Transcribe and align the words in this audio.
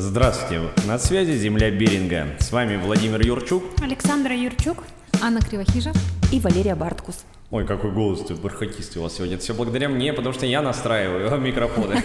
Здравствуйте, 0.00 0.62
на 0.86 0.96
связи 0.96 1.32
Земля 1.32 1.72
Беринга. 1.72 2.28
С 2.38 2.52
вами 2.52 2.76
Владимир 2.76 3.20
Юрчук. 3.20 3.64
Александра 3.82 4.32
Юрчук. 4.32 4.84
Анна 5.20 5.40
Кривохижа. 5.40 5.90
И 6.30 6.38
Валерия 6.38 6.76
Барткус. 6.76 7.24
Ой, 7.50 7.66
какой 7.66 7.90
голос 7.90 8.20
ты 8.20 8.36
бархатистый 8.36 9.00
у 9.00 9.02
вас 9.02 9.16
сегодня. 9.16 9.34
Это 9.34 9.42
все 9.42 9.54
благодаря 9.54 9.88
мне, 9.88 10.12
потому 10.12 10.32
что 10.32 10.46
я 10.46 10.62
настраиваю 10.62 11.36
микрофоны. 11.40 11.96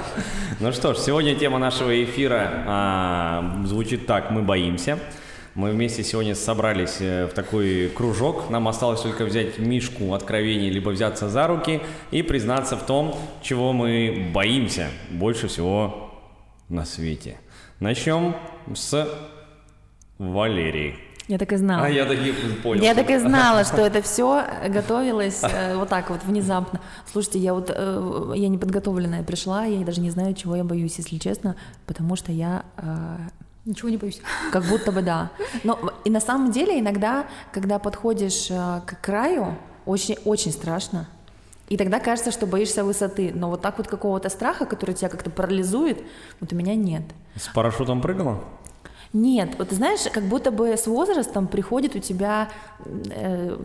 Ну 0.60 0.70
что 0.70 0.94
ж, 0.94 0.98
сегодня 0.98 1.34
тема 1.34 1.58
нашего 1.58 2.04
эфира 2.04 2.64
а, 2.68 3.64
звучит 3.66 4.06
так 4.06 4.30
«Мы 4.30 4.42
боимся». 4.42 5.00
Мы 5.56 5.72
вместе 5.72 6.04
сегодня 6.04 6.36
собрались 6.36 6.98
э, 7.00 7.26
в 7.26 7.34
такой 7.34 7.88
кружок. 7.88 8.48
Нам 8.50 8.68
осталось 8.68 9.00
только 9.00 9.24
взять 9.24 9.58
мишку 9.58 10.14
откровений, 10.14 10.70
либо 10.70 10.90
взяться 10.90 11.28
за 11.28 11.48
руки 11.48 11.80
и 12.12 12.22
признаться 12.22 12.76
в 12.76 12.86
том, 12.86 13.18
чего 13.42 13.72
мы 13.72 14.30
боимся 14.32 14.86
больше 15.10 15.48
всего 15.48 16.09
на 16.70 16.84
свете. 16.84 17.36
Начнем 17.80 18.34
с 18.74 19.08
Валерии. 20.18 20.96
Я 21.28 21.38
так 21.38 21.52
и 21.52 21.56
знала. 21.56 21.86
А 21.86 21.88
я 21.88 22.06
так 22.06 22.18
и 22.18 22.32
понял. 22.62 22.82
Я 22.82 22.94
так 22.94 23.08
и 23.10 23.18
знала, 23.18 23.64
что 23.64 23.82
это 23.86 24.02
все 24.02 24.44
готовилось 24.68 25.42
э, 25.44 25.76
вот 25.76 25.88
так 25.88 26.10
вот 26.10 26.24
внезапно. 26.24 26.80
Слушайте, 27.10 27.38
я 27.38 27.54
вот 27.54 27.70
э, 27.72 28.32
я 28.34 28.48
неподготовленная 28.48 29.22
пришла, 29.22 29.64
я 29.64 29.84
даже 29.84 30.00
не 30.00 30.10
знаю, 30.10 30.34
чего 30.34 30.56
я 30.56 30.64
боюсь, 30.64 30.96
если 30.98 31.18
честно, 31.18 31.54
потому 31.86 32.16
что 32.16 32.32
я 32.32 32.64
э, 32.76 33.16
Ничего 33.64 33.90
не 33.90 33.98
боюсь. 33.98 34.20
Как 34.52 34.64
будто 34.64 34.90
бы 34.90 35.02
да. 35.02 35.30
Но 35.64 35.78
и 36.04 36.10
на 36.10 36.20
самом 36.20 36.50
деле 36.50 36.80
иногда, 36.80 37.26
когда 37.52 37.78
подходишь 37.78 38.50
э, 38.50 38.80
к 38.86 39.00
краю, 39.00 39.56
очень 39.86 40.16
очень 40.24 40.50
страшно. 40.50 41.06
И 41.70 41.76
тогда 41.76 42.00
кажется, 42.00 42.32
что 42.32 42.46
боишься 42.46 42.84
высоты. 42.84 43.30
Но 43.32 43.48
вот 43.48 43.62
так 43.62 43.78
вот 43.78 43.86
какого-то 43.86 44.28
страха, 44.28 44.66
который 44.66 44.92
тебя 44.92 45.08
как-то 45.08 45.30
парализует, 45.30 46.02
вот 46.40 46.52
у 46.52 46.56
меня 46.56 46.74
нет. 46.74 47.04
С 47.36 47.46
парашютом 47.46 48.02
прыгала? 48.02 48.42
Нет, 49.12 49.56
вот 49.58 49.70
ты 49.70 49.74
знаешь, 49.74 50.00
как 50.12 50.22
будто 50.22 50.52
бы 50.52 50.68
с 50.68 50.86
возрастом 50.86 51.48
приходит 51.48 51.96
у 51.96 51.98
тебя 51.98 52.48
э, 52.84 53.56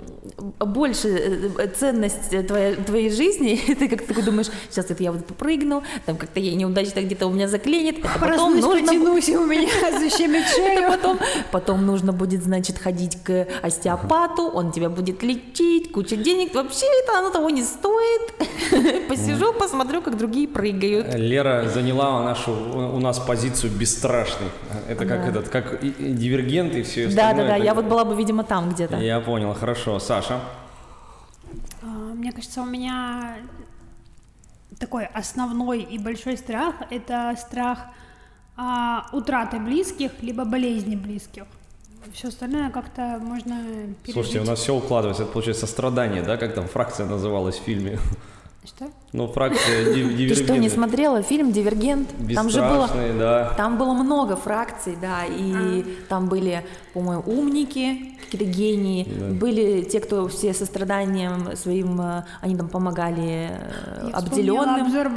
больше 0.59 1.07
э, 1.07 1.67
ценность 1.67 2.47
твоей, 2.47 2.75
твоей 2.77 3.11
жизни, 3.11 3.51
и 3.67 3.75
ты 3.75 3.87
как-то 3.87 4.07
такой 4.07 4.23
думаешь, 4.23 4.47
сейчас 4.71 4.89
это 4.89 5.03
я 5.03 5.11
вот 5.11 5.23
попрыгну, 5.23 5.83
там 6.07 6.17
как-то 6.17 6.39
я 6.39 6.55
неудачно 6.55 7.01
где-то 7.01 7.27
у 7.27 7.31
меня 7.31 7.47
заклинит, 7.47 7.99
это 7.99 8.09
потом 8.19 8.59
нужно... 8.59 8.87
потянусь, 8.87 9.29
у 9.29 9.45
меня 9.45 9.69
защемит 9.99 10.47
шею. 10.47 10.89
потом, 10.89 11.19
потом 11.51 11.85
нужно 11.85 12.11
будет, 12.11 12.43
значит, 12.43 12.79
ходить 12.79 13.21
к 13.23 13.47
остеопату, 13.61 14.47
он 14.47 14.71
тебя 14.71 14.89
будет 14.89 15.21
лечить, 15.21 15.91
куча 15.91 16.15
денег, 16.15 16.55
вообще 16.55 16.87
это 17.03 17.19
оно 17.19 17.29
того 17.29 17.51
не 17.51 17.61
стоит. 17.61 18.33
Посижу, 19.09 19.53
посмотрю, 19.53 20.01
как 20.01 20.17
другие 20.17 20.47
прыгают. 20.47 21.13
Лера 21.13 21.69
заняла 21.71 22.23
нашу, 22.23 22.51
у 22.51 22.99
нас 22.99 23.19
позицию 23.19 23.71
бесстрашной. 23.71 24.49
Это 24.89 25.05
как 25.05 25.34
этот, 25.35 25.49
как 25.49 25.81
дивергент 25.81 26.73
и 26.75 26.83
все 26.83 27.07
остальное. 27.07 27.35
Да, 27.35 27.41
да, 27.43 27.47
да, 27.49 27.55
я 27.55 27.73
вот 27.73 27.85
была 27.85 28.05
бы, 28.05 28.15
видимо, 28.15 28.43
там 28.43 28.69
где-то. 28.69 28.97
Я 28.97 29.19
понял, 29.19 29.53
хорошо. 29.53 29.99
Саша? 29.99 30.39
А, 31.81 31.85
мне 31.87 32.31
кажется, 32.31 32.61
у 32.61 32.65
меня 32.65 33.37
такой 34.79 35.05
основной 35.05 35.81
и 35.81 35.97
большой 35.97 36.37
страх– 36.37 36.75
это 36.89 37.35
страх 37.37 37.79
а, 38.57 39.07
утраты 39.11 39.59
близких, 39.59 40.11
либо 40.21 40.45
болезни 40.45 40.95
близких. 40.95 41.43
Все 42.13 42.27
остальное 42.27 42.69
как-то 42.69 43.19
можно 43.21 43.55
пережить. 44.03 44.13
Слушайте, 44.13 44.39
у 44.41 44.43
нас 44.45 44.59
все 44.59 44.75
укладывается, 44.75 45.23
это 45.23 45.31
получается 45.31 45.65
сострадание, 45.65 46.21
да, 46.21 46.37
как 46.37 46.53
там 46.53 46.67
фракция 46.67 47.07
называлась 47.07 47.57
в 47.57 47.63
фильме? 47.63 47.99
Что? 48.65 48.85
Ну, 49.13 49.27
фракция 49.27 49.93
Дивергент. 49.93 50.37
Ты 50.37 50.43
что, 50.43 50.57
не 50.57 50.69
смотрела 50.69 51.21
фильм 51.21 51.51
«Дивергент»? 51.51 52.09
Там 52.33 52.49
же 52.49 52.61
было, 52.61 52.89
да. 53.17 53.53
Там 53.55 53.77
было 53.77 53.93
много 53.93 54.35
фракций, 54.35 54.97
да, 54.99 55.25
и 55.25 55.53
а. 55.53 55.85
там 56.09 56.27
были, 56.27 56.65
по-моему, 56.93 57.23
умники, 57.27 58.15
какие-то 58.25 58.45
гении, 58.45 59.03
да. 59.07 59.33
были 59.33 59.81
те, 59.81 59.99
кто 59.99 60.27
все 60.27 60.53
состраданием 60.53 61.55
своим, 61.55 62.01
э, 62.01 62.23
они 62.41 62.55
там 62.55 62.67
помогали 62.67 63.51
э, 63.51 64.09
Я 64.09 64.17
обделенным. 64.17 64.85
обзор 64.85 65.11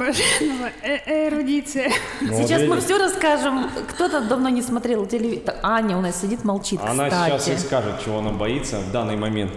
э, 0.83 1.27
эрудиция. 1.27 1.91
Сейчас 2.19 2.63
мы 2.63 2.79
все 2.79 2.97
расскажем. 2.97 3.69
Кто-то 3.89 4.21
давно 4.21 4.49
не 4.49 4.61
смотрел 4.61 5.05
телевизор. 5.05 5.55
Аня 5.63 5.97
у 5.97 6.01
нас 6.01 6.21
сидит, 6.21 6.43
молчит, 6.43 6.79
Она 6.83 7.09
сейчас 7.09 7.47
и 7.47 7.57
скажет, 7.57 8.01
чего 8.03 8.19
она 8.19 8.31
боится 8.31 8.79
в 8.79 8.91
данный 8.91 9.15
момент 9.15 9.51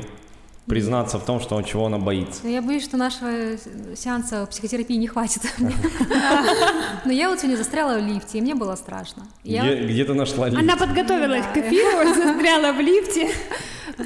признаться 0.66 1.18
в 1.18 1.24
том, 1.24 1.40
что 1.40 1.60
чего 1.62 1.86
она 1.86 1.98
боится. 1.98 2.46
Я 2.46 2.62
боюсь, 2.62 2.84
что 2.84 2.96
нашего 2.96 3.56
сеанса 3.96 4.46
психотерапии 4.46 4.96
не 4.96 5.08
хватит. 5.08 5.42
Но 7.04 7.12
я 7.12 7.28
вот 7.28 7.40
сегодня 7.40 7.56
застряла 7.56 7.98
в 7.98 8.06
лифте, 8.06 8.38
и 8.38 8.40
мне 8.40 8.54
было 8.54 8.76
страшно. 8.76 9.26
Где 9.44 10.04
ты 10.04 10.14
нашла 10.14 10.48
лифт? 10.48 10.60
Она 10.60 10.76
подготовилась 10.76 11.46
к 11.52 11.56
эфиру, 11.56 12.14
застряла 12.14 12.72
в 12.72 12.80
лифте. 12.80 13.30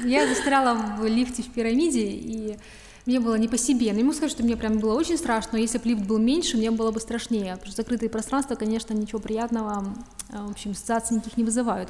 Я 0.03 0.27
застряла 0.27 0.75
в 0.99 1.05
лифте 1.05 1.43
в 1.43 1.49
пирамиде, 1.51 2.05
и 2.07 2.57
мне 3.05 3.19
было 3.19 3.35
не 3.35 3.47
по 3.47 3.57
себе. 3.57 3.93
Но 3.93 3.99
ему 3.99 4.11
сказать, 4.11 4.31
что 4.31 4.43
мне 4.43 4.57
прям 4.57 4.79
было 4.79 4.95
очень 4.95 5.17
страшно, 5.17 5.51
но 5.53 5.59
если 5.59 5.77
бы 5.77 5.87
лифт 5.89 6.03
был 6.03 6.17
меньше, 6.17 6.57
мне 6.57 6.71
было 6.71 6.91
бы 6.91 6.99
страшнее. 6.99 7.53
Потому 7.53 7.71
что 7.71 7.81
закрытые 7.83 8.09
пространства, 8.09 8.55
конечно, 8.55 8.93
ничего 8.93 9.19
приятного, 9.19 9.85
э, 10.29 10.37
в 10.45 10.51
общем, 10.51 10.71
ассоциаций 10.71 11.15
никаких 11.15 11.37
не 11.37 11.43
вызывают. 11.43 11.89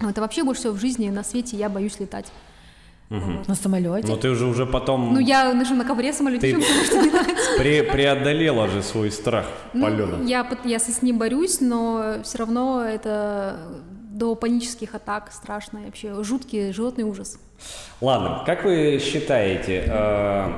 Это 0.00 0.22
вообще 0.22 0.42
больше 0.42 0.62
всего 0.62 0.72
в 0.72 0.80
жизни 0.80 1.10
на 1.10 1.22
свете 1.22 1.56
я 1.56 1.68
боюсь 1.68 2.00
летать. 2.00 2.32
Угу. 3.10 3.44
На 3.48 3.54
самолете? 3.56 4.06
Но 4.06 4.16
ты 4.16 4.30
уже 4.30 4.46
уже 4.46 4.66
потом... 4.66 5.14
Ну, 5.14 5.18
я 5.18 5.52
ну, 5.52 5.74
на 5.74 5.84
ковре 5.84 6.12
самолете, 6.12 6.54
ты 6.54 6.62
что 6.84 7.58
Пре 7.58 7.82
преодолела 7.82 8.68
же 8.68 8.82
свой 8.82 9.10
страх 9.10 9.46
ну, 9.72 9.82
полета. 9.82 10.22
Я, 10.22 10.46
я 10.64 10.78
с 10.78 11.02
ним 11.02 11.18
борюсь, 11.18 11.60
но 11.60 12.20
все 12.22 12.38
равно 12.38 12.84
это 12.84 13.58
до 14.10 14.36
панических 14.36 14.94
атак 14.94 15.32
страшно. 15.32 15.80
Вообще 15.86 16.22
жуткий 16.22 16.72
животный 16.72 17.04
ужас. 17.04 17.40
Ладно, 18.00 18.44
как 18.46 18.64
вы 18.64 19.00
считаете... 19.02 19.84
Э, 19.86 20.52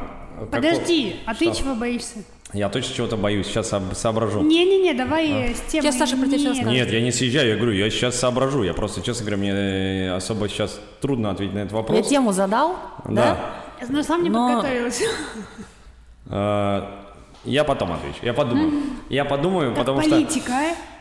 Подожди, 0.50 1.10
каков... 1.10 1.22
а 1.26 1.34
ты 1.34 1.54
чего 1.54 1.74
боишься? 1.74 2.18
Я 2.52 2.68
точно 2.68 2.94
чего-то 2.94 3.16
боюсь, 3.16 3.46
сейчас 3.46 3.72
соображу. 3.94 4.42
Не-не-не, 4.42 4.92
давай 4.92 5.52
а? 5.52 5.54
с 5.54 5.60
темой. 5.62 5.90
Сейчас 5.90 5.98
Саша 5.98 6.16
про 6.18 6.26
тебя 6.26 6.52
Нет. 6.52 6.66
Нет, 6.66 6.92
я 6.92 7.00
не 7.00 7.10
съезжаю, 7.10 7.48
я 7.48 7.56
говорю, 7.56 7.72
я 7.72 7.88
сейчас 7.88 8.18
соображу. 8.18 8.62
Я 8.62 8.74
просто, 8.74 9.00
честно 9.00 9.24
говоря, 9.24 9.38
мне 9.38 10.12
особо 10.12 10.48
сейчас 10.48 10.78
трудно 11.00 11.30
ответить 11.30 11.54
на 11.54 11.60
этот 11.60 11.72
вопрос. 11.72 11.96
Я 11.96 12.02
тему 12.02 12.32
задал, 12.32 12.76
да? 13.06 13.38
да? 13.80 13.86
Но 13.88 14.02
сам 14.02 14.22
не 14.22 14.30
Но... 14.30 14.48
подготовилась. 14.48 15.02
А, 16.26 17.04
я 17.44 17.64
потом 17.64 17.92
отвечу, 17.92 18.18
я 18.22 18.34
подумаю. 18.34 18.70
Я 19.08 19.24
подумаю, 19.24 19.74
потому 19.74 20.00
что... 20.02 20.10
Политика, 20.10 20.52
а? 20.52 20.91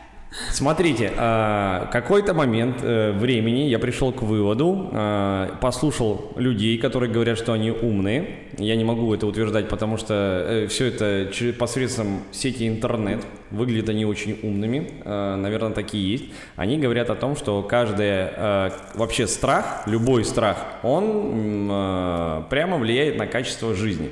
Смотрите, 0.50 1.12
а, 1.16 1.90
какой-то 1.92 2.32
момент 2.32 2.78
э, 2.82 3.12
времени 3.12 3.68
я 3.68 3.78
пришел 3.78 4.12
к 4.12 4.22
выводу, 4.22 4.88
а, 4.92 5.58
послушал 5.60 6.32
людей, 6.36 6.78
которые 6.78 7.12
говорят, 7.12 7.36
что 7.36 7.52
они 7.52 7.70
умные. 7.70 8.38
Я 8.56 8.76
не 8.76 8.84
могу 8.84 9.12
это 9.12 9.26
утверждать, 9.26 9.68
потому 9.68 9.98
что 9.98 10.14
э, 10.48 10.66
все 10.68 10.86
это 10.86 11.30
посредством 11.58 12.22
сети 12.32 12.66
интернет. 12.66 13.22
Выглядят 13.50 13.90
они 13.90 14.06
очень 14.06 14.38
умными, 14.42 14.90
наверное, 15.04 15.72
такие 15.72 16.12
есть. 16.12 16.24
Они 16.56 16.78
говорят 16.78 17.10
о 17.10 17.14
том, 17.14 17.36
что 17.36 17.62
каждый 17.62 18.28
вообще 18.94 19.26
страх, 19.26 19.82
любой 19.86 20.24
страх, 20.24 20.56
он 20.82 21.66
прямо 22.48 22.78
влияет 22.78 23.18
на 23.18 23.26
качество 23.26 23.74
жизни. 23.74 24.10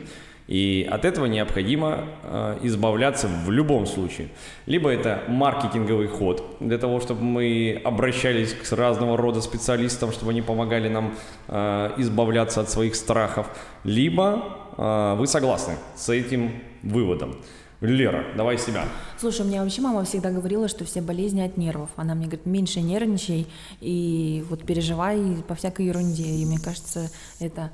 И 0.50 0.84
от 0.90 1.04
этого 1.04 1.26
необходимо 1.26 2.08
э, 2.24 2.58
избавляться 2.62 3.28
в 3.28 3.52
любом 3.52 3.86
случае. 3.86 4.30
Либо 4.66 4.90
это 4.90 5.22
маркетинговый 5.28 6.08
ход 6.08 6.56
для 6.58 6.76
того, 6.76 6.98
чтобы 6.98 7.22
мы 7.22 7.80
обращались 7.84 8.52
к 8.52 8.72
разного 8.72 9.16
рода 9.16 9.40
специалистам, 9.42 10.10
чтобы 10.10 10.32
они 10.32 10.42
помогали 10.42 10.88
нам 10.88 11.14
э, 11.46 11.92
избавляться 11.98 12.62
от 12.62 12.68
своих 12.68 12.96
страхов. 12.96 13.46
Либо 13.84 14.42
э, 14.76 15.14
вы 15.16 15.28
согласны 15.28 15.74
с 15.94 16.08
этим 16.08 16.50
выводом. 16.82 17.36
Лера, 17.80 18.26
давай 18.36 18.58
себя. 18.58 18.84
Слушай, 19.18 19.42
у 19.42 19.48
меня 19.48 19.62
вообще 19.62 19.80
мама 19.80 20.04
всегда 20.04 20.30
говорила, 20.30 20.68
что 20.68 20.84
все 20.84 21.00
болезни 21.00 21.40
от 21.40 21.56
нервов. 21.56 21.88
Она 21.96 22.14
мне 22.14 22.26
говорит, 22.26 22.44
меньше 22.44 22.80
нервничай 22.80 23.46
и 23.80 24.44
вот 24.50 24.66
переживай 24.66 25.36
по 25.48 25.54
всякой 25.54 25.86
ерунде. 25.86 26.24
И 26.24 26.44
мне 26.44 26.58
кажется, 26.58 27.08
это 27.38 27.70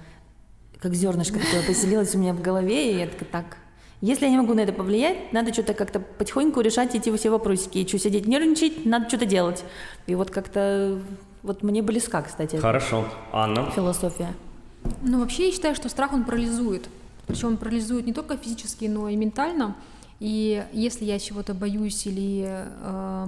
как 0.81 0.95
зернышко 0.95 1.39
такое 1.39 1.63
поселилось 1.67 2.15
у 2.15 2.19
меня 2.19 2.33
в 2.33 2.41
голове, 2.41 2.93
и 2.93 2.99
я 2.99 3.07
такая, 3.07 3.29
так, 3.31 3.57
если 4.01 4.27
я 4.27 4.31
не 4.31 4.37
могу 4.37 4.55
на 4.55 4.61
это 4.61 4.73
повлиять, 4.73 5.33
надо 5.33 5.53
что-то 5.53 5.73
как-то 5.75 6.01
потихоньку 6.01 6.61
решать 6.61 6.95
эти 6.95 7.15
все 7.17 7.31
вопросики. 7.31 7.79
И 7.79 7.89
что 7.89 7.99
сидеть 7.99 8.27
нервничать, 8.27 8.85
надо 8.85 9.09
что-то 9.09 9.25
делать. 9.25 9.65
И 10.07 10.15
вот 10.15 10.31
как-то 10.31 11.01
вот 11.43 11.63
мне 11.63 11.81
близка, 11.83 12.23
кстати. 12.23 12.57
Хорошо. 12.57 13.07
Анна? 13.33 13.71
Философия. 13.71 14.35
Ну, 15.03 15.21
вообще 15.21 15.47
я 15.47 15.53
считаю, 15.53 15.75
что 15.75 15.89
страх, 15.89 16.13
он 16.13 16.25
парализует. 16.25 16.89
Причем 17.27 17.49
он 17.49 17.57
парализует 17.57 18.07
не 18.07 18.13
только 18.13 18.37
физически, 18.37 18.85
но 18.85 19.09
и 19.09 19.17
ментально. 19.17 19.75
И 20.21 20.65
если 20.73 21.05
я 21.05 21.19
чего-то 21.19 21.55
боюсь 21.55 22.07
или 22.07 22.47
э, 22.47 23.27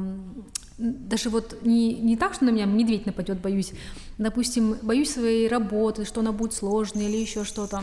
даже 0.78 1.28
вот 1.28 1.58
не, 1.62 1.94
не 1.94 2.16
так, 2.16 2.34
что 2.34 2.44
на 2.44 2.50
меня 2.50 2.64
медведь 2.64 3.04
нападет, 3.04 3.40
боюсь, 3.40 3.72
допустим, 4.16 4.76
боюсь 4.82 5.12
своей 5.12 5.48
работы, 5.48 6.04
что 6.04 6.20
она 6.20 6.32
будет 6.32 6.54
сложной 6.54 7.06
или 7.06 7.16
еще 7.16 7.44
что-то, 7.44 7.82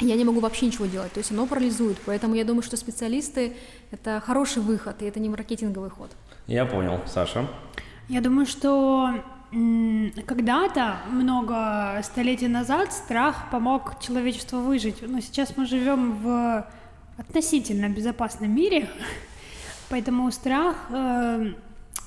я 0.00 0.14
не 0.16 0.24
могу 0.24 0.40
вообще 0.40 0.66
ничего 0.66 0.86
делать, 0.86 1.12
то 1.12 1.18
есть 1.18 1.30
оно 1.30 1.46
парализует, 1.46 1.96
поэтому 2.04 2.34
я 2.34 2.44
думаю, 2.44 2.62
что 2.62 2.76
специалисты— 2.76 3.56
это 3.90 4.20
хороший 4.24 4.60
выход, 4.60 5.00
и 5.00 5.06
это 5.06 5.20
не 5.20 5.28
маркетинговый 5.28 5.88
ход. 5.88 6.10
Я 6.46 6.66
понял, 6.66 7.00
Саша. 7.06 7.48
Я 8.08 8.20
думаю, 8.20 8.46
что 8.46 9.14
когда-то, 10.26 10.96
много 11.10 12.00
столетий 12.02 12.48
назад, 12.48 12.92
страх 12.92 13.50
помог 13.50 14.00
человечеству 14.00 14.60
выжить. 14.60 14.96
Но 15.02 15.20
сейчас 15.20 15.56
мы 15.56 15.66
живем 15.66 16.16
в 16.16 16.66
относительно 17.16 17.88
безопасном 17.88 18.54
мире, 18.54 18.88
поэтому 19.88 20.30
страх 20.30 20.76
э, 20.90 21.52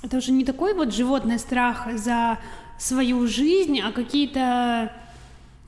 это 0.01 0.17
уже 0.17 0.31
не 0.31 0.45
такой 0.45 0.73
вот 0.73 0.93
животный 0.93 1.39
страх 1.39 1.87
за 1.95 2.39
свою 2.77 3.27
жизнь, 3.27 3.79
а 3.79 3.91
какие-то 3.91 4.91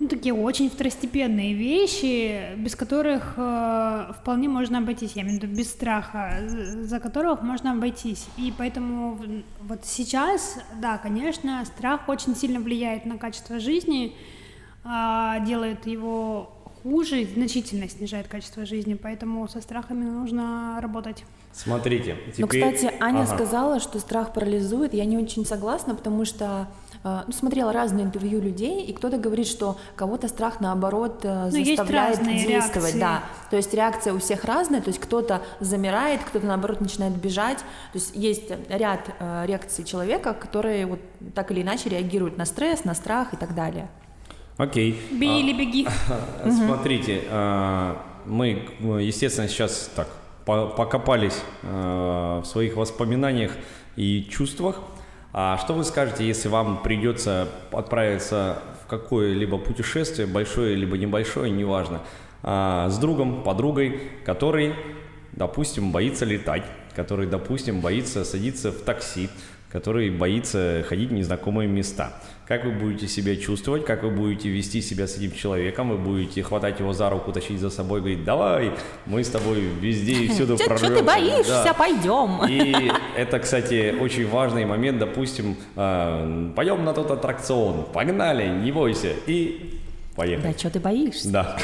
ну, 0.01 0.07
такие 0.07 0.33
очень 0.33 0.67
второстепенные 0.69 1.53
вещи, 1.53 2.55
без 2.57 2.75
которых 2.75 3.35
э, 3.37 4.13
вполне 4.19 4.49
можно 4.49 4.79
обойтись, 4.79 5.11
я 5.13 5.21
имею 5.21 5.39
в 5.39 5.43
виду 5.43 5.55
без 5.55 5.69
страха, 5.69 6.39
за 6.47 6.99
которых 6.99 7.43
можно 7.43 7.73
обойтись. 7.73 8.25
И 8.35 8.51
поэтому 8.57 9.19
вот 9.61 9.85
сейчас, 9.85 10.57
да, 10.81 10.97
конечно, 10.97 11.63
страх 11.65 12.09
очень 12.09 12.35
сильно 12.35 12.59
влияет 12.59 13.05
на 13.05 13.19
качество 13.19 13.59
жизни, 13.59 14.15
а, 14.83 15.39
делает 15.41 15.85
его 15.85 16.51
хуже, 16.81 17.25
значительно 17.25 17.87
снижает 17.87 18.27
качество 18.27 18.65
жизни, 18.65 18.95
поэтому 18.95 19.47
со 19.47 19.61
страхами 19.61 20.03
нужно 20.03 20.79
работать. 20.81 21.23
Смотрите, 21.53 22.15
Ну, 22.37 22.47
теперь... 22.47 22.73
кстати, 22.75 22.93
Аня 23.01 23.23
Ага. 23.23 23.35
сказала, 23.35 23.79
что 23.79 23.99
страх 23.99 24.33
парализует. 24.33 24.93
Я 24.93 25.05
не 25.05 25.17
очень 25.17 25.45
согласна, 25.45 25.95
потому 25.95 26.23
что 26.25 26.67
э, 27.03 27.21
ну, 27.27 27.33
смотрела 27.33 27.73
разные 27.73 28.05
интервью 28.05 28.39
людей, 28.41 28.83
и 28.85 28.93
кто-то 28.93 29.17
говорит, 29.17 29.47
что 29.47 29.77
кого-то 29.95 30.27
страх 30.29 30.61
наоборот 30.61 31.19
э, 31.23 31.49
Ну, 31.51 31.57
есть 31.57 31.75
заставляет 31.77 32.23
действовать. 32.23 32.47
реакции. 32.93 32.99
Да. 32.99 33.23
То 33.49 33.57
есть 33.57 33.73
реакция 33.73 34.13
у 34.13 34.19
всех 34.19 34.45
разная, 34.45 34.81
то 34.81 34.87
есть 34.89 34.99
кто-то 34.99 35.41
замирает, 35.59 36.21
кто-то 36.23 36.45
наоборот 36.45 36.79
начинает 36.79 37.15
бежать. 37.15 37.57
То 37.57 37.99
есть 37.99 38.15
есть 38.15 38.49
ряд 38.69 39.09
э, 39.19 39.45
реакций 39.45 39.83
человека, 39.83 40.33
которые 40.33 40.85
вот 40.85 40.99
так 41.35 41.51
или 41.51 41.61
иначе 41.63 41.89
реагируют 41.89 42.37
на 42.37 42.45
стресс, 42.45 42.85
на 42.85 42.93
страх 42.95 43.33
и 43.33 43.35
так 43.37 43.53
далее. 43.55 43.89
Окей. 44.57 45.01
Бей 45.11 45.41
или 45.41 45.53
беги. 45.53 45.87
А, 46.43 46.49
Смотрите, 46.51 47.23
а, 47.29 48.01
мы, 48.25 48.63
естественно, 49.01 49.47
сейчас 49.47 49.89
так 49.95 50.07
покопались 50.45 51.41
а, 51.63 52.41
в 52.41 52.45
своих 52.45 52.75
воспоминаниях 52.75 53.51
и 53.95 54.27
чувствах. 54.29 54.79
А 55.33 55.57
что 55.57 55.73
вы 55.73 55.83
скажете, 55.83 56.27
если 56.27 56.49
вам 56.49 56.81
придется 56.83 57.47
отправиться 57.71 58.61
в 58.83 58.87
какое-либо 58.87 59.57
путешествие, 59.57 60.27
большое 60.27 60.75
либо 60.75 60.97
небольшое, 60.97 61.49
неважно, 61.49 62.01
а, 62.43 62.89
с 62.89 62.97
другом, 62.97 63.43
подругой, 63.43 64.01
который, 64.25 64.75
допустим, 65.31 65.91
боится 65.91 66.25
летать, 66.25 66.63
который, 66.95 67.27
допустим, 67.27 67.81
боится 67.81 68.25
садиться 68.25 68.71
в 68.71 68.81
такси, 68.81 69.29
который 69.71 70.09
боится 70.09 70.83
ходить 70.87 71.09
в 71.09 71.13
незнакомые 71.13 71.69
места. 71.69 72.13
Как 72.47 72.65
вы 72.65 72.71
будете 72.71 73.07
себя 73.07 73.35
чувствовать, 73.37 73.85
как 73.85 74.03
вы 74.03 74.09
будете 74.09 74.49
вести 74.49 74.81
себя 74.81 75.07
с 75.07 75.15
этим 75.17 75.31
человеком, 75.31 75.89
вы 75.89 75.97
будете 75.97 76.43
хватать 76.43 76.79
его 76.79 76.91
за 76.91 77.09
руку, 77.09 77.31
тащить 77.31 77.59
за 77.59 77.69
собой, 77.69 77.99
говорить, 78.01 78.25
давай, 78.25 78.73
мы 79.05 79.23
с 79.23 79.29
тобой 79.29 79.61
везде 79.79 80.13
и 80.13 80.27
всюду 80.27 80.57
Что 80.57 80.65
прорвемся». 80.65 80.95
ты 80.97 81.03
боишься? 81.03 81.63
Да. 81.63 81.73
Пойдем. 81.73 82.45
И 82.49 82.91
это, 83.15 83.39
кстати, 83.39 83.95
очень 83.97 84.27
важный 84.27 84.65
момент, 84.65 84.99
допустим, 84.99 85.55
э, 85.77 86.51
пойдем 86.55 86.83
на 86.83 86.93
тот 86.93 87.11
аттракцион, 87.11 87.85
погнали, 87.93 88.47
не 88.49 88.71
бойся, 88.73 89.13
и 89.27 89.79
поехали. 90.17 90.51
Да, 90.51 90.59
что 90.59 90.69
ты 90.71 90.79
боишься? 90.81 91.31
Да, 91.31 91.57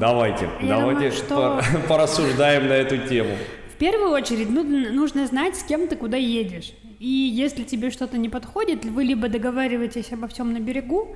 давайте, 0.00 0.48
Я 0.60 0.78
давайте 0.80 1.10
думаю, 1.10 1.12
что- 1.12 1.62
пор- 1.62 1.82
порассуждаем 1.88 2.66
на 2.66 2.72
эту 2.72 2.98
тему. 2.98 3.36
В 3.72 3.76
первую 3.76 4.10
очередь 4.10 4.50
ну, 4.50 4.64
нужно 4.64 5.26
знать, 5.26 5.56
с 5.56 5.62
кем 5.62 5.86
ты 5.86 5.94
куда 5.96 6.16
едешь. 6.16 6.72
И 7.04 7.06
если 7.06 7.64
тебе 7.64 7.90
что-то 7.90 8.16
не 8.16 8.30
подходит, 8.30 8.86
вы 8.86 9.04
либо 9.04 9.28
договариваетесь 9.28 10.10
обо 10.10 10.26
всем 10.26 10.54
на 10.54 10.58
берегу 10.58 11.14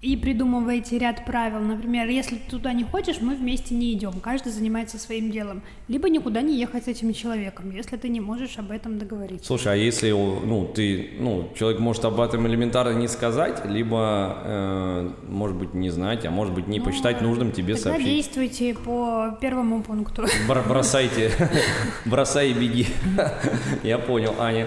и 0.00 0.16
придумываете 0.16 0.96
ряд 0.96 1.26
правил. 1.26 1.60
Например, 1.60 2.08
если 2.08 2.36
ты 2.36 2.50
туда 2.52 2.72
не 2.72 2.84
хочешь, 2.84 3.20
мы 3.20 3.34
вместе 3.34 3.74
не 3.74 3.92
идем, 3.92 4.14
каждый 4.22 4.50
занимается 4.50 4.98
своим 4.98 5.30
делом. 5.30 5.60
Либо 5.88 6.08
никуда 6.08 6.40
не 6.40 6.58
ехать 6.58 6.84
с 6.84 6.88
этим 6.88 7.12
человеком, 7.12 7.70
если 7.70 7.98
ты 7.98 8.08
не 8.08 8.20
можешь 8.20 8.56
об 8.56 8.70
этом 8.70 8.98
договориться. 8.98 9.46
Слушай, 9.46 9.74
а 9.74 9.76
если 9.76 10.10
ну 10.10 10.72
ты, 10.74 11.10
ну 11.18 11.50
человек 11.54 11.80
может 11.80 12.06
об 12.06 12.18
этом 12.18 12.46
элементарно 12.46 12.96
не 12.98 13.08
сказать, 13.08 13.62
либо 13.66 14.38
э, 14.42 15.10
может 15.28 15.58
быть 15.58 15.74
не 15.74 15.90
знать, 15.90 16.24
а 16.24 16.30
может 16.30 16.54
быть 16.54 16.66
не 16.66 16.80
посчитать 16.80 17.20
нужным 17.20 17.52
тебе 17.52 17.74
Тогда 17.74 17.90
сообщить. 17.90 18.06
действуйте 18.06 18.74
по 18.74 19.36
первому 19.38 19.82
пункту. 19.82 20.24
Бр- 20.48 20.64
бросайте, 20.66 21.30
бросай 22.06 22.52
и 22.52 22.54
беги. 22.54 22.86
Я 23.82 23.98
понял, 23.98 24.34
Аня. 24.38 24.66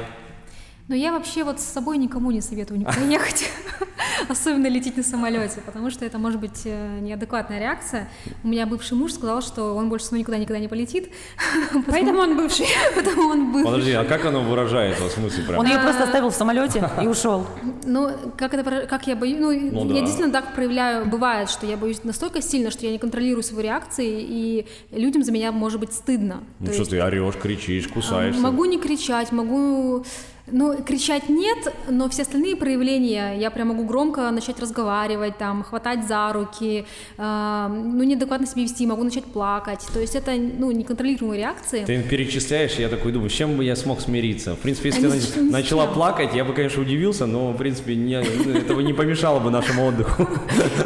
Но 0.87 0.95
я 0.95 1.11
вообще 1.11 1.43
вот 1.43 1.59
с 1.59 1.63
собой 1.65 1.97
никому 1.97 2.31
не 2.31 2.39
советую 2.39 2.79
никуда 2.79 3.01
ехать, 3.09 3.51
особенно 4.29 4.67
лететь 4.67 4.95
на 4.95 5.03
самолете, 5.03 5.61
потому 5.65 5.89
что 5.89 6.05
это 6.05 6.17
может 6.17 6.39
быть 6.39 6.61
э, 6.63 6.99
неадекватная 7.01 7.59
реакция. 7.59 8.09
У 8.43 8.47
меня 8.47 8.65
бывший 8.65 8.93
муж 8.93 9.11
сказал, 9.13 9.41
что 9.41 9.75
он 9.75 9.89
больше 9.89 10.07
мной 10.11 10.21
никуда 10.21 10.37
никогда 10.37 10.59
не 10.59 10.69
полетит, 10.69 11.09
Поэтому 11.87 12.19
он 12.19 12.37
бывший. 12.37 12.67
потому 12.95 13.23
он 13.29 13.51
был. 13.51 13.65
Подожди, 13.65 13.91
а 13.91 14.05
как 14.05 14.25
оно 14.25 14.41
выражается 14.43 15.03
в 15.03 15.11
смысле 15.11 15.43
прям? 15.43 15.59
Он 15.59 15.67
ее 15.67 15.79
просто 15.79 16.05
оставил 16.05 16.29
в 16.29 16.35
самолете 16.35 16.89
и 17.03 17.07
ушел. 17.07 17.45
Ну, 17.85 18.09
как 18.37 18.53
это, 18.53 18.63
про- 18.63 18.85
как 18.85 19.07
я 19.07 19.17
боюсь, 19.17 19.37
ну, 19.39 19.83
Ну 19.83 19.93
я 19.93 20.01
действительно 20.01 20.31
так 20.31 20.55
проявляю, 20.55 21.05
бывает, 21.05 21.49
что 21.49 21.65
я 21.65 21.75
боюсь 21.75 22.03
настолько 22.05 22.41
сильно, 22.41 22.71
что 22.71 22.85
я 22.85 22.93
не 22.93 22.97
контролирую 22.97 23.43
свои 23.43 23.63
реакции, 23.63 24.21
и 24.21 24.67
людям 24.91 25.23
за 25.23 25.33
меня 25.33 25.51
может 25.51 25.81
быть 25.81 25.91
стыдно. 25.91 26.43
Ну 26.59 26.67
То 26.67 26.73
что 26.73 26.85
ты 26.85 27.01
орешь, 27.01 27.35
кричишь, 27.35 27.87
а, 27.87 27.93
кусаешься? 27.93 28.39
Могу 28.39 28.63
не 28.63 28.77
кричать, 28.79 29.33
могу... 29.33 30.05
Ну, 30.49 30.81
кричать 30.81 31.27
нет, 31.27 31.73
но 31.89 32.07
все 32.07 32.21
остальные 32.21 32.55
проявления, 32.55 33.33
я 33.37 33.51
прям 33.51 33.67
могу 33.67 33.83
громко 33.83 34.31
начать 34.31 34.59
разговаривать, 34.61 35.37
там, 35.37 35.63
хватать 35.63 36.07
за 36.07 36.31
руки, 36.31 36.85
э, 37.17 37.67
ну, 37.69 38.03
неадекватно 38.03 38.47
себя 38.47 38.61
вести, 38.63 38.85
могу 38.87 39.03
начать 39.03 39.25
плакать. 39.25 39.85
То 39.93 39.99
есть 39.99 40.15
это, 40.15 40.31
ну, 40.31 40.71
неконтролируемые 40.71 41.39
реакции. 41.39 41.83
Ты 41.83 42.01
перечисляешь, 42.01 42.79
и 42.79 42.81
я 42.81 42.87
такой 42.87 43.11
думаю, 43.11 43.29
с 43.29 43.33
чем 43.33 43.57
бы 43.57 43.65
я 43.65 43.75
смог 43.75 43.99
смириться? 43.99 44.55
В 44.55 44.59
принципе, 44.59 44.89
если 44.89 45.07
А 45.07 45.11
ты 45.33 45.41
начала 45.41 45.83
чем. 45.85 45.93
плакать, 45.93 46.33
я 46.33 46.45
бы, 46.45 46.53
конечно, 46.53 46.81
удивился, 46.81 47.25
но, 47.25 47.51
в 47.51 47.57
принципе, 47.57 47.95
не- 47.95 48.13
этого 48.57 48.79
не 48.79 48.93
помешало 48.93 49.39
бы 49.41 49.49
нашему 49.49 49.85
отдыху. 49.87 50.27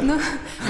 Ну, 0.02 0.14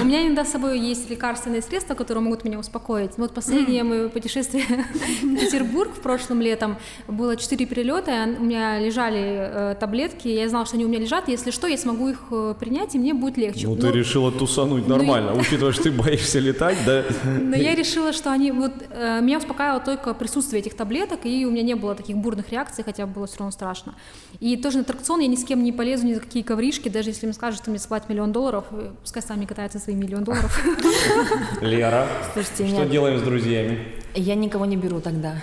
у 0.01 0.05
меня 0.05 0.23
иногда 0.25 0.45
с 0.45 0.51
собой 0.51 0.79
есть 0.79 1.09
лекарственные 1.09 1.61
средства, 1.63 1.95
которые 1.95 2.23
могут 2.23 2.43
меня 2.43 2.59
успокоить. 2.59 3.17
Ну, 3.17 3.23
вот 3.23 3.33
последнее 3.33 3.83
мое 3.83 4.09
путешествие 4.09 4.63
в 5.23 5.35
Петербург 5.39 5.91
в 5.95 6.01
прошлом 6.01 6.41
летом 6.41 6.77
было 7.07 7.35
четыре 7.37 7.65
перелета, 7.65 8.27
у 8.39 8.43
меня 8.43 8.82
лежали 8.83 9.21
э, 9.21 9.75
таблетки, 9.79 10.27
я 10.27 10.47
знала, 10.49 10.65
что 10.65 10.75
они 10.75 10.85
у 10.85 10.87
меня 10.87 10.99
лежат, 10.99 11.27
если 11.27 11.51
что, 11.51 11.67
я 11.67 11.77
смогу 11.77 12.09
их 12.09 12.19
э, 12.31 12.55
принять, 12.59 12.95
и 12.95 12.99
мне 12.99 13.13
будет 13.13 13.37
легче. 13.37 13.67
Ну, 13.67 13.75
ты 13.75 13.87
Но- 13.87 13.91
решила 13.91 14.31
тусануть 14.31 14.87
ну, 14.87 14.97
нормально, 14.97 15.33
учитывая, 15.33 15.71
что 15.71 15.83
ты 15.83 15.91
боишься 15.91 16.39
летать, 16.39 16.77
да? 16.85 17.03
Но 17.23 17.55
я 17.55 17.75
решила, 17.75 18.13
что 18.13 18.31
они 18.31 18.51
вот 18.51 18.73
э, 18.89 19.21
меня 19.21 19.37
успокаивало 19.37 19.79
только 19.79 20.13
присутствие 20.13 20.61
этих 20.61 20.75
таблеток, 20.75 21.25
и 21.25 21.45
у 21.45 21.51
меня 21.51 21.63
не 21.63 21.75
было 21.75 21.95
таких 21.95 22.17
бурных 22.17 22.51
реакций, 22.51 22.83
хотя 22.83 23.05
было 23.05 23.27
все 23.27 23.39
равно 23.39 23.51
страшно. 23.51 23.95
И 24.39 24.57
тоже 24.57 24.77
на 24.77 24.83
аттракцион 24.83 25.19
я 25.19 25.27
ни 25.27 25.35
с 25.35 25.43
кем 25.43 25.63
не 25.63 25.71
полезу, 25.71 26.05
ни 26.05 26.13
за 26.13 26.19
какие 26.19 26.43
ковришки, 26.43 26.89
даже 26.89 27.09
если 27.09 27.25
мне 27.25 27.33
скажут, 27.33 27.61
что 27.61 27.69
мне 27.69 27.79
сплатят 27.79 28.09
миллион 28.09 28.31
долларов, 28.31 28.65
пускай 29.01 29.21
сами 29.21 29.45
катаются 29.45 29.79
свои 29.79 29.95
миллион 29.95 30.23
долларов. 30.23 30.63
Лера, 31.61 32.07
Слушайте, 32.33 32.67
что 32.67 32.77
нет. 32.81 32.89
делаем 32.91 33.19
с 33.19 33.21
друзьями? 33.21 33.79
Я 34.15 34.35
никого 34.35 34.65
не 34.65 34.77
беру 34.77 34.99
тогда. 34.99 35.35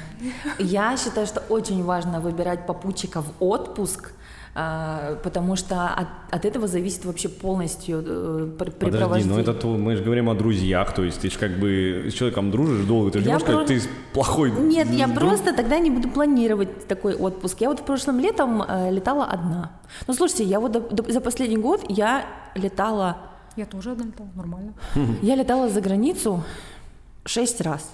Я 0.59 0.97
считаю, 0.97 1.27
что 1.27 1.41
очень 1.49 1.83
важно 1.83 2.21
выбирать 2.21 2.67
попутчика 2.67 3.23
в 3.39 3.45
отпуск, 3.45 4.13
а, 4.55 5.17
потому 5.23 5.55
что 5.57 5.87
от, 5.89 6.09
от 6.31 6.45
этого 6.45 6.67
зависит 6.67 7.05
вообще 7.05 7.29
полностью 7.29 8.03
э, 8.05 8.49
Подожди, 8.59 8.79
препровождение. 8.81 9.35
ну 9.37 9.41
это 9.41 9.55
то, 9.55 9.69
мы 9.77 9.95
же 9.95 10.03
говорим 10.03 10.29
о 10.29 10.35
друзьях, 10.35 10.93
то 10.93 11.05
есть 11.05 11.21
ты 11.21 11.31
же 11.31 11.39
как 11.39 11.53
бы 11.61 12.07
с 12.11 12.15
человеком 12.15 12.51
дружишь 12.51 12.85
долго, 12.85 13.11
ты 13.13 13.19
же 13.21 13.25
не 13.27 13.29
Я 13.29 13.35
можешь 13.39 13.49
сказать, 13.49 13.67
про- 13.67 13.75
ты 13.77 13.83
плохой 14.13 14.51
Нет, 14.51 14.89
я 14.91 15.07
друг. 15.07 15.21
просто 15.21 15.55
тогда 15.55 15.79
не 15.79 15.91
буду 15.91 16.09
планировать 16.09 16.89
такой 16.89 17.15
отпуск. 17.15 17.61
Я 17.61 17.69
вот 17.69 17.79
в 17.79 17.85
прошлом 17.85 18.19
летом 18.19 18.63
э, 18.63 18.91
летала 18.91 19.25
одна. 19.25 19.71
Ну, 20.09 20.15
слушайте, 20.15 20.43
я 20.45 20.59
вот 20.59 20.73
до- 20.73 20.81
до- 20.81 21.13
за 21.13 21.21
последний 21.21 21.57
год 21.59 21.85
я 21.89 22.25
летала, 22.57 23.19
Я 23.57 23.67
тоже 23.67 23.93
одна 23.93 24.07
летала, 24.07 24.29
нормально. 24.35 24.73
я 25.23 25.37
летала 25.37 25.69
за 25.69 25.81
границу 25.81 26.43
шесть 27.25 27.61
раз. 27.61 27.89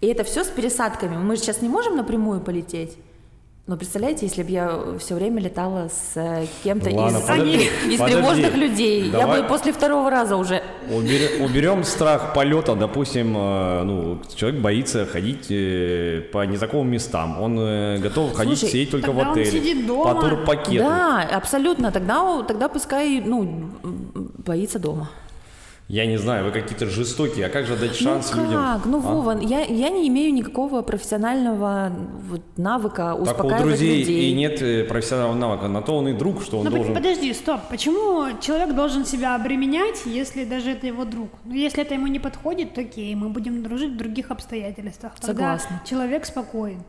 И 0.00 0.06
это 0.06 0.24
все 0.24 0.44
с 0.44 0.48
пересадками. 0.48 1.16
Мы 1.16 1.36
же 1.36 1.42
сейчас 1.42 1.62
не 1.62 1.68
можем 1.68 1.96
напрямую 1.96 2.40
полететь. 2.40 2.96
Но 3.68 3.76
представляете, 3.76 4.26
если 4.26 4.42
бы 4.42 4.50
я 4.50 4.80
все 4.98 5.14
время 5.14 5.40
летала 5.40 5.88
с 5.88 6.16
э, 6.16 6.46
кем-то 6.64 6.90
Ладно, 6.90 7.18
из, 7.18 7.22
подожди, 7.22 7.56
из 7.90 7.98
подожди. 7.98 8.16
тревожных 8.16 8.54
людей, 8.56 9.04
я 9.04 9.20
Давай. 9.20 9.42
бы 9.42 9.48
после 9.48 9.72
второго 9.72 10.10
раза 10.10 10.36
уже 10.36 10.64
Уберем, 10.90 11.44
уберем 11.44 11.84
страх 11.84 12.34
полета, 12.34 12.74
допустим, 12.74 13.36
э, 13.36 13.82
ну, 13.84 14.20
человек 14.34 14.60
боится 14.60 15.06
ходить 15.06 15.46
э, 15.50 16.22
по 16.32 16.44
незнакомым 16.44 16.90
местам, 16.90 17.40
он 17.40 17.56
э, 17.60 17.98
готов 17.98 18.34
ходить 18.34 18.58
Слушай, 18.58 18.72
сидеть 18.72 18.90
только 18.90 19.12
в 19.12 19.16
тогда 19.16 19.30
он 19.30 19.38
отеле, 19.38 19.50
сидит 19.52 19.86
дома. 19.86 20.14
по 20.14 20.20
турпакету. 20.20 20.84
Да, 20.84 21.22
абсолютно. 21.32 21.92
Тогда, 21.92 22.42
тогда 22.42 22.68
пускай, 22.68 23.20
ну, 23.24 23.70
боится 24.44 24.80
дома. 24.80 25.08
Я 25.92 26.06
не 26.06 26.16
знаю, 26.16 26.46
вы 26.46 26.52
какие-то 26.52 26.86
жестокие. 26.86 27.44
А 27.44 27.48
как 27.50 27.66
же 27.66 27.76
дать 27.76 27.94
шанс 27.94 28.32
ну 28.34 28.42
людям? 28.44 28.62
как? 28.62 28.86
Ну, 28.86 28.96
А? 28.96 29.00
Вова, 29.00 29.38
я, 29.42 29.60
я 29.60 29.90
не 29.90 30.08
имею 30.08 30.32
никакого 30.32 30.80
профессионального 30.80 31.92
вот, 32.30 32.40
навыка 32.56 33.10
Так 33.10 33.18
у 33.18 33.22
успокаивать 33.24 33.62
друзей 33.62 33.98
людей. 33.98 34.30
и 34.30 34.34
нет 34.34 34.62
э, 34.62 34.84
профессионального 34.84 35.36
навыка. 35.38 35.68
На 35.68 35.82
то 35.82 35.98
он 35.98 36.08
и 36.08 36.14
друг, 36.14 36.40
что 36.42 36.60
он 36.60 36.64
Ну 36.64 36.70
под- 36.70 36.78
должен... 36.78 36.94
подожди, 36.94 37.34
стоп. 37.34 37.60
Почему 37.68 38.26
человек 38.40 38.74
должен 38.74 39.04
себя 39.04 39.34
обременять, 39.34 40.00
если 40.06 40.46
даже 40.46 40.70
это 40.70 40.86
его 40.86 41.04
друг? 41.04 41.28
Ну, 41.44 41.52
если 41.52 41.82
это 41.82 41.92
ему 41.92 42.06
не 42.06 42.18
подходит, 42.18 42.72
то 42.72 42.80
окей, 42.80 43.14
мы 43.14 43.28
будем 43.28 43.62
дружить 43.62 43.92
в 43.92 43.96
других 43.98 44.30
обстоятельствах. 44.30 45.12
Тогда 45.20 45.58
Согласна. 45.58 45.82
человек 45.84 46.24
спокоен. 46.24 46.82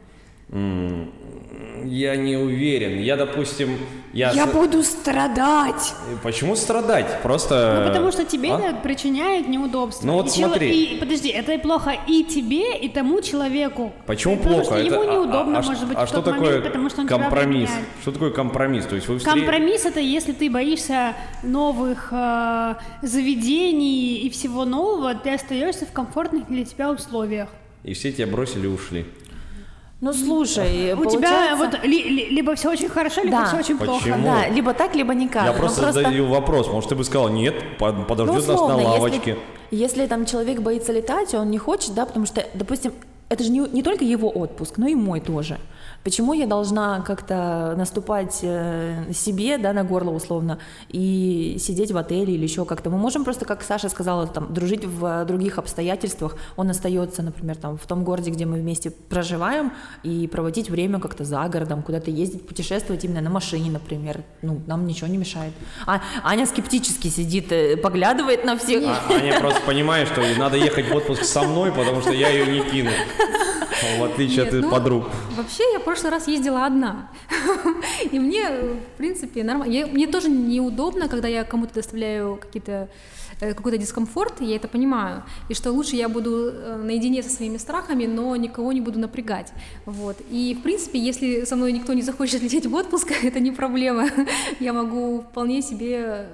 Я 1.86 2.16
не 2.16 2.38
уверен. 2.38 3.00
Я, 3.02 3.18
допустим, 3.18 3.78
я... 4.14 4.32
Я 4.32 4.46
буду 4.46 4.84
страдать. 4.84 5.94
Почему 6.22 6.56
страдать? 6.56 7.22
Просто... 7.22 7.80
Ну, 7.82 7.88
потому 7.90 8.12
что 8.12 8.24
тебе 8.24 8.54
А? 8.54 8.60
это 8.60 8.76
причиняет 8.80 9.50
неудобства. 9.50 10.08
Ну, 10.08 10.14
вот 10.14 10.28
И 10.28 10.30
смотри. 10.30 10.72
И, 10.96 11.00
подожди, 11.00 11.30
это 11.30 11.52
и 11.54 11.58
плохо 11.58 11.94
и 12.08 12.24
тебе, 12.24 12.78
и 12.78 12.88
тому 12.88 13.22
человеку. 13.22 13.92
Почему 14.06 14.38
потому 14.38 14.62
плохо? 14.62 14.76
что 14.76 14.84
ему 14.86 15.02
Это- 15.04 15.12
а- 15.12 15.14
неудобно, 15.14 15.60
а, 15.60 15.64
ш- 15.64 15.70
может 15.70 15.88
быть, 15.88 15.98
а 15.98 16.06
в 16.06 16.08
что 16.08 16.22
тот 16.22 16.26
такое 16.26 16.46
момент, 16.48 16.66
потому 16.66 16.90
что 16.90 17.02
он 17.02 17.08
компромисс? 17.08 17.70
Что 18.02 18.12
такое 18.14 18.32
компромисс? 18.32 18.86
То 18.86 18.96
есть 18.96 19.08
вы 19.10 19.18
встре- 19.18 19.34
Компромисс 19.34 19.86
это 19.86 20.00
если 20.00 20.32
ты 20.32 20.50
боишься 20.50 21.16
новых 21.44 22.10
э, 22.12 22.76
заведений 23.02 24.20
и 24.20 24.30
всего 24.30 24.64
нового, 24.64 25.16
ты 25.16 25.34
остаешься 25.34 25.86
в 25.86 25.92
комфортных 25.92 26.48
для 26.48 26.64
тебя 26.64 26.92
условиях. 26.92 27.50
И 27.84 27.94
все 27.94 28.14
тебя 28.14 28.28
бросили 28.28 28.66
и 28.68 28.70
ушли. 28.70 29.06
Ну, 30.04 30.12
слушай, 30.12 30.94
У 30.96 31.06
тебя 31.06 31.56
вот 31.56 31.82
ли- 31.86 32.04
ли- 32.04 32.28
либо 32.30 32.56
все 32.56 32.70
очень 32.72 32.90
хорошо, 32.90 33.22
либо 33.22 33.38
Да. 33.38 33.46
все 33.46 33.58
очень 33.60 33.78
плохо. 33.78 34.00
Почему? 34.04 34.26
Да, 34.26 34.50
либо 34.50 34.74
так, 34.74 34.96
либо 34.96 35.14
никак. 35.14 35.46
Я 35.46 35.54
Ну, 35.54 35.58
просто 35.58 35.94
задаю 35.94 36.26
вопрос. 36.28 36.68
Может, 36.68 36.90
ты 36.90 36.96
бы 36.98 37.06
сказал, 37.06 37.30
нет, 37.30 37.56
по- 37.80 37.94
подождет 37.94 38.36
нас 38.36 38.48
на 38.48 38.54
условно, 38.56 38.80
если- 38.82 38.92
лавочке. 38.92 39.38
Если, 39.72 40.06
там 40.08 40.26
человек 40.26 40.60
боится 40.60 40.92
летать, 40.92 41.34
он 41.34 41.50
не 41.50 41.58
хочет, 41.58 41.94
да, 41.94 42.06
потому 42.06 42.26
что, 42.26 42.44
допустим, 42.54 42.92
это 43.30 43.46
же 43.46 43.50
не, 43.50 43.60
не 43.60 43.82
только 43.82 44.04
его 44.04 44.28
отпуск, 44.30 44.74
но 44.78 44.88
и 44.88 44.94
мой 44.96 45.22
тоже. 45.22 45.58
Почему 46.04 46.34
я 46.34 46.48
должна 46.48 47.00
как-то 47.00 47.76
наступать 47.78 48.40
э, 48.42 49.06
себе, 49.14 49.58
да, 49.58 49.72
на 49.72 49.86
горло 49.86 50.12
условно, 50.12 50.60
и 50.90 51.56
сидеть 51.60 51.92
в 51.92 51.98
отеле 51.98 52.34
или 52.34 52.44
еще 52.44 52.66
как-то? 52.66 52.90
Мы 52.90 52.98
можем 52.98 53.24
просто, 53.24 53.46
как 53.46 53.64
Саша 53.64 53.88
сказала, 53.88 54.28
там, 54.28 54.54
дружить 54.54 54.84
в 54.84 55.06
э, 55.06 55.26
других 55.26 55.58
обстоятельствах. 55.58 56.36
Он 56.58 56.70
остается, 56.70 57.22
например, 57.22 57.56
там, 57.56 57.78
в 57.78 57.88
том 57.88 58.04
городе, 58.04 58.32
где 58.32 58.46
мы 58.46 58.60
вместе 58.60 58.92
проживаем, 58.92 59.72
и 60.04 60.28
проводить 60.28 60.70
время 60.70 61.00
как-то 61.00 61.24
за 61.24 61.48
городом, 61.48 61.82
куда-то 61.82 62.12
ездить, 62.12 62.46
путешествовать 62.46 63.06
именно 63.06 63.22
на 63.22 63.30
машине, 63.30 63.72
например. 63.72 64.24
Ну, 64.42 64.62
нам 64.68 64.86
ничего 64.86 65.08
не 65.08 65.18
мешает. 65.18 65.54
А 65.86 66.02
Аня 66.24 66.46
скептически 66.46 67.08
сидит, 67.08 67.50
э, 67.54 67.78
поглядывает 67.78 68.44
на 68.44 68.58
всех. 68.58 68.84
А- 68.86 69.14
Аня 69.14 69.40
просто 69.40 69.62
понимает, 69.62 70.10
что 70.10 70.22
надо 70.38 70.58
ехать 70.58 70.90
в 70.90 70.94
отпуск 70.94 71.24
со 71.24 71.44
мной, 71.44 71.72
потому 71.72 72.02
что 72.02 72.12
я 72.12 72.28
ее 72.28 72.46
не 72.46 72.70
кину. 72.70 72.92
В 74.00 74.04
отличие 74.04 74.46
Нет, 74.46 74.54
от 74.54 74.62
ну, 74.62 74.70
подруг. 74.70 75.06
Вообще, 75.36 75.64
я 75.74 75.80
в 75.80 75.84
прошлый 75.94 76.12
раз 76.12 76.28
ездила 76.28 76.66
одна. 76.66 77.12
И 78.12 78.18
мне, 78.18 78.50
в 78.50 78.98
принципе, 78.98 79.44
нормально. 79.44 79.86
Мне 79.92 80.08
тоже 80.08 80.28
неудобно, 80.28 81.08
когда 81.08 81.28
я 81.28 81.44
кому-то 81.44 81.76
доставляю 81.76 82.38
какие-то 82.38 82.90
э, 83.40 83.54
какой-то 83.54 83.78
дискомфорт, 83.78 84.42
я 84.42 84.56
это 84.56 84.68
понимаю, 84.68 85.24
и 85.50 85.54
что 85.54 85.72
лучше 85.72 85.96
я 85.96 86.10
буду 86.10 86.50
э, 86.52 86.82
наедине 86.84 87.22
со 87.22 87.30
своими 87.30 87.58
страхами, 87.58 88.08
но 88.08 88.36
никого 88.36 88.74
не 88.74 88.82
буду 88.82 88.98
напрягать, 88.98 89.54
вот. 89.86 90.18
И, 90.32 90.58
в 90.60 90.64
принципе, 90.64 90.98
если 90.98 91.46
со 91.46 91.56
мной 91.56 91.72
никто 91.72 91.94
не 91.94 92.02
захочет 92.02 92.42
лететь 92.46 92.66
в 92.66 92.74
отпуск, 92.74 93.12
это 93.24 93.40
не 93.40 93.52
проблема, 93.52 94.10
я 94.60 94.74
могу 94.74 95.22
вполне 95.22 95.62
себе 95.62 96.26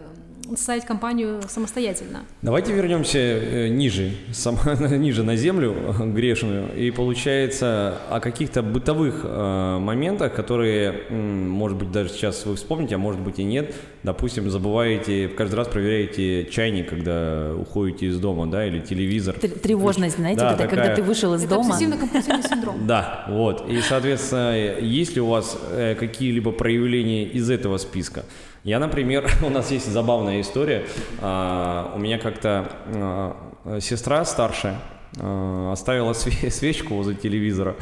составить 0.57 0.85
компанию 0.85 1.41
самостоятельно. 1.47 2.21
Давайте 2.41 2.73
вернемся 2.73 3.17
э, 3.19 3.67
ниже, 3.69 4.11
сам- 4.33 4.57
ниже 5.01 5.23
на 5.23 5.35
землю 5.35 5.75
э, 5.99 6.05
грешную. 6.11 6.75
И 6.75 6.91
получается 6.91 7.97
о 8.09 8.19
каких-то 8.19 8.61
бытовых 8.61 9.21
э, 9.23 9.77
моментах, 9.79 10.33
которые, 10.33 11.03
может 11.09 11.77
быть, 11.77 11.91
даже 11.91 12.09
сейчас 12.09 12.45
вы 12.45 12.55
вспомните, 12.55 12.95
а 12.95 12.97
может 12.97 13.21
быть 13.21 13.39
и 13.39 13.43
нет. 13.43 13.73
Допустим, 14.03 14.49
забываете, 14.49 15.27
каждый 15.27 15.55
раз 15.55 15.67
проверяете 15.67 16.45
чайник, 16.45 16.89
когда 16.89 17.53
уходите 17.55 18.07
из 18.07 18.17
дома, 18.19 18.47
да, 18.47 18.65
или 18.65 18.79
телевизор. 18.79 19.35
Тр- 19.35 19.59
Тревожность, 19.59 20.15
знаете, 20.15 20.39
Да, 20.41 20.49
когда, 20.51 20.67
когда 20.67 20.81
такая. 20.83 20.95
ты 20.95 21.03
вышел 21.03 21.33
из 21.35 21.43
Это 21.43 21.55
дома. 21.55 21.75
обсессивно-компульсивный 21.75 22.47
синдром. 22.47 22.75
Да, 22.87 23.25
вот. 23.29 23.69
И, 23.69 23.79
соответственно, 23.81 24.55
есть 24.79 25.15
ли 25.15 25.21
у 25.21 25.27
вас 25.27 25.57
э, 25.71 25.95
какие-либо 25.95 26.51
проявления 26.51 27.25
из 27.25 27.49
этого 27.49 27.77
списка? 27.77 28.23
Я, 28.63 28.79
например, 28.79 29.29
у 29.45 29.49
нас 29.49 29.71
есть 29.71 29.87
забавная 29.91 30.41
история. 30.41 30.85
А, 31.21 31.93
у 31.95 31.99
меня 31.99 32.17
как-то 32.17 32.69
а, 32.93 33.79
сестра 33.79 34.25
старшая 34.25 34.79
а, 35.19 35.71
оставила 35.71 36.11
све- 36.11 36.49
свечку 36.51 36.95
возле 36.95 37.15
телевизора 37.15 37.75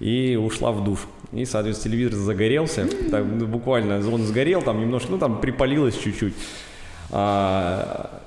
и 0.00 0.36
ушла 0.36 0.72
в 0.72 0.84
душ. 0.84 1.00
И, 1.32 1.44
соответственно, 1.44 1.94
телевизор 1.94 2.18
загорелся. 2.18 2.86
Так, 3.10 3.24
ну, 3.24 3.46
буквально 3.46 3.96
он 4.12 4.22
сгорел, 4.24 4.62
там 4.62 4.80
немножко, 4.80 5.12
ну, 5.12 5.18
там 5.18 5.40
припалилось 5.40 5.96
чуть-чуть. 5.98 6.34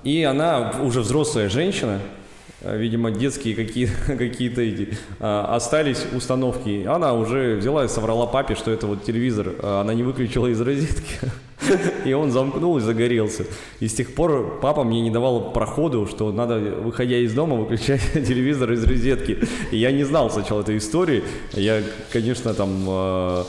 И 0.04 0.28
она 0.30 0.74
уже 0.82 1.02
взрослая 1.02 1.50
женщина, 1.50 2.00
видимо, 2.64 3.12
детские 3.12 3.56
какие- 3.56 3.90
какие-то 4.08 4.62
эти 4.62 4.98
а, 5.20 5.54
остались 5.56 6.06
установки. 6.14 6.86
Она 6.86 7.14
уже 7.14 7.58
взяла 7.58 7.86
и 7.86 7.88
соврала 7.88 8.26
папе, 8.26 8.56
что 8.56 8.72
это 8.72 8.88
вот 8.88 9.04
телевизор, 9.04 9.54
она 9.62 9.94
не 9.94 10.04
выключила 10.04 10.48
из 10.48 10.60
розетки. 10.62 11.20
И 12.06 12.14
он 12.14 12.32
замкнул 12.32 12.78
и 12.78 12.82
загорелся. 12.82 13.46
И 13.80 13.88
с 13.88 13.94
тех 13.94 14.14
пор 14.14 14.60
папа 14.62 14.84
мне 14.84 15.02
не 15.02 15.12
давал 15.12 15.52
проходу, 15.52 16.08
что 16.08 16.32
надо, 16.32 16.60
выходя 16.60 17.18
из 17.18 17.34
дома, 17.34 17.56
выключать 17.56 18.02
телевизор 18.14 18.72
из 18.72 18.84
розетки. 18.84 19.40
И 19.72 19.78
я 19.78 19.92
не 19.92 20.04
знал 20.04 20.30
сначала 20.30 20.62
этой 20.62 20.78
истории. 20.78 21.24
Я, 21.54 21.82
конечно, 22.12 22.54
там 22.54 22.86
а, 22.88 23.46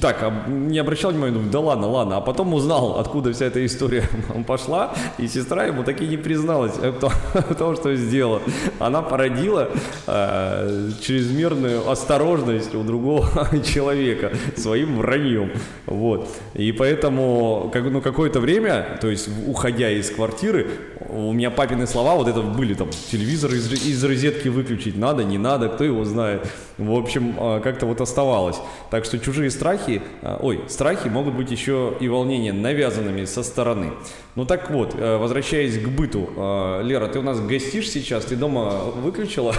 так, 0.00 0.22
а 0.22 0.48
не 0.48 0.78
обращал 0.78 1.10
внимания, 1.10 1.32
думаю, 1.32 1.50
да 1.50 1.60
ладно, 1.60 1.88
ладно. 1.88 2.16
А 2.16 2.20
потом 2.20 2.54
узнал, 2.54 2.98
откуда 2.98 3.32
вся 3.32 3.46
эта 3.46 3.64
история 3.64 4.04
пошла, 4.46 4.94
и 5.18 5.26
сестра 5.28 5.64
ему 5.64 5.84
таки 5.84 6.06
не 6.06 6.16
призналась 6.16 6.74
том, 7.00 7.10
в 7.34 7.54
том, 7.54 7.76
что 7.76 7.94
сделала. 7.94 8.40
Она 8.78 9.02
породила 9.02 9.70
э, 10.06 10.90
чрезмерную 11.00 11.88
осторожность 11.88 12.74
у 12.74 12.82
другого 12.82 13.28
человека 13.64 14.32
своим 14.56 14.98
враньем. 14.98 15.50
Вот. 15.86 16.28
И 16.54 16.72
поэтому 16.72 17.70
как, 17.72 17.84
ну, 17.84 18.00
какое-то 18.00 18.40
время, 18.40 18.98
то 19.00 19.08
есть 19.08 19.28
уходя 19.46 19.90
из 19.90 20.10
квартиры, 20.10 20.68
у 21.08 21.32
меня 21.32 21.50
папины 21.50 21.86
слова 21.86 22.14
вот 22.14 22.28
это 22.28 22.40
были 22.40 22.74
там, 22.74 22.90
телевизор 22.90 23.52
из, 23.52 23.70
из 23.72 24.02
розетки 24.04 24.48
выключить 24.48 24.96
надо, 24.96 25.24
не 25.24 25.38
надо, 25.38 25.68
кто 25.68 25.84
его 25.84 26.04
знает. 26.04 26.46
В 26.78 26.92
общем, 26.92 27.34
э, 27.38 27.60
как-то 27.62 27.86
вот 27.86 28.00
оставалось. 28.00 28.56
Так 28.90 29.04
что 29.04 29.18
чужие 29.18 29.50
страхи, 29.50 30.02
э, 30.22 30.36
ой, 30.40 30.60
страхи 30.68 31.08
могут 31.08 31.34
быть 31.34 31.50
еще 31.50 31.94
и 32.00 32.08
волнения 32.08 32.52
навязанными 32.52 33.24
со 33.24 33.42
стороны. 33.42 33.92
Ну 34.34 34.44
так 34.44 34.70
вот, 34.70 34.94
э, 34.94 35.16
возвращаясь 35.16 35.78
к 35.78 35.88
быту. 35.88 36.28
Э, 36.36 36.80
Лера, 36.82 37.08
ты 37.08 37.18
у 37.18 37.22
нас 37.22 37.40
гостишь 37.40 37.90
сейчас, 37.90 38.24
ты 38.24 38.36
дома 38.36 38.70
выключила 38.96 39.54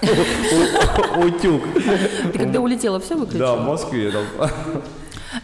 утюг? 1.16 1.62
Ты 2.32 2.38
когда 2.38 2.60
улетела, 2.60 3.00
все 3.00 3.14
Да, 3.14 3.20
выключила? 3.20 3.56
в 3.56 3.66
Москве. 3.66 4.12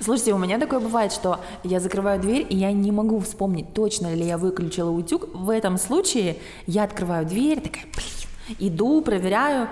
Слушайте, 0.00 0.35
у 0.35 0.38
меня 0.38 0.59
такое 0.59 0.80
бывает, 0.80 1.12
что 1.12 1.40
я 1.64 1.80
закрываю 1.80 2.20
дверь, 2.20 2.47
и 2.49 2.56
я 2.56 2.73
не 2.73 2.92
могу 2.92 3.18
вспомнить, 3.20 3.75
точно 3.75 4.14
ли 4.14 4.25
я 4.25 4.38
выключила 4.38 4.90
утюг. 4.90 5.28
В 5.35 5.50
этом 5.50 5.78
случае 5.78 6.37
я 6.66 6.85
открываю 6.85 7.26
дверь, 7.26 7.61
такая, 7.61 7.85
блин, 7.85 8.56
иду, 8.59 9.00
проверяю. 9.02 9.68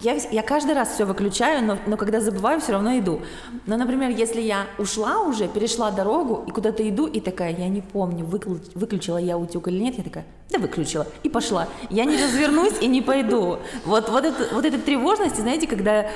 Я, 0.00 0.14
я 0.14 0.42
каждый 0.42 0.74
раз 0.74 0.90
все 0.90 1.04
выключаю, 1.04 1.64
но, 1.64 1.78
но 1.86 1.96
когда 1.96 2.20
забываю, 2.20 2.60
все 2.60 2.72
равно 2.72 2.98
иду. 2.98 3.20
Но, 3.66 3.76
например, 3.76 4.10
если 4.10 4.40
я 4.40 4.66
ушла 4.78 5.20
уже, 5.20 5.48
перешла 5.48 5.90
дорогу 5.90 6.44
и 6.46 6.50
куда-то 6.50 6.86
иду, 6.88 7.06
и 7.06 7.20
такая, 7.20 7.56
я 7.56 7.68
не 7.68 7.80
помню, 7.80 8.24
выклю- 8.24 8.60
выключила 8.74 9.18
я 9.18 9.38
утюг 9.38 9.68
или 9.68 9.80
нет, 9.80 9.96
я 9.96 10.04
такая, 10.04 10.26
да 10.50 10.58
выключила, 10.58 11.06
и 11.22 11.28
пошла. 11.28 11.68
Я 11.88 12.04
не 12.04 12.22
развернусь 12.22 12.74
и 12.80 12.86
не 12.86 13.00
пойду. 13.02 13.58
Вот, 13.86 14.10
вот, 14.10 14.24
это, 14.24 14.54
вот 14.54 14.64
эта 14.64 14.78
тревожность, 14.78 15.36
знаете, 15.36 15.66
когда 15.66 16.10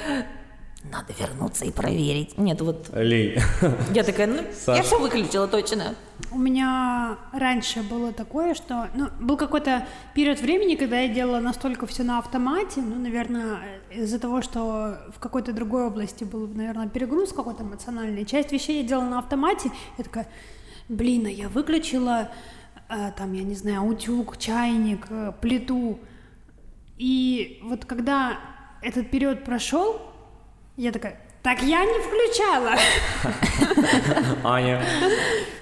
надо 0.90 1.12
вернуться 1.18 1.64
и 1.64 1.70
проверить. 1.70 2.36
Нет, 2.36 2.60
вот 2.60 2.90
Лей. 2.92 3.38
я 3.94 4.04
такая, 4.04 4.26
ну, 4.26 4.42
Саша. 4.52 4.76
я 4.76 4.82
все 4.82 4.98
выключила 4.98 5.48
точно. 5.48 5.94
У 6.30 6.38
меня 6.38 7.18
раньше 7.32 7.82
было 7.82 8.12
такое, 8.12 8.54
что 8.54 8.88
ну, 8.94 9.08
был 9.20 9.36
какой-то 9.36 9.86
период 10.14 10.40
времени, 10.40 10.76
когда 10.76 11.00
я 11.00 11.08
делала 11.08 11.40
настолько 11.40 11.86
все 11.86 12.02
на 12.02 12.18
автомате, 12.18 12.80
ну, 12.82 12.96
наверное, 12.96 13.58
из-за 13.90 14.18
того, 14.18 14.42
что 14.42 14.98
в 15.14 15.18
какой-то 15.18 15.52
другой 15.52 15.86
области 15.86 16.24
был, 16.24 16.46
наверное, 16.46 16.88
перегруз 16.88 17.32
какой-то 17.32 17.62
эмоциональный. 17.62 18.24
Часть 18.24 18.52
вещей 18.52 18.82
я 18.82 18.88
делала 18.88 19.08
на 19.08 19.18
автомате, 19.18 19.70
я 19.96 20.04
такая, 20.04 20.28
блин, 20.88 21.26
а 21.26 21.30
я 21.30 21.48
выключила, 21.48 22.30
э, 22.88 23.12
там, 23.16 23.32
я 23.32 23.42
не 23.42 23.54
знаю, 23.54 23.82
утюг, 23.84 24.36
чайник, 24.36 25.06
э, 25.08 25.32
плиту. 25.40 25.98
И 26.98 27.60
вот 27.64 27.86
когда 27.86 28.38
этот 28.82 29.10
период 29.10 29.44
прошел, 29.44 30.13
я 30.76 30.92
такая, 30.92 31.20
Так 31.42 31.62
я 31.62 31.84
не 31.84 32.00
включала. 32.00 32.74
Аня. 34.44 34.82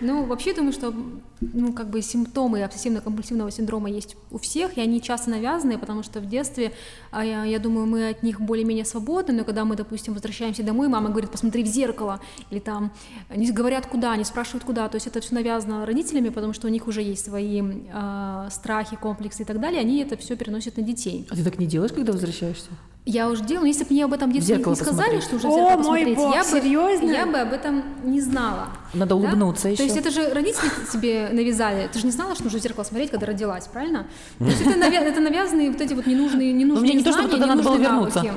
Ну, 0.01 0.25
вообще 0.25 0.55
думаю, 0.55 0.73
что 0.73 0.95
ну, 1.41 1.73
как 1.73 1.91
бы 1.91 2.01
симптомы 2.03 2.63
обсессивно-компульсивного 2.63 3.51
синдрома 3.51 3.91
есть 3.91 4.17
у 4.31 4.39
всех, 4.39 4.79
и 4.79 4.81
они 4.81 5.03
часто 5.03 5.31
навязанные, 5.31 5.79
потому 5.79 6.03
что 6.03 6.21
в 6.21 6.27
детстве, 6.27 6.73
а 7.11 7.25
я, 7.25 7.45
я 7.45 7.59
думаю, 7.59 7.87
мы 7.87 8.11
от 8.11 8.23
них 8.23 8.41
более-менее 8.41 8.85
свободны, 8.85 9.35
но 9.35 9.45
когда 9.45 9.65
мы, 9.65 9.77
допустим, 9.77 10.15
возвращаемся 10.15 10.63
домой, 10.63 10.89
мама 10.89 11.11
говорит, 11.11 11.31
посмотри 11.31 11.65
в 11.65 11.67
зеркало, 11.67 12.21
или 12.51 12.61
там 12.61 12.93
не 13.35 13.51
говорят 13.51 13.87
куда, 13.87 14.17
не 14.17 14.25
спрашивают 14.25 14.65
куда, 14.65 14.89
то 14.89 14.95
есть 14.97 15.09
это 15.09 15.21
все 15.21 15.35
навязано 15.35 15.85
родителями, 15.85 16.29
потому 16.29 16.53
что 16.53 16.69
у 16.69 16.71
них 16.71 16.87
уже 16.87 17.03
есть 17.03 17.25
свои 17.25 17.61
э, 17.61 18.49
страхи, 18.51 18.97
комплексы 18.97 19.43
и 19.43 19.47
так 19.47 19.61
далее, 19.61 19.81
они 19.81 20.01
это 20.01 20.17
все 20.17 20.37
переносят 20.37 20.77
на 20.77 20.85
детей. 20.85 21.27
А 21.29 21.35
ты 21.35 21.43
так 21.43 21.59
не 21.59 21.67
делаешь, 21.67 21.93
когда 21.93 22.13
возвращаешься? 22.13 22.71
Я 23.05 23.29
уже 23.29 23.43
делала, 23.43 23.65
если 23.65 23.83
бы 23.83 23.89
мне 23.91 24.05
об 24.05 24.13
этом 24.13 24.31
в 24.31 24.33
детстве 24.33 24.55
зеркало 24.57 24.75
не 24.75 24.81
сказали, 24.81 25.17
посмотреть. 25.17 25.25
что 25.25 25.37
уже 25.37 25.49
О, 25.49 25.51
зеркало 25.51 25.71
мой 25.71 25.77
посмотреть, 26.05 26.17
бог, 26.17 26.35
я, 26.37 26.43
бы, 26.45 26.49
серьезно? 26.49 27.11
я 27.11 27.27
бы 27.27 27.39
об 27.39 27.53
этом 27.53 27.85
не 28.05 28.21
знала. 28.21 28.69
Надо 28.95 29.09
Да? 29.11 29.15
улыбнуться 29.17 29.69
еще. 29.71 29.79
То 29.79 29.83
есть 29.83 29.97
это 29.97 30.11
же 30.13 30.29
родители 30.33 30.71
тебе 30.93 31.29
навязали. 31.33 31.89
Ты 31.93 31.99
же 31.99 32.07
не 32.07 32.13
знала, 32.13 32.35
что 32.37 32.45
нужно 32.45 32.61
в 32.61 32.63
зеркало 32.63 32.85
смотреть, 32.85 33.11
когда 33.11 33.27
родилась, 33.27 33.67
правильно? 33.67 34.07
То 34.39 34.45
есть 34.45 34.61
это, 34.61 34.79
навя- 34.79 35.03
это 35.03 35.21
навязанные 35.21 35.73
вот 35.73 35.81
эти 35.81 35.95
вот 35.95 36.07
ненужные, 36.07 36.53
ненужные 36.53 36.93
мне 36.93 36.99
не 36.99 37.03
то, 37.05 37.11
чтобы 37.11 37.29
знания, 37.29 37.43
туда 37.43 37.47
надо 37.57 37.63
было 37.65 37.73
ненужные 37.75 37.91
вернуться. 37.93 38.19
навыки. 38.23 38.35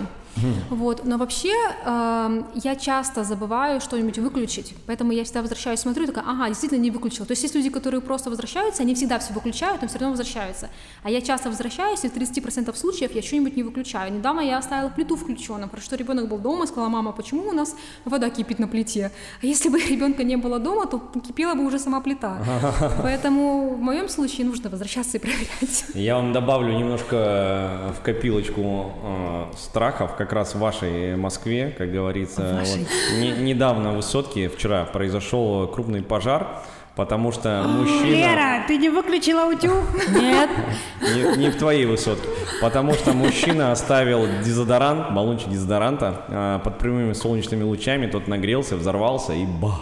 Вот, 0.70 1.06
но 1.06 1.18
вообще 1.18 1.54
эм, 1.86 2.46
я 2.56 2.76
часто 2.76 3.24
забываю 3.24 3.80
что-нибудь 3.82 4.18
выключить, 4.18 4.74
поэтому 4.86 5.12
я 5.12 5.24
всегда 5.24 5.42
возвращаюсь, 5.42 5.80
смотрю, 5.80 6.04
и 6.04 6.08
такая, 6.08 6.26
ага, 6.28 6.48
действительно 6.48 6.80
не 6.80 6.92
выключила. 6.92 7.26
То 7.26 7.32
есть 7.32 7.44
есть 7.44 7.56
люди, 7.56 7.70
которые 7.70 8.02
просто 8.02 8.30
возвращаются, 8.30 8.84
они 8.84 8.96
всегда 8.96 9.20
все 9.20 9.34
выключают, 9.34 9.82
но 9.82 9.88
все 9.88 10.00
равно 10.00 10.12
возвращаются. 10.12 10.70
А 11.04 11.10
я 11.10 11.22
часто 11.22 11.50
возвращаюсь, 11.50 12.04
и 12.04 12.10
в 12.10 12.16
30% 12.16 12.76
случаев 12.76 13.16
я 13.16 13.22
что-нибудь 13.22 13.56
не 13.56 13.64
выключаю. 13.64 14.14
Недавно 14.14 14.42
я 14.42 14.58
оставила 14.58 14.90
плиту 14.90 15.16
включенной, 15.16 15.68
потому 15.68 15.82
что 15.82 15.96
ребенок 15.96 16.28
был 16.28 16.38
дома, 16.38 16.68
сказала, 16.68 16.90
мама, 16.90 17.12
почему 17.12 17.50
у 17.50 17.54
нас 17.54 17.76
вода 18.04 18.30
кипит 18.30 18.60
на 18.60 18.68
плите? 18.68 19.12
А 19.42 19.46
если 19.46 19.70
бы 19.70 19.80
ребенка 19.90 20.24
не 20.24 20.36
было 20.36 20.60
дома, 20.60 20.86
то 20.86 21.00
кипела 21.00 21.56
бы 21.56 21.66
уже 21.66 21.80
сама 21.80 22.02
плита. 22.02 22.38
Поэтому 23.02 23.76
в 23.76 23.82
моем 23.82 24.10
случае 24.10 24.46
нужно 24.46 24.70
возвращаться 24.70 25.18
и 25.18 25.20
проверять. 25.20 25.86
Я 25.94 26.16
вам 26.16 26.34
добавлю 26.34 26.78
немножко 26.78 27.16
э, 27.16 27.94
в 27.98 28.02
копилочку 28.02 28.92
э, 29.04 29.54
страхов, 29.58 30.16
как 30.16 30.25
раз 30.34 30.56
в 30.56 30.60
вашей 30.60 31.16
Москве, 31.16 31.74
как 31.78 31.92
говорится. 31.92 32.60
Вот 32.66 33.20
не- 33.20 33.32
недавно 33.32 33.92
в 33.92 33.96
Высотке, 33.98 34.50
вчера, 34.50 34.86
произошел 34.86 35.68
крупный 35.68 36.02
пожар, 36.02 36.62
потому 36.96 37.32
что 37.32 37.64
мужчина... 37.68 38.16
Лера, 38.16 38.64
ты 38.68 38.78
не 38.78 38.90
выключила 38.90 39.46
утюг? 39.52 39.84
Нет. 40.10 40.50
Не, 41.02 41.38
не 41.38 41.50
в 41.50 41.58
твоей 41.58 41.86
высотке. 41.86 42.28
Потому 42.62 42.94
что 42.94 43.14
мужчина 43.14 43.72
оставил 43.72 44.28
дезодорант, 44.44 45.14
баллончик 45.14 45.50
дезодоранта 45.50 46.22
а, 46.30 46.60
под 46.60 46.78
прямыми 46.80 47.14
солнечными 47.14 47.64
лучами, 47.64 48.08
тот 48.08 48.28
нагрелся, 48.28 48.76
взорвался 48.76 49.34
и 49.34 49.46
ба, 49.46 49.76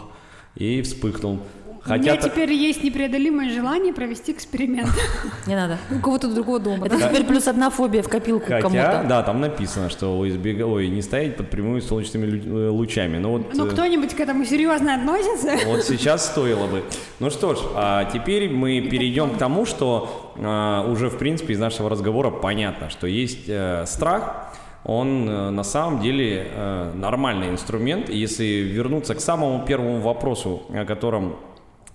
и 0.55 0.81
вспыхнул. 0.81 1.39
У 1.85 1.89
меня 1.89 2.15
Хотя 2.15 2.29
теперь 2.29 2.53
есть 2.53 2.81
непреодолимое 2.81 3.49
желание 3.49 3.93
провести 3.93 4.31
эксперимент. 4.31 4.89
Не 5.47 5.55
надо. 5.55 5.77
У 5.91 5.99
кого-то 5.99 6.33
другого 6.33 6.59
дома. 6.59 6.85
Это 6.85 6.97
теперь 6.97 7.25
плюс 7.25 7.47
одна 7.47 7.69
фобия 7.69 8.01
в 8.01 8.07
копилку 8.07 8.45
Хотя, 8.45 8.61
кому-то. 8.61 9.05
да, 9.07 9.21
там 9.23 9.41
написано, 9.41 9.89
что 9.89 10.27
избега... 10.29 10.63
Ой, 10.63 10.87
не 10.87 11.01
стоять 11.01 11.35
под 11.35 11.49
прямыми 11.49 11.81
солнечными 11.81 12.41
э, 12.45 12.69
лучами. 12.69 13.17
Ну 13.17 13.31
вот, 13.31 13.53
Ну, 13.53 13.65
э, 13.65 13.69
кто-нибудь 13.69 14.13
к 14.13 14.19
этому 14.21 14.45
серьезно 14.45 14.95
относится? 14.95 15.57
вот 15.67 15.83
сейчас 15.83 16.25
стоило 16.25 16.67
бы. 16.67 16.83
Ну 17.19 17.29
что 17.29 17.55
ж, 17.55 17.59
а 17.75 18.05
теперь 18.05 18.49
мы 18.49 18.79
перейдем 18.81 19.31
к 19.31 19.37
тому, 19.37 19.65
что 19.65 20.31
а, 20.37 20.87
уже 20.89 21.09
в 21.09 21.17
принципе 21.17 21.53
из 21.53 21.59
нашего 21.59 21.89
разговора 21.89 22.31
понятно, 22.31 22.89
что 22.89 23.07
есть 23.07 23.49
э, 23.49 23.83
страх, 23.87 24.53
он 24.85 25.29
э, 25.29 25.49
на 25.49 25.63
самом 25.63 26.01
деле 26.01 26.47
э, 26.49 26.91
нормальный 26.95 27.49
инструмент. 27.49 28.09
Если 28.09 28.45
вернуться 28.45 29.15
к 29.15 29.21
самому 29.21 29.65
первому 29.65 29.99
вопросу, 29.99 30.63
о 30.73 30.85
котором 30.85 31.35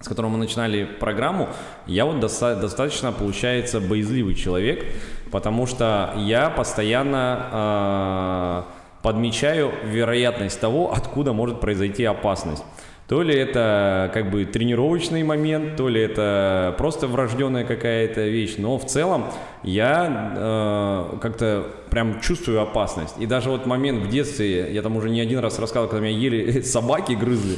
с 0.00 0.08
которым 0.08 0.32
мы 0.32 0.38
начинали 0.38 0.84
программу, 0.84 1.48
я 1.86 2.04
вот 2.04 2.20
доста- 2.20 2.56
достаточно, 2.56 3.12
получается, 3.12 3.80
боязливый 3.80 4.34
человек, 4.34 4.84
потому 5.30 5.66
что 5.66 6.14
я 6.16 6.50
постоянно 6.50 7.46
э, 7.52 8.62
подмечаю 9.02 9.72
вероятность 9.84 10.61
того, 10.61 10.92
откуда 10.92 11.32
может 11.32 11.61
произойти 11.61 12.04
опасность. 12.04 12.64
То 13.08 13.22
ли 13.22 13.34
это 13.34 14.11
как 14.12 14.30
бы 14.30 14.44
тренировочный 14.44 15.22
момент, 15.22 15.76
то 15.76 15.88
ли 15.88 15.98
это 15.98 16.74
просто 16.76 17.06
врожденная 17.06 17.64
какая-то 17.64 18.20
вещь, 18.20 18.56
но 18.58 18.76
в 18.76 18.84
целом 18.84 19.24
я 19.62 20.34
э, 20.37 21.16
как-то 21.22 21.68
прям 21.88 22.20
чувствую 22.20 22.61
опасность. 22.61 23.14
И 23.18 23.24
даже 23.24 23.48
вот 23.48 23.64
момент 23.64 24.04
в 24.04 24.11
детстве, 24.11 24.70
я 24.70 24.82
там 24.82 24.94
уже 24.96 25.08
не 25.08 25.22
один 25.22 25.38
раз 25.38 25.58
рассказывал, 25.58 25.88
когда 25.88 26.06
меня 26.06 26.18
ели 26.18 26.61
собаки 26.61 27.14
грызли, 27.14 27.56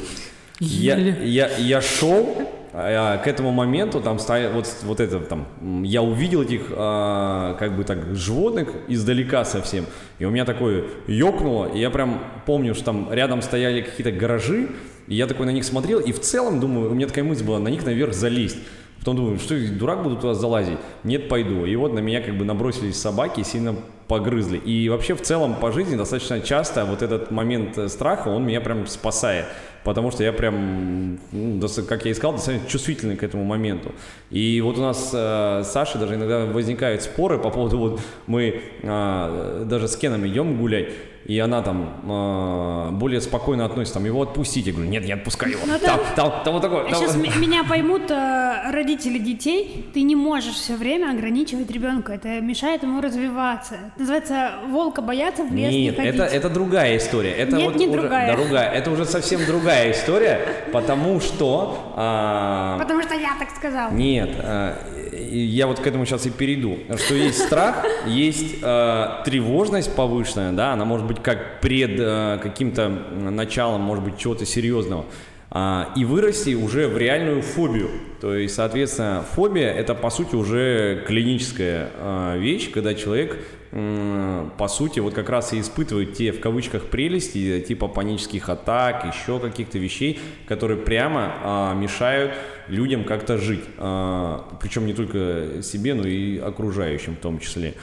я, 0.61 0.97
я, 0.97 1.49
я 1.57 1.81
шел 1.81 2.37
а, 2.73 3.17
к 3.17 3.27
этому 3.27 3.51
моменту, 3.51 3.99
там 3.99 4.19
стоя, 4.19 4.51
вот, 4.51 4.67
вот 4.83 4.99
это 4.99 5.19
там, 5.19 5.47
я 5.83 6.03
увидел 6.03 6.43
этих 6.43 6.67
а, 6.69 7.55
как 7.55 7.75
бы 7.75 7.83
так 7.83 8.15
животных 8.15 8.69
издалека 8.87 9.43
совсем, 9.43 9.85
и 10.19 10.25
у 10.25 10.29
меня 10.29 10.45
такое 10.45 10.85
ёкнуло, 11.07 11.65
и 11.65 11.79
я 11.79 11.89
прям 11.89 12.23
помню, 12.45 12.75
что 12.75 12.85
там 12.85 13.11
рядом 13.11 13.41
стояли 13.41 13.81
какие-то 13.81 14.11
гаражи, 14.11 14.69
и 15.07 15.15
я 15.15 15.25
такой 15.25 15.47
на 15.47 15.49
них 15.49 15.65
смотрел, 15.65 15.99
и 15.99 16.11
в 16.11 16.21
целом 16.21 16.59
думаю, 16.59 16.91
у 16.91 16.93
меня 16.93 17.07
такая 17.07 17.23
мысль 17.23 17.43
была, 17.43 17.59
на 17.59 17.69
них 17.69 17.83
наверх 17.83 18.13
залезть. 18.13 18.57
Потом 19.01 19.15
думаю, 19.15 19.39
что 19.39 19.55
дурак 19.57 20.03
буду 20.03 20.15
туда 20.15 20.35
залазить? 20.35 20.77
Нет, 21.03 21.27
пойду. 21.27 21.65
И 21.65 21.75
вот 21.75 21.91
на 21.91 21.99
меня 21.99 22.21
как 22.21 22.37
бы 22.37 22.45
набросились 22.45 23.01
собаки 23.01 23.39
и 23.39 23.43
сильно 23.43 23.75
погрызли. 24.07 24.57
И 24.57 24.89
вообще 24.89 25.15
в 25.15 25.21
целом 25.23 25.55
по 25.55 25.71
жизни 25.71 25.95
достаточно 25.95 26.39
часто 26.39 26.85
вот 26.85 27.01
этот 27.01 27.31
момент 27.31 27.79
э, 27.79 27.89
страха, 27.89 28.27
он 28.27 28.45
меня 28.45 28.61
прям 28.61 28.85
спасает. 28.85 29.45
Потому 29.83 30.11
что 30.11 30.23
я 30.23 30.31
прям, 30.31 31.17
ну, 31.31 31.67
как 31.87 32.05
я 32.05 32.11
и 32.11 32.13
сказал, 32.13 32.33
достаточно 32.33 32.69
чувствительный 32.69 33.15
к 33.15 33.23
этому 33.23 33.43
моменту. 33.43 33.91
И 34.29 34.61
вот 34.61 34.77
у 34.77 34.81
нас 34.81 35.09
э, 35.13 35.63
с 35.63 35.71
Сашей 35.71 35.99
даже 35.99 36.13
иногда 36.13 36.45
возникают 36.45 37.01
споры 37.01 37.39
по 37.39 37.49
поводу, 37.49 37.79
вот 37.79 38.01
мы 38.27 38.61
э, 38.83 39.63
даже 39.65 39.87
с 39.87 39.95
Кеном 39.95 40.27
идем 40.27 40.59
гулять, 40.59 40.89
и 41.25 41.37
она 41.39 41.61
там 41.61 42.01
э, 42.03 42.89
более 42.91 43.21
спокойно 43.21 43.65
относится, 43.65 43.95
там, 43.95 44.05
его 44.05 44.21
отпустить. 44.21 44.65
Я 44.67 44.73
говорю, 44.73 44.89
нет, 44.89 45.05
не 45.05 45.11
отпускай 45.13 45.51
его. 45.51 45.61
Ну, 45.65 45.77
там, 45.79 45.99
да. 45.99 46.15
там, 46.15 46.43
там 46.43 46.53
вот 46.53 46.61
такой. 46.61 46.83
там 46.89 46.95
Сейчас 46.95 47.15
вот- 47.15 47.35
меня 47.37 47.63
поймут 47.63 48.09
э, 48.09 48.71
родители 48.71 49.17
детей. 49.17 49.89
Ты 49.93 50.01
не 50.01 50.15
можешь 50.15 50.55
все 50.55 50.75
время 50.75 51.11
ограничивать 51.11 51.69
ребенка. 51.71 52.13
Это 52.13 52.41
мешает 52.41 52.83
ему 52.83 53.01
развиваться. 53.01 53.75
Это 53.75 53.99
называется 53.99 54.51
волка 54.69 55.01
бояться 55.01 55.43
в 55.43 55.53
лес 55.53 55.71
не 55.71 55.85
Нет, 55.85 55.95
ходить. 55.95 56.15
это, 56.15 56.23
это 56.23 56.49
другая 56.49 56.97
история. 56.97 57.31
Это 57.31 57.55
Нет, 57.55 57.65
вот 57.71 57.75
не 57.75 57.87
уже, 57.87 57.99
другая. 57.99 58.27
да, 58.31 58.37
другая. 58.41 58.71
Это 58.71 58.91
уже 58.91 59.05
совсем 59.05 59.45
другая 59.45 59.91
история, 59.91 60.39
потому 60.73 61.19
что... 61.19 61.93
а, 61.95 62.77
Потому 62.79 63.01
что 63.03 63.13
я 63.15 63.35
так 63.39 63.49
сказал. 63.55 63.91
нет, 63.91 64.29
а, 64.39 64.75
и 64.97 65.00
я 65.39 65.67
вот 65.67 65.79
к 65.79 65.87
этому 65.87 66.05
сейчас 66.05 66.25
и 66.25 66.29
перейду. 66.29 66.79
Что 66.97 67.15
есть 67.15 67.39
страх, 67.45 67.85
есть 68.07 68.57
а, 68.61 69.21
тревожность 69.23 69.95
повышенная, 69.95 70.51
да, 70.51 70.73
она 70.73 70.85
может 70.85 71.07
быть 71.07 71.21
как 71.21 71.61
пред 71.61 71.97
а, 71.99 72.37
каким-то 72.37 72.89
началом, 72.89 73.81
может 73.81 74.03
быть, 74.03 74.17
чего-то 74.17 74.45
серьезного. 74.45 75.05
А, 75.53 75.91
и 75.97 76.05
вырасти 76.05 76.53
уже 76.55 76.87
в 76.87 76.97
реальную 76.97 77.41
фобию. 77.41 77.89
То 78.21 78.33
есть, 78.33 78.55
соответственно, 78.55 79.25
фобия 79.33 79.69
это 79.69 79.93
по 79.93 80.09
сути 80.09 80.33
уже 80.33 81.03
клиническая 81.05 81.89
а, 81.97 82.37
вещь, 82.37 82.71
когда 82.71 82.93
человек 82.93 83.37
по 83.71 84.67
сути, 84.67 84.99
вот 84.99 85.13
как 85.13 85.29
раз 85.29 85.53
и 85.53 85.61
испытывают 85.61 86.13
те, 86.13 86.33
в 86.33 86.41
кавычках, 86.41 86.87
прелести, 86.87 87.61
типа 87.65 87.87
панических 87.87 88.49
атак, 88.49 89.05
еще 89.05 89.39
каких-то 89.39 89.77
вещей, 89.77 90.19
которые 90.45 90.77
прямо 90.77 91.35
а, 91.41 91.73
мешают 91.73 92.33
людям 92.67 93.05
как-то 93.05 93.37
жить. 93.37 93.63
Причем 93.77 94.85
не 94.85 94.93
только 94.93 95.61
себе, 95.63 95.93
но 95.93 96.05
и 96.05 96.37
окружающим 96.37 97.15
в 97.15 97.19
том 97.19 97.39
числе. 97.39 97.75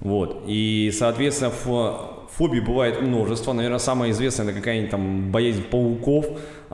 Вот. 0.00 0.44
И, 0.46 0.90
соответственно, 0.96 1.50
фобий 2.36 2.60
бывает 2.60 3.00
множество. 3.00 3.52
Наверное, 3.52 3.78
самая 3.78 4.10
известная 4.10 4.46
это 4.46 4.54
какая-нибудь 4.56 4.90
там 4.90 5.30
боязнь 5.30 5.62
пауков. 5.62 6.26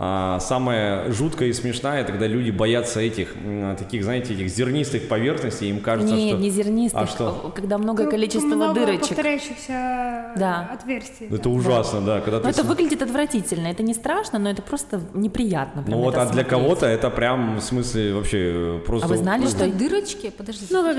А 0.02 0.38
самая 0.40 1.12
жуткая 1.12 1.48
и 1.50 1.52
смешная, 1.52 2.00
это 2.00 2.12
когда 2.12 2.26
люди 2.26 2.50
боятся 2.50 3.00
этих, 3.00 3.34
таких, 3.78 4.02
знаете, 4.02 4.32
этих 4.32 4.48
зернистых 4.48 5.08
поверхностей, 5.08 5.68
им 5.68 5.80
кажется, 5.80 6.14
Не, 6.14 6.30
что... 6.30 6.38
не 6.38 6.48
зернистых, 6.48 7.00
А 7.02 7.06
что? 7.06 7.52
когда 7.54 7.76
многое 7.76 8.06
Кру- 8.06 8.10
количество 8.12 8.46
много 8.46 8.80
дырочек. 8.80 9.08
повторяющихся 9.08 10.32
Да. 10.38 10.70
отверстий. 10.72 11.26
Это 11.26 11.42
да. 11.42 11.50
ужасно, 11.50 12.00
да. 12.00 12.20
когда 12.20 12.38
Но 12.38 12.44
ты 12.44 12.48
это 12.48 12.60
см- 12.62 12.68
выглядит 12.68 13.02
отвратительно. 13.02 13.66
Это 13.66 13.82
не 13.82 13.92
страшно, 13.92 14.38
но 14.38 14.48
это 14.48 14.62
просто 14.62 15.02
неприятно. 15.12 15.82
прям 15.82 15.98
Ну 15.98 16.04
вот, 16.04 16.14
а 16.14 16.20
для 16.24 16.26
смотреть. 16.44 16.48
кого-то 16.48 16.86
это 16.86 17.10
прям, 17.10 17.56
в 17.56 17.60
смысле, 17.62 18.14
вообще 18.14 18.52
э, 18.54 18.78
просто... 18.86 19.06
А 19.06 19.08
вы 19.10 19.16
знали, 19.18 19.42
ну, 19.42 19.48
что 19.48 19.68
дырочки? 19.68 20.30
Подождите. 20.30 20.72
Ну, 20.72 20.94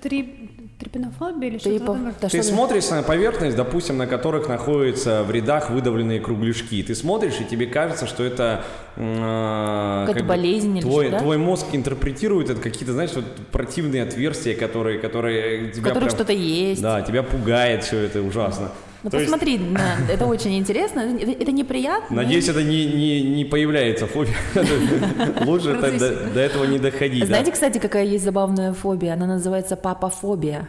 три, 0.00 0.50
трипанофобия 0.78 1.50
или 1.50 1.58
что-то 1.58 2.28
Ты 2.30 2.42
смотришь 2.42 2.88
на 2.88 3.02
поверхность, 3.02 3.56
допустим, 3.56 3.81
на 3.90 4.06
которых 4.06 4.48
находятся 4.48 5.22
в 5.22 5.30
рядах 5.30 5.70
выдавленные 5.70 6.20
кругляшки. 6.20 6.82
Ты 6.82 6.94
смотришь, 6.94 7.40
и 7.40 7.44
тебе 7.44 7.66
кажется, 7.66 8.06
что 8.06 8.22
это... 8.22 8.64
Какая-то 8.94 10.14
как 10.20 10.26
болезнь 10.26 10.76
или 10.76 10.82
твой, 10.82 11.06
что, 11.06 11.12
да? 11.12 11.18
твой 11.20 11.38
мозг 11.38 11.66
интерпретирует 11.72 12.50
это 12.50 12.60
какие-то, 12.60 12.92
знаешь, 12.92 13.12
вот 13.14 13.24
противные 13.50 14.02
отверстия, 14.02 14.54
которые, 14.54 14.98
которые 14.98 15.68
в 15.68 15.72
тебя 15.72 15.88
которых 15.88 16.08
прям- 16.08 16.16
что-то 16.16 16.32
есть. 16.32 16.82
Да, 16.82 17.00
тебя 17.02 17.22
пугает 17.22 17.84
все 17.84 17.98
это 18.00 18.22
ужасно. 18.22 18.68
Ну 19.02 19.10
То 19.10 19.18
есть- 19.18 19.30
посмотри, 19.30 19.58
на- 19.58 19.96
это 20.08 20.26
очень 20.26 20.56
интересно, 20.56 21.00
это, 21.00 21.32
это 21.32 21.50
неприятно. 21.52 22.16
Надеюсь, 22.16 22.48
это 22.48 22.62
не, 22.62 22.86
не, 22.86 23.22
не 23.22 23.44
появляется 23.44 24.06
фобия. 24.06 24.36
Лучше 25.44 25.74
до, 25.74 26.40
этого 26.40 26.64
не 26.64 26.78
доходить. 26.78 27.26
Знаете, 27.26 27.50
кстати, 27.50 27.78
какая 27.78 28.04
есть 28.04 28.24
забавная 28.24 28.72
фобия? 28.72 29.14
Она 29.14 29.26
называется 29.26 29.76
папофобия. 29.76 30.68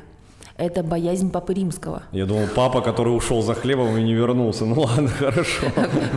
Это 0.55 0.83
боязнь 0.83 1.31
папы 1.31 1.55
римского. 1.55 2.03
Я 2.11 2.27
думал, 2.27 2.47
папа, 2.55 2.81
который 2.81 3.09
ушел 3.09 3.41
за 3.41 3.55
хлебом 3.55 3.97
и 3.97 4.03
не 4.03 4.13
вернулся. 4.13 4.65
Ну 4.65 4.81
ладно, 4.81 5.07
хорошо. 5.09 5.65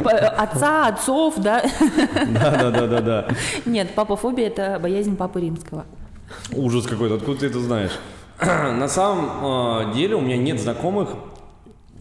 Отца, 0.05 0.89
отцов, 0.89 1.35
да? 1.39 1.63
Да, 2.29 2.51
да, 2.51 2.71
да, 2.71 2.87
да, 2.87 3.01
да. 3.01 3.29
Нет, 3.65 3.95
папофобия 3.95 4.49
это 4.49 4.79
боязнь 4.79 5.17
папы 5.17 5.41
римского. 5.41 5.87
Ужас 6.53 6.87
какой-то, 6.87 7.15
откуда 7.15 7.41
ты 7.41 7.47
это 7.47 7.61
знаешь? 7.61 7.93
На 8.41 8.89
самом 8.89 9.89
э, 9.91 9.95
деле 9.95 10.17
у 10.17 10.21
меня 10.21 10.37
нет 10.37 10.61
знакомых, 10.61 11.11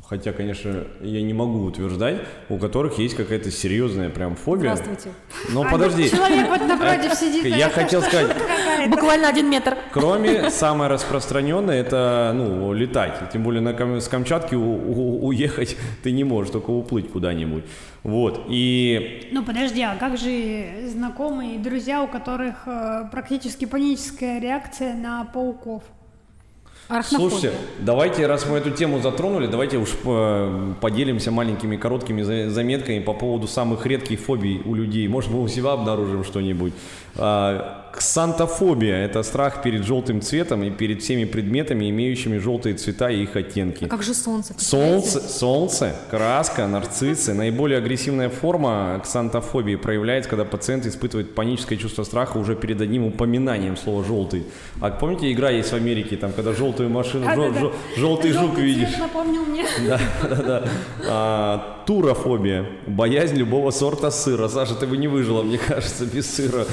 хотя, 0.07 0.33
конечно, 0.33 0.83
я 1.01 1.21
не 1.21 1.33
могу 1.33 1.63
утверждать, 1.63 2.17
у 2.49 2.57
которых 2.57 2.97
есть 2.99 3.15
какая-то 3.15 3.51
серьезная 3.51 4.09
прям 4.09 4.35
фобия. 4.35 4.75
Здравствуйте. 4.75 5.09
Но 5.51 5.63
А 5.63 5.69
подожди, 5.71 6.09
Человек 6.09 6.47
вот 6.49 6.61
напротив 6.67 7.13
сидит. 7.13 7.45
а 7.45 7.47
я 7.47 7.67
это 7.67 7.75
хотел 7.75 8.01
что, 8.01 8.09
сказать? 8.09 8.37
Буквально 8.89 9.27
один 9.29 9.49
метр. 9.49 9.75
Кроме 9.91 10.49
самое 10.51 10.89
распространенное, 10.91 11.79
это 11.81 12.31
ну, 12.35 12.73
летать. 12.73 13.19
Тем 13.33 13.43
более 13.43 13.61
на 13.61 13.73
Кам- 13.73 13.99
с 13.99 14.07
Камчатки 14.07 14.55
у- 14.55 14.61
у- 14.61 15.25
уехать 15.27 15.75
ты 16.03 16.11
не 16.11 16.23
можешь, 16.23 16.51
только 16.51 16.69
уплыть 16.71 17.09
куда-нибудь. 17.11 17.63
Вот. 18.03 18.45
И 18.49 19.29
Ну 19.31 19.43
подожди, 19.43 19.81
а 19.81 19.95
как 19.95 20.17
же 20.17 20.65
знакомые 20.87 21.55
и 21.55 21.57
друзья, 21.57 22.03
у 22.03 22.07
которых 22.07 22.67
э, 22.67 23.05
практически 23.11 23.65
паническая 23.65 24.39
реакция 24.39 24.93
на 24.93 25.25
пауков? 25.25 25.83
Слушайте, 27.17 27.51
давайте, 27.79 28.27
раз 28.27 28.45
мы 28.45 28.57
эту 28.57 28.69
тему 28.69 28.99
затронули, 29.01 29.47
давайте 29.47 29.77
уж 29.77 29.89
э, 30.05 30.73
поделимся 30.81 31.31
маленькими 31.31 31.77
короткими 31.77 32.21
за- 32.21 32.49
заметками 32.51 32.99
по 32.99 33.13
поводу 33.13 33.47
самых 33.47 33.85
редких 33.87 34.19
фобий 34.19 34.61
у 34.65 34.75
людей. 34.75 35.07
Может, 35.07 35.31
мы 35.31 35.41
у 35.41 35.47
себя 35.47 35.71
обнаружим 35.71 36.23
что-нибудь. 36.23 36.73
А, 37.17 37.81
Ксантофобия– 37.95 38.97
это 39.05 39.23
страх 39.23 39.63
перед 39.63 39.85
желтым 39.85 40.19
цветом 40.21 40.63
и 40.63 40.69
перед 40.69 41.01
всеми 41.01 41.23
предметами, 41.23 41.89
имеющими 41.89 42.37
желтые 42.39 42.75
цвета 42.75 43.09
и 43.09 43.23
их 43.23 43.37
оттенки. 43.37 43.85
А 43.85 43.87
как 43.87 44.03
же 44.03 44.13
солнце? 44.13 44.53
Солнце, 44.57 45.21
солнце, 45.21 45.95
краска, 46.11 46.67
нарциссы. 46.67 47.33
Наиболее 47.33 47.77
агрессивная 47.77 48.29
форма 48.29 48.99
ксантофобии 49.01 49.75
проявляется, 49.77 50.29
когда 50.29 50.43
пациент 50.43 50.85
испытывает 50.85 51.35
паническое 51.35 51.77
чувство 51.77 52.03
страха 52.03 52.37
уже 52.37 52.57
перед 52.57 52.81
одним 52.81 53.05
упоминанием 53.05 53.77
слова 53.77 54.03
«желтый». 54.03 54.43
А 54.81 54.89
помните, 54.91 55.31
игра 55.31 55.49
есть 55.51 55.71
в 55.71 55.75
Америке, 55.75 56.17
там, 56.17 56.33
когда 56.33 56.51
желтую 56.51 56.89
машину, 56.89 57.33
жел- 57.33 57.71
желтый 57.95 58.31
жук 58.33 58.41
Желтый 58.41 58.63
видишь? 58.65 58.89
цвет 58.89 58.99
напомнил 58.99 59.45
мне. 59.45 59.65
Да, 59.87 59.99
да, 60.29 60.35
да. 60.35 60.63
А, 61.07 61.83
турофобия. 61.85 62.65
Боязнь 62.87 63.35
любого 63.35 63.71
сорта 63.71 64.11
сыра. 64.11 64.47
Саша, 64.49 64.75
ты 64.75 64.85
бы 64.85 64.97
не 64.97 65.07
выжила, 65.07 65.43
мне 65.43 65.57
кажется, 65.57 66.05
без 66.05 66.29
сыра. 66.33 66.65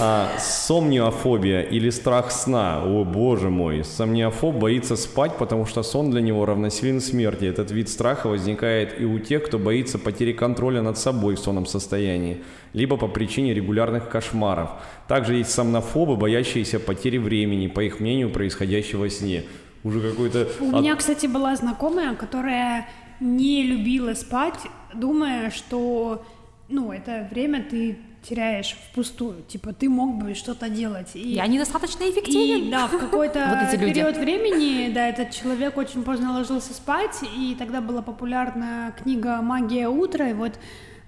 А, 0.00 0.28
сомниофобия 0.38 1.62
или 1.62 1.90
страх 1.90 2.30
сна. 2.30 2.82
О, 2.84 3.04
боже 3.04 3.50
мой. 3.50 3.84
Сомниофоб 3.84 4.54
боится 4.54 4.96
спать, 4.96 5.36
потому 5.36 5.66
что 5.66 5.82
сон 5.82 6.10
для 6.10 6.20
него 6.20 6.46
равносилен 6.46 7.00
смерти. 7.00 7.46
Этот 7.46 7.70
вид 7.70 7.88
страха 7.88 8.28
возникает 8.28 9.00
и 9.00 9.04
у 9.04 9.18
тех, 9.18 9.44
кто 9.44 9.58
боится 9.58 9.98
потери 9.98 10.32
контроля 10.32 10.82
над 10.82 10.98
собой 10.98 11.34
в 11.34 11.40
сонном 11.40 11.66
состоянии, 11.66 12.42
либо 12.74 12.96
по 12.96 13.08
причине 13.08 13.54
регулярных 13.54 14.08
кошмаров. 14.08 14.70
Также 15.08 15.34
есть 15.34 15.50
сомнофобы, 15.50 16.16
боящиеся 16.16 16.78
потери 16.78 17.18
времени, 17.18 17.66
по 17.66 17.80
их 17.80 18.00
мнению, 18.00 18.30
происходящего 18.30 19.00
во 19.00 19.10
сне. 19.10 19.44
Уже 19.84 20.00
какой-то... 20.00 20.48
У 20.60 20.66
меня, 20.66 20.94
кстати, 20.96 21.26
была 21.26 21.56
знакомая, 21.56 22.14
которая 22.14 22.88
не 23.20 23.62
любила 23.62 24.14
спать, 24.14 24.58
думая, 24.94 25.50
что, 25.50 26.24
ну, 26.68 26.92
это 26.92 27.26
время 27.30 27.64
ты 27.68 27.98
теряешь 28.28 28.76
впустую. 28.90 29.42
Типа, 29.42 29.72
ты 29.72 29.88
мог 29.88 30.16
бы 30.16 30.34
что-то 30.34 30.68
делать. 30.68 31.10
И, 31.14 31.32
Я 31.32 31.46
недостаточно 31.46 32.04
и 32.04 32.10
эффективен. 32.10 32.70
да, 32.70 32.86
в 32.86 32.98
какой-то 32.98 33.68
Вот 33.72 33.80
период 33.80 34.16
времени, 34.16 34.92
да, 34.92 35.08
этот 35.08 35.30
человек 35.30 35.76
очень 35.76 36.02
поздно 36.02 36.32
ложился 36.32 36.74
спать, 36.74 37.18
и 37.36 37.56
тогда 37.58 37.80
была 37.80 38.02
популярна 38.02 38.94
книга 39.02 39.40
«Магия 39.42 39.88
утра», 39.88 40.28
и 40.28 40.34
вот 40.34 40.58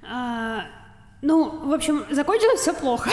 а, 0.03 0.65
ну, 1.23 1.69
в 1.69 1.73
общем, 1.73 2.05
закончилось 2.11 2.61
все 2.61 2.73
плохо. 2.73 3.11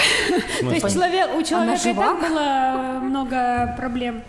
То 0.61 0.71
есть 0.71 0.93
человек, 0.93 1.35
у 1.35 1.43
человека 1.43 1.89
и 1.89 1.93
так 1.93 2.19
было 2.21 2.99
много 3.01 3.75
проблем. 3.77 4.23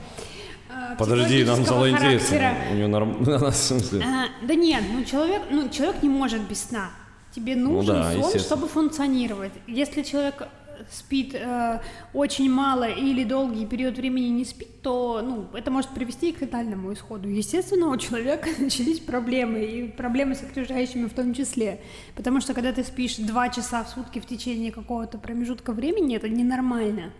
а, 0.69 0.97
Подожди, 0.97 1.45
нам 1.45 1.65
стало 1.65 1.89
интересно. 1.91 2.55
У 2.73 2.75
нее 2.75 2.89
норм... 2.89 3.17
в 3.23 3.53
смысле? 3.53 4.05
А, 4.05 4.47
да 4.47 4.55
нет, 4.55 4.83
ну 4.93 5.05
человек, 5.05 5.43
ну 5.51 5.69
человек 5.69 6.03
не 6.03 6.09
может 6.09 6.43
без 6.43 6.65
сна. 6.65 6.91
Тебе 7.35 7.57
нужен 7.57 7.97
Ну 7.97 8.03
да, 8.03 8.13
сон, 8.13 8.41
чтобы 8.41 8.69
функционировать. 8.69 9.53
Если 9.67 10.03
человек 10.03 10.49
спит 10.91 11.35
э, 11.35 11.81
очень 12.15 12.51
мало 12.51 12.89
или 12.89 13.25
долгий 13.25 13.67
период 13.67 13.97
времени 13.97 14.29
не 14.29 14.45
спит, 14.45 14.83
то 14.83 15.21
ну, 15.23 15.47
это 15.57 15.71
может 15.71 15.91
привести 15.91 16.33
к 16.33 16.41
летальному 16.41 16.93
исходу. 16.93 17.29
Естественно, 17.29 17.89
у 17.89 17.97
человека 17.97 18.49
начались 18.59 19.01
проблемы, 19.01 19.65
и 19.65 19.89
проблемы 19.89 20.35
с 20.35 20.43
окружающими 20.43 21.07
в 21.07 21.15
том 21.15 21.35
числе. 21.35 21.81
Потому 22.15 22.41
что 22.41 22.55
когда 22.55 22.73
ты 22.73 22.85
спишь 22.85 23.17
два 23.17 23.49
часа 23.49 23.85
в 23.85 23.89
сутки 23.89 24.21
в 24.21 24.27
течение 24.27 24.73
какого-то 24.73 25.19
промежутка 25.19 25.73
времени, 25.73 26.17
это 26.17 26.29
ненормально. 26.29 27.13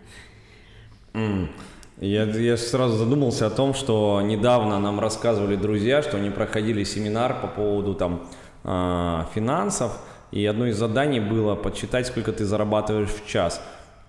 Я, 2.01 2.23
я 2.23 2.55
сразу 2.55 2.95
задумался 2.95 3.47
о 3.47 3.49
том, 3.49 3.73
что 3.73 4.21
недавно 4.21 4.79
нам 4.79 5.01
рассказывали 5.01 5.57
друзья, 5.57 6.01
что 6.01 6.15
они 6.15 6.29
проходили 6.29 6.85
семинар 6.85 7.41
по 7.41 7.47
поводу 7.47 7.93
там 7.93 8.29
а, 8.63 9.27
финансов, 9.33 9.91
и 10.31 10.45
одно 10.45 10.67
из 10.67 10.77
заданий 10.77 11.19
было 11.19 11.55
подсчитать, 11.55 12.07
сколько 12.07 12.31
ты 12.31 12.45
зарабатываешь 12.45 13.09
в 13.09 13.27
час. 13.27 13.61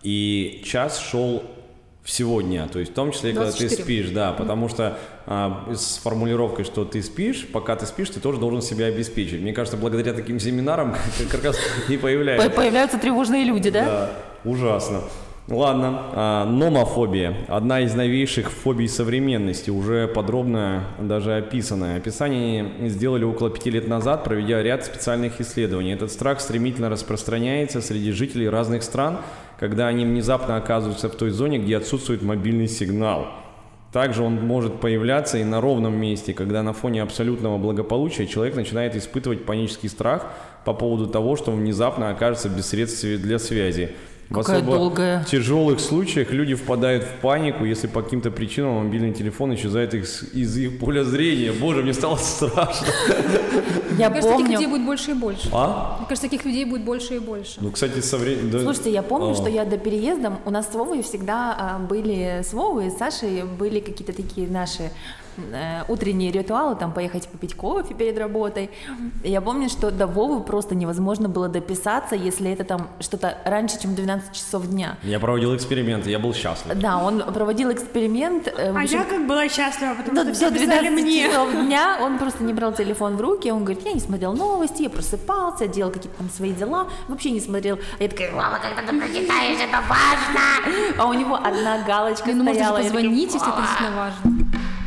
И 0.03 0.63
час 0.65 0.99
шел 0.99 1.43
всего 2.03 2.41
дня, 2.41 2.67
то 2.67 2.79
есть 2.79 2.93
в 2.93 2.95
том 2.95 3.13
числе, 3.13 3.33
когда 3.33 3.51
ты 3.53 3.59
24. 3.59 3.83
спишь, 3.85 4.11
да, 4.11 4.33
потому 4.33 4.69
что 4.69 4.99
а, 5.27 5.69
с 5.73 5.99
формулировкой, 5.99 6.65
что 6.65 6.85
ты 6.85 7.03
спишь, 7.03 7.47
пока 7.53 7.77
ты 7.77 7.87
спишь, 7.87 8.11
ты 8.11 8.21
тоже 8.21 8.41
должен 8.41 8.63
себя 8.63 8.87
обеспечить. 8.87 9.41
Мне 9.41 9.53
кажется, 9.53 9.77
благодаря 9.77 10.15
таким 10.15 10.41
семинарам 10.41 10.97
как 11.31 11.45
раз 11.45 11.59
и 11.89 11.97
По- 11.97 12.03
появляется 12.03 12.51
Появляются 12.51 12.99
тревожные 12.99 13.45
люди, 13.45 13.71
да? 13.71 13.85
да, 13.85 14.11
ужасно. 14.45 15.03
Ладно, 15.51 16.03
а, 16.13 16.45
номофобия. 16.45 17.35
Одна 17.49 17.81
из 17.81 17.93
новейших 17.93 18.53
фобий 18.53 18.87
современности, 18.87 19.69
уже 19.69 20.07
подробно 20.07 20.85
даже 21.01 21.37
описанная. 21.37 21.97
Описание 21.97 22.89
сделали 22.89 23.25
около 23.25 23.51
пяти 23.51 23.69
лет 23.71 23.89
назад, 23.89 24.23
проведя 24.23 24.63
ряд 24.63 24.85
специальных 24.85 25.41
исследований. 25.41 25.91
Этот 25.91 26.13
страх 26.13 26.41
стремительно 26.41 26.89
распространяется 26.89 27.81
среди 27.81 28.13
жителей 28.13 28.49
разных 28.49 28.85
стран, 28.85 29.19
когда 29.59 29.89
они 29.89 30.05
внезапно 30.05 30.57
оказываются 30.57 31.09
в 31.09 31.17
той 31.17 31.31
зоне, 31.31 31.59
где 31.59 31.79
отсутствует 31.79 32.23
мобильный 32.23 32.69
сигнал. 32.69 33.27
Также 33.93 34.23
он 34.23 34.35
может 34.35 34.81
появляться 34.81 35.39
и 35.39 35.43
на 35.43 35.61
ровном 35.61 36.01
месте, 36.01 36.33
когда 36.33 36.63
на 36.63 36.73
фоне 36.73 37.03
абсолютного 37.03 37.59
благополучия 37.59 38.29
человек 38.29 38.55
начинает 38.55 38.95
испытывать 38.95 39.45
панический 39.45 39.89
страх 39.89 40.29
по 40.65 40.75
поводу 40.75 41.09
того, 41.09 41.35
что 41.35 41.51
внезапно 41.51 42.11
окажется 42.11 42.49
без 42.49 42.67
средств 42.67 43.03
для 43.03 43.41
связи. 43.41 43.91
В 44.31 44.35
Какая 44.35 44.59
особо 44.59 44.77
долгая. 44.77 45.25
тяжелых 45.25 45.81
случаях 45.81 46.31
люди 46.31 46.55
впадают 46.55 47.03
в 47.03 47.21
панику, 47.21 47.65
если 47.65 47.89
по 47.89 48.01
каким-то 48.01 48.31
причинам 48.31 48.85
мобильный 48.85 49.13
телефон 49.13 49.53
исчезает 49.57 49.93
из, 49.93 50.23
из 50.33 50.57
их 50.57 50.79
поля 50.79 51.03
зрения. 51.03 51.51
Боже, 51.51 51.83
мне 51.83 51.93
стало 51.93 52.15
страшно. 52.23 52.87
Я 53.99 54.09
Мне 54.09 54.21
кажется, 54.21 54.31
таких 54.31 54.47
людей 54.47 54.67
помню. 54.67 54.69
будет 54.71 54.87
больше 54.87 55.11
и 55.11 55.15
больше. 55.15 55.49
А? 55.53 55.97
Мне 55.99 56.07
кажется, 56.07 56.31
таких 56.31 56.45
людей 56.45 56.65
будет 56.65 56.85
больше 56.85 57.17
и 57.17 57.19
больше. 57.19 57.59
Ну, 57.61 57.73
кстати, 57.73 57.99
со 57.99 58.19
временем... 58.19 58.61
Слушайте, 58.61 58.93
я 58.93 59.03
помню, 59.03 59.31
О. 59.31 59.35
что 59.35 59.49
я 59.49 59.65
до 59.65 59.79
переезда, 59.79 60.39
у 60.45 60.51
нас 60.51 60.71
с 60.71 60.75
Вовой 60.77 61.03
всегда 61.03 61.57
а, 61.59 61.79
были, 61.81 62.43
с 62.49 62.53
Вовой 62.53 62.87
и 62.87 62.91
с 62.91 62.99
Сашей 62.99 63.43
были 63.43 63.81
какие-то 63.81 64.13
такие 64.13 64.47
наши 64.47 64.93
э, 65.39 65.83
утренние 65.89 66.31
ритуалы, 66.33 66.77
там 66.77 66.93
поехать 66.93 67.29
попить 67.29 67.55
кофе 67.55 67.95
перед 67.95 68.19
работой. 68.19 68.71
Я 69.25 69.41
помню, 69.41 69.69
что 69.69 69.91
до 69.91 70.07
Вовы 70.07 70.41
просто 70.43 70.75
невозможно 70.75 71.29
было 71.29 71.49
дописаться, 71.49 72.15
если 72.17 72.51
это 72.51 72.65
там 72.65 72.89
что-то 73.01 73.39
раньше, 73.45 73.81
чем 73.81 73.95
12 73.95 74.33
часов 74.33 74.67
дня. 74.67 74.97
Я 75.03 75.21
проводил 75.21 75.55
эксперименты, 75.57 76.11
я 76.11 76.19
был 76.19 76.35
счастлив. 76.35 76.75
Да, 76.79 76.99
он 76.99 77.21
проводил 77.33 77.73
эксперимент. 77.73 78.49
э, 78.49 78.73
А 78.75 78.81
общем, 78.83 78.99
я 78.99 79.05
как 79.05 79.27
была 79.27 79.49
счастлива, 79.49 79.95
потому 79.95 80.15
до, 80.17 80.23
что 80.25 80.33
все 80.35 80.51
до 80.51 80.59
писали 80.59 80.89
12 80.89 81.03
мне. 81.05 81.29
часов 81.29 81.53
дня 81.53 81.99
он 82.01 82.19
просто 82.19 82.45
не 82.45 82.53
брал 82.53 82.73
телефон 82.73 83.17
в 83.17 83.21
руки, 83.21 83.51
он 83.51 83.65
говорит, 83.65 83.85
я 83.87 83.93
не 83.93 84.01
смотрел 84.01 84.33
новости, 84.35 84.83
я 84.83 84.91
просыпался, 84.91 85.67
делал 85.67 85.91
какие-то 85.93 86.19
там 86.19 86.29
свои 86.31 86.53
дела, 86.53 86.89
вообще 87.09 87.31
не 87.31 87.41
смотрел. 87.41 87.79
А 87.99 88.03
я 88.03 88.09
такая, 88.09 88.33
мама, 88.33 88.59
когда 88.61 88.91
ты 88.91 88.99
прочитаешь, 88.99 89.59
это 89.61 89.79
важно. 89.89 90.99
А 90.99 91.07
у 91.07 91.13
него 91.13 91.37
одна 91.37 91.79
галочка 91.87 92.31
Ну, 92.33 92.43
стояла. 92.45 92.79
я 92.79 92.85
такая, 92.85 92.85
позвонить, 92.85 93.33
если 93.35 93.49
это 93.49 93.61
действительно 93.61 93.97
важно. 93.97 94.40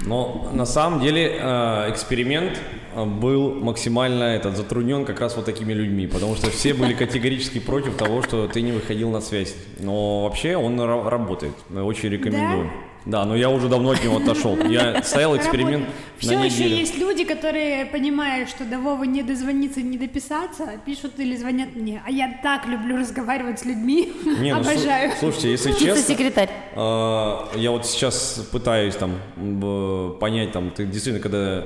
Но 0.05 0.49
на 0.53 0.65
самом 0.65 0.99
деле 0.99 1.37
э, 1.39 1.89
эксперимент 1.91 2.59
э, 2.95 3.05
был 3.05 3.53
максимально 3.53 4.23
этот, 4.23 4.57
затруднен 4.57 5.05
как 5.05 5.19
раз 5.21 5.35
вот 5.35 5.45
такими 5.45 5.73
людьми, 5.73 6.07
потому 6.07 6.35
что 6.35 6.49
все 6.51 6.73
были 6.73 6.93
категорически 6.93 7.59
против 7.59 7.95
того, 7.95 8.21
что 8.21 8.47
ты 8.47 8.61
не 8.61 8.71
выходил 8.71 9.09
на 9.11 9.21
связь. 9.21 9.55
Но 9.79 10.23
вообще 10.23 10.57
он 10.57 10.79
ра- 10.79 11.07
работает, 11.07 11.53
очень 11.73 12.09
рекомендуем. 12.09 12.67
Да, 12.67 12.92
но 13.05 13.35
я 13.35 13.49
уже 13.49 13.67
давно 13.67 13.91
от 13.91 14.03
него 14.03 14.17
отошел. 14.17 14.57
Я 14.57 15.03
ставил 15.03 15.35
эксперимент 15.35 15.87
Все 16.17 16.37
на 16.37 16.45
еще 16.45 16.63
неделю. 16.63 16.75
есть 16.77 16.97
люди, 16.97 17.23
которые 17.25 17.85
понимают, 17.85 18.49
что 18.49 18.63
до 18.63 18.79
Вовы 18.79 19.07
не 19.07 19.23
дозвониться, 19.23 19.81
не 19.81 19.97
дописаться, 19.97 20.69
пишут 20.85 21.19
или 21.19 21.35
звонят 21.35 21.75
мне. 21.75 22.01
А 22.05 22.11
я 22.11 22.39
так 22.41 22.65
люблю 22.67 22.97
разговаривать 22.97 23.59
с 23.59 23.65
людьми. 23.65 24.13
Не, 24.39 24.53
ну, 24.53 24.61
Обожаю. 24.61 25.11
Слушайте, 25.19 25.51
если 25.51 25.71
Чисто 25.71 25.85
честно, 25.85 26.15
секретарь. 26.15 26.49
а, 26.75 27.49
я 27.55 27.71
вот 27.71 27.85
сейчас 27.85 28.45
пытаюсь 28.51 28.95
там 28.95 29.19
понять, 30.19 30.51
там, 30.51 30.71
ты 30.71 30.85
действительно, 30.85 31.21
когда 31.21 31.65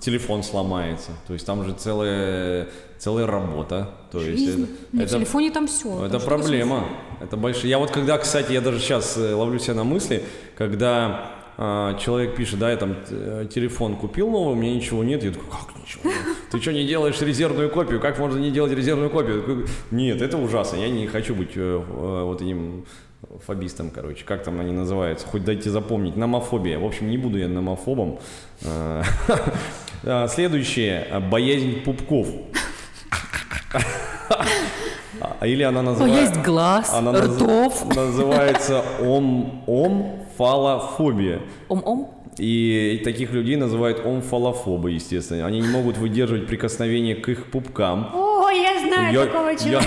телефон 0.00 0.42
сломается, 0.42 1.10
то 1.26 1.32
есть 1.32 1.46
там 1.46 1.64
же 1.64 1.72
целая, 1.72 2.68
целая 2.98 3.26
работа. 3.26 3.90
То 4.10 4.20
есть 4.20 4.44
Жизнь. 4.44 4.62
это- 4.64 4.72
Ну, 4.92 5.02
это- 5.02 5.14
телефоне 5.14 5.50
там 5.50 5.66
все. 5.66 6.06
Это 6.06 6.18
проблема. 6.20 6.84
Это 7.20 7.36
большая. 7.36 7.66
Я 7.70 7.78
вот 7.78 7.90
когда, 7.90 8.16
кстати, 8.18 8.52
я 8.52 8.60
даже 8.60 8.78
сейчас 8.80 9.16
э, 9.16 9.34
ловлю 9.34 9.58
себя 9.58 9.74
на 9.74 9.84
мысли, 9.84 10.24
когда 10.56 11.32
а, 11.60 11.98
человек 11.98 12.36
пишет, 12.36 12.60
да, 12.60 12.70
я 12.70 12.76
там 12.76 12.94
э, 13.10 13.46
телефон 13.52 13.96
купил 13.96 14.30
новый, 14.30 14.52
у 14.52 14.56
меня 14.56 14.74
ничего 14.76 15.02
нет. 15.02 15.24
Я 15.24 15.32
такой, 15.32 15.48
как 15.50 15.76
ничего 15.76 16.08
нет? 16.08 16.36
Ты 16.52 16.60
что, 16.60 16.72
не 16.72 16.86
делаешь 16.86 17.20
резервную 17.20 17.68
копию? 17.68 18.00
Как 18.00 18.16
можно 18.20 18.38
не 18.38 18.52
делать 18.52 18.70
резервную 18.72 19.10
копию? 19.10 19.66
Нет, 19.90 20.22
это 20.22 20.38
ужасно. 20.38 20.76
Я 20.76 20.88
не 20.88 21.08
хочу 21.08 21.34
быть 21.34 21.50
э, 21.56 21.84
вот 21.88 22.40
этим 22.40 22.84
фобистом, 23.46 23.90
короче. 23.90 24.24
Как 24.24 24.42
там 24.44 24.60
они 24.60 24.72
называются? 24.72 25.26
Хоть 25.26 25.44
дайте 25.44 25.70
запомнить. 25.70 26.16
Номофобия. 26.16 26.78
В 26.78 26.84
общем, 26.84 27.10
не 27.10 27.18
буду 27.18 27.38
я 27.38 27.48
номофобом. 27.48 28.18
А, 28.64 29.02
Следующее. 30.28 31.06
Боязнь 31.30 31.80
пупков. 31.82 32.28
А, 35.40 35.46
Или 35.46 35.62
она 35.62 35.82
называется... 35.82 36.20
Боязнь 36.20 36.42
глаз, 36.42 36.94
Она 36.94 37.12
ртов. 37.12 37.94
называется 37.94 38.84
ом 39.00 39.64
омфалофобия. 39.66 41.40
Ом-ом. 41.68 42.14
И 42.38 43.00
таких 43.04 43.32
людей 43.32 43.56
называют 43.56 44.06
омфалофобы, 44.06 44.92
естественно. 44.92 45.44
Они 45.46 45.60
не 45.60 45.68
могут 45.68 45.96
выдерживать 45.98 46.46
прикосновение 46.46 47.16
к 47.16 47.28
их 47.28 47.50
пупкам. 47.50 48.10
О, 48.14 48.27
знаю 48.98 49.14
Я- 49.14 49.26
такого 49.26 49.56
человека. 49.56 49.84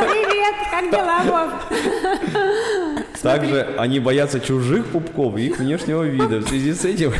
Привет, 0.00 0.54
как 0.70 0.90
дела, 0.90 1.20
Вов? 1.24 1.50
Также 3.22 3.66
они 3.78 4.00
боятся 4.00 4.40
чужих 4.40 4.86
пупков 4.86 5.36
и 5.36 5.46
их 5.46 5.58
внешнего 5.58 6.02
вида. 6.02 6.38
В 6.40 6.48
связи 6.48 6.74
с 6.74 6.84
этим 6.84 7.12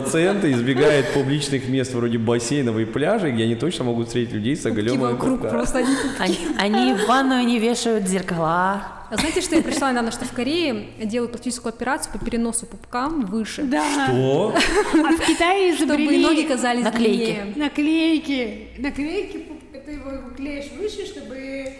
пациенты 0.00 0.52
избегают 0.52 1.06
публичных 1.14 1.68
мест 1.68 1.92
вроде 1.94 2.18
бассейнов 2.18 2.78
и 2.78 2.84
пляжей, 2.84 3.32
где 3.32 3.44
они 3.44 3.54
точно 3.54 3.84
могут 3.84 4.08
встретить 4.08 4.32
людей 4.32 4.56
с 4.56 4.66
оголенными 4.66 5.12
вокруг 5.12 5.48
просто 5.48 5.78
они 5.78 5.94
Они, 6.18 6.38
они 6.58 6.94
в 6.94 7.06
ванную 7.06 7.44
не 7.44 7.58
вешают 7.58 8.06
зеркала. 8.08 8.82
А 9.10 9.16
знаете, 9.16 9.42
что 9.42 9.54
я 9.54 9.62
пришла 9.62 9.90
недавно, 9.92 10.10
что 10.10 10.24
в 10.24 10.32
Корее 10.32 10.86
делают 11.02 11.32
пластическую 11.32 11.72
операцию 11.72 12.12
по 12.12 12.24
переносу 12.24 12.66
пупкам 12.66 13.26
выше, 13.26 13.62
Да. 13.62 13.84
Что? 14.06 14.54
А 14.94 15.12
в 15.12 15.26
Китае 15.26 15.74
чтобы 15.74 15.94
изобрели 15.94 16.22
ноги 16.22 16.42
казались 16.42 16.84
наклейки. 16.84 17.16
длиннее. 17.16 17.52
наклейки. 17.56 18.68
Наклейки, 18.78 19.46
ты 19.84 19.92
его 19.92 20.10
клеишь 20.36 20.70
выше, 20.78 21.06
чтобы 21.06 21.72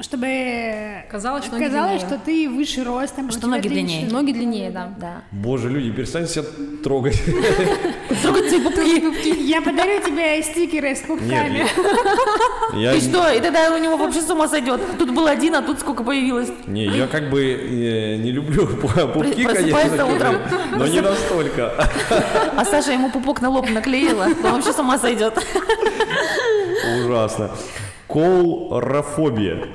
чтобы 0.00 1.04
Казалось, 1.10 1.44
что 1.44 1.54
ноги 1.54 1.64
казалось, 1.64 2.00
длиннее. 2.02 2.18
что 2.18 2.24
ты 2.24 2.48
выше 2.48 2.82
ростом. 2.84 3.30
Что 3.30 3.46
ноги 3.46 3.68
длиннее. 3.68 4.00
длиннее. 4.00 4.12
Ноги 4.12 4.32
длиннее, 4.32 4.70
да. 4.70 4.92
Да. 4.98 5.22
Боже, 5.30 5.70
люди, 5.70 5.90
перестаньте 5.92 6.32
себя 6.32 6.44
трогать. 6.82 7.22
Трогайте 8.22 8.60
пупки. 8.60 9.40
Я 9.40 9.62
подарю 9.62 10.02
тебе 10.02 10.42
стикеры 10.42 10.96
с 10.96 11.00
пупками. 11.02 11.66
И 12.96 13.00
что? 13.00 13.30
И 13.30 13.40
тогда 13.40 13.72
у 13.72 13.78
него 13.78 13.96
вообще 13.96 14.20
с 14.20 14.28
ума 14.30 14.48
сойдет. 14.48 14.80
Тут 14.98 15.14
был 15.14 15.26
один, 15.28 15.54
а 15.54 15.62
тут 15.62 15.78
сколько 15.78 16.02
появилось. 16.02 16.50
не, 16.66 16.86
я 16.86 17.06
как 17.06 17.30
бы 17.30 17.42
э, 17.44 18.16
не 18.16 18.32
люблю 18.32 18.66
пупки, 19.14 19.44
конечно, 19.44 20.06
утром. 20.06 20.36
но 20.76 20.86
не 20.88 21.00
настолько. 21.00 21.88
А 22.56 22.64
Саша 22.64 22.92
ему 22.92 23.10
пупок 23.10 23.40
на 23.40 23.48
лоб 23.48 23.70
наклеила. 23.70 24.24
Он 24.42 24.52
вообще 24.54 24.72
с 24.72 24.78
ума 24.78 24.98
сойдет. 24.98 25.38
Ужасно. 26.98 27.50
Коулрофобия 28.06 29.66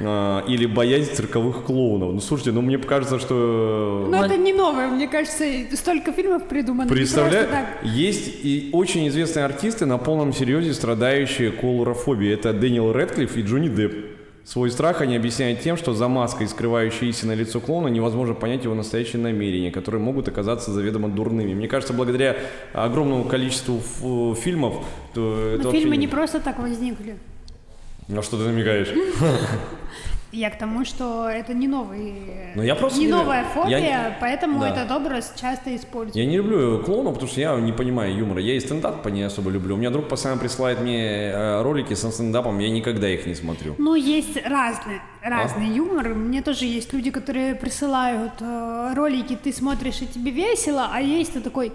а, 0.00 0.44
или 0.46 0.66
боязнь 0.66 1.12
цирковых 1.12 1.64
клоунов. 1.64 2.12
Ну 2.12 2.20
слушайте, 2.20 2.52
ну 2.52 2.60
мне 2.60 2.78
кажется, 2.78 3.18
что 3.18 4.06
Но 4.10 4.24
это 4.24 4.36
не 4.36 4.52
новое, 4.52 4.88
мне 4.88 5.08
кажется, 5.08 5.44
столько 5.74 6.12
фильмов 6.12 6.46
придумано. 6.48 6.88
Представляю, 6.88 7.48
есть 7.82 8.28
и 8.42 8.70
очень 8.72 9.08
известные 9.08 9.44
артисты 9.44 9.86
на 9.86 9.98
полном 9.98 10.32
серьезе, 10.32 10.74
страдающие 10.74 11.50
колурофобией. 11.50 12.34
Это 12.34 12.52
Дэниел 12.52 12.92
Рэдклифф 12.92 13.36
и 13.36 13.42
Джонни 13.42 13.68
Депп. 13.68 13.94
Свой 14.44 14.70
страх 14.70 15.02
они 15.02 15.14
объясняют 15.14 15.60
тем, 15.60 15.76
что 15.76 15.92
за 15.92 16.08
маской, 16.08 16.48
скрывающей 16.48 17.10
истинное 17.10 17.34
лицо 17.34 17.60
клоуна, 17.60 17.88
невозможно 17.88 18.34
понять 18.34 18.64
его 18.64 18.74
настоящие 18.74 19.20
намерения, 19.20 19.70
которые 19.70 20.00
могут 20.00 20.26
оказаться 20.28 20.72
заведомо 20.72 21.08
дурными. 21.10 21.52
Мне 21.52 21.68
кажется, 21.68 21.92
благодаря 21.92 22.34
огромному 22.72 23.24
количеству 23.24 23.76
ф- 23.76 24.38
фильмов... 24.38 24.82
То 25.12 25.38
это 25.52 25.58
Но 25.58 25.64
вообще 25.64 25.80
фильмы 25.82 25.98
не 25.98 26.08
просто 26.08 26.40
так 26.40 26.58
возникли. 26.60 27.16
На 28.08 28.22
что 28.22 28.36
ты 28.38 28.44
намекаешь? 28.44 28.88
Я 30.30 30.50
к 30.50 30.58
тому, 30.58 30.84
что 30.84 31.26
это 31.26 31.54
не 31.54 31.66
новый, 31.68 32.12
Ну, 32.54 32.62
я 32.62 32.74
просто 32.74 32.98
не 32.98 33.06
не- 33.06 33.12
новая 33.12 33.44
я 33.44 33.48
фобия, 33.48 33.78
не- 33.80 34.16
поэтому 34.20 34.60
Да. 34.60 34.68
этот 34.68 34.90
образ 34.90 35.32
часто 35.40 35.74
используют. 35.74 36.16
Я 36.16 36.26
не 36.26 36.36
люблю 36.36 36.82
клоунов, 36.84 37.14
потому 37.14 37.30
что 37.32 37.40
я 37.40 37.56
не 37.58 37.72
понимаю 37.72 38.14
юмора. 38.14 38.38
Я 38.42 38.54
и 38.54 38.60
стендап 38.60 39.06
не 39.06 39.22
особо 39.22 39.50
люблю. 39.50 39.74
У 39.74 39.78
меня 39.78 39.88
друг 39.88 40.06
постоянно 40.06 40.38
присылает 40.38 40.82
мне 40.82 41.30
э, 41.32 41.62
ролики 41.62 41.94
со 41.94 42.10
стендапом, 42.10 42.58
я 42.58 42.68
никогда 42.68 43.08
их 43.08 43.26
не 43.26 43.34
смотрю. 43.34 43.74
Ну, 43.78 43.94
есть 43.94 44.36
разный, 44.44 45.00
А? 45.22 45.48
юмор. 45.62 46.08
Мне 46.10 46.42
тоже 46.42 46.66
есть 46.66 46.92
люди, 46.92 47.10
которые 47.10 47.54
присылают 47.54 48.32
э, 48.42 48.92
ролики, 48.94 49.34
ты 49.42 49.50
смотришь, 49.50 50.02
и 50.02 50.06
тебе 50.06 50.30
весело, 50.30 50.90
а 50.92 51.00
есть 51.00 51.32
ты 51.32 51.40
такой, 51.40 51.72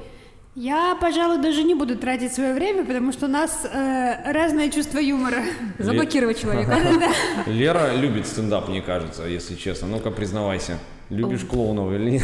я, 0.56 0.96
пожалуй, 1.00 1.40
даже 1.40 1.64
не 1.64 1.74
буду 1.76 1.98
тратить 1.98 2.34
свое 2.34 2.54
время, 2.54 2.86
потому 2.86 3.12
что 3.12 3.26
у 3.26 3.30
нас 3.30 3.66
э, 3.66 4.32
разное 4.32 4.70
чувство 4.70 5.00
юмора. 5.00 5.38
Заблокировать 5.80 6.40
человека. 6.42 6.78
Лера 7.48 7.94
любит 7.96 8.28
стендап, 8.28 8.68
мне 8.70 8.82
кажется, 8.82 9.24
если 9.24 9.56
честно. 9.56 9.88
Ну-ка, 9.88 10.12
признавайся. 10.12 10.78
Любишь 11.10 11.42
клоунов 11.46 11.92
или 11.92 12.10
нет? 12.12 12.24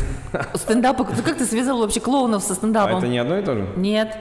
Стендап. 0.55 0.99
Ну 0.99 1.05
как 1.23 1.37
ты 1.37 1.45
связал 1.45 1.79
вообще 1.79 1.99
клоунов 1.99 2.43
со 2.43 2.53
А 2.53 2.55
стендапом? 2.55 2.97
это 2.99 3.07
не 3.07 3.17
одно 3.19 3.37
и 3.37 3.43
то 3.43 3.53
же? 3.55 3.67
Нет. 3.75 4.15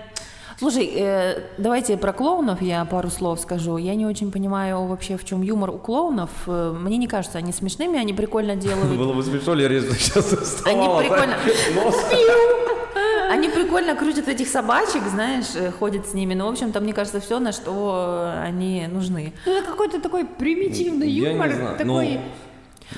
Слушай, 0.58 0.90
э, 0.96 1.42
давайте 1.56 1.96
про 1.96 2.12
клоунов 2.12 2.60
я 2.60 2.84
пару 2.84 3.10
слов 3.10 3.38
скажу. 3.40 3.76
Я 3.76 3.94
не 3.94 4.04
очень 4.06 4.32
понимаю 4.32 4.86
вообще, 4.86 5.16
в 5.16 5.24
чем 5.24 5.42
юмор 5.42 5.70
у 5.70 5.78
клоунов. 5.78 6.30
Э, 6.48 6.74
Мне 6.76 6.96
не 6.96 7.06
кажется, 7.06 7.38
они 7.38 7.52
смешными, 7.52 7.98
они 7.98 8.12
прикольно 8.12 8.56
делают. 8.66 8.96
Было 8.98 9.12
бы 9.12 9.22
смешно, 9.22 9.54
Лера, 9.54 9.74
если 9.74 9.90
бы 9.90 9.94
сейчас 9.94 10.32
Они 10.32 10.42
вставала. 10.42 11.00
прикольно. 11.00 11.36
Они 13.28 13.48
прикольно 13.48 13.94
крутят 13.94 14.28
этих 14.28 14.48
собачек, 14.48 15.02
знаешь, 15.10 15.46
э, 15.54 15.70
ходят 15.70 16.06
с 16.06 16.14
ними. 16.14 16.34
Ну, 16.34 16.46
в 16.46 16.50
общем-то, 16.50 16.80
мне 16.80 16.92
кажется, 16.92 17.20
все, 17.20 17.38
на 17.38 17.52
что 17.52 18.32
они 18.42 18.86
нужны. 18.86 19.32
Ну, 19.46 19.52
это 19.52 19.66
какой-то 19.70 20.00
такой 20.00 20.24
примитивный 20.24 21.08
Я 21.10 21.28
не 21.28 21.34
юмор, 21.34 21.52
знаю, 21.52 21.76
такой, 21.76 22.14
ну, 22.14 22.20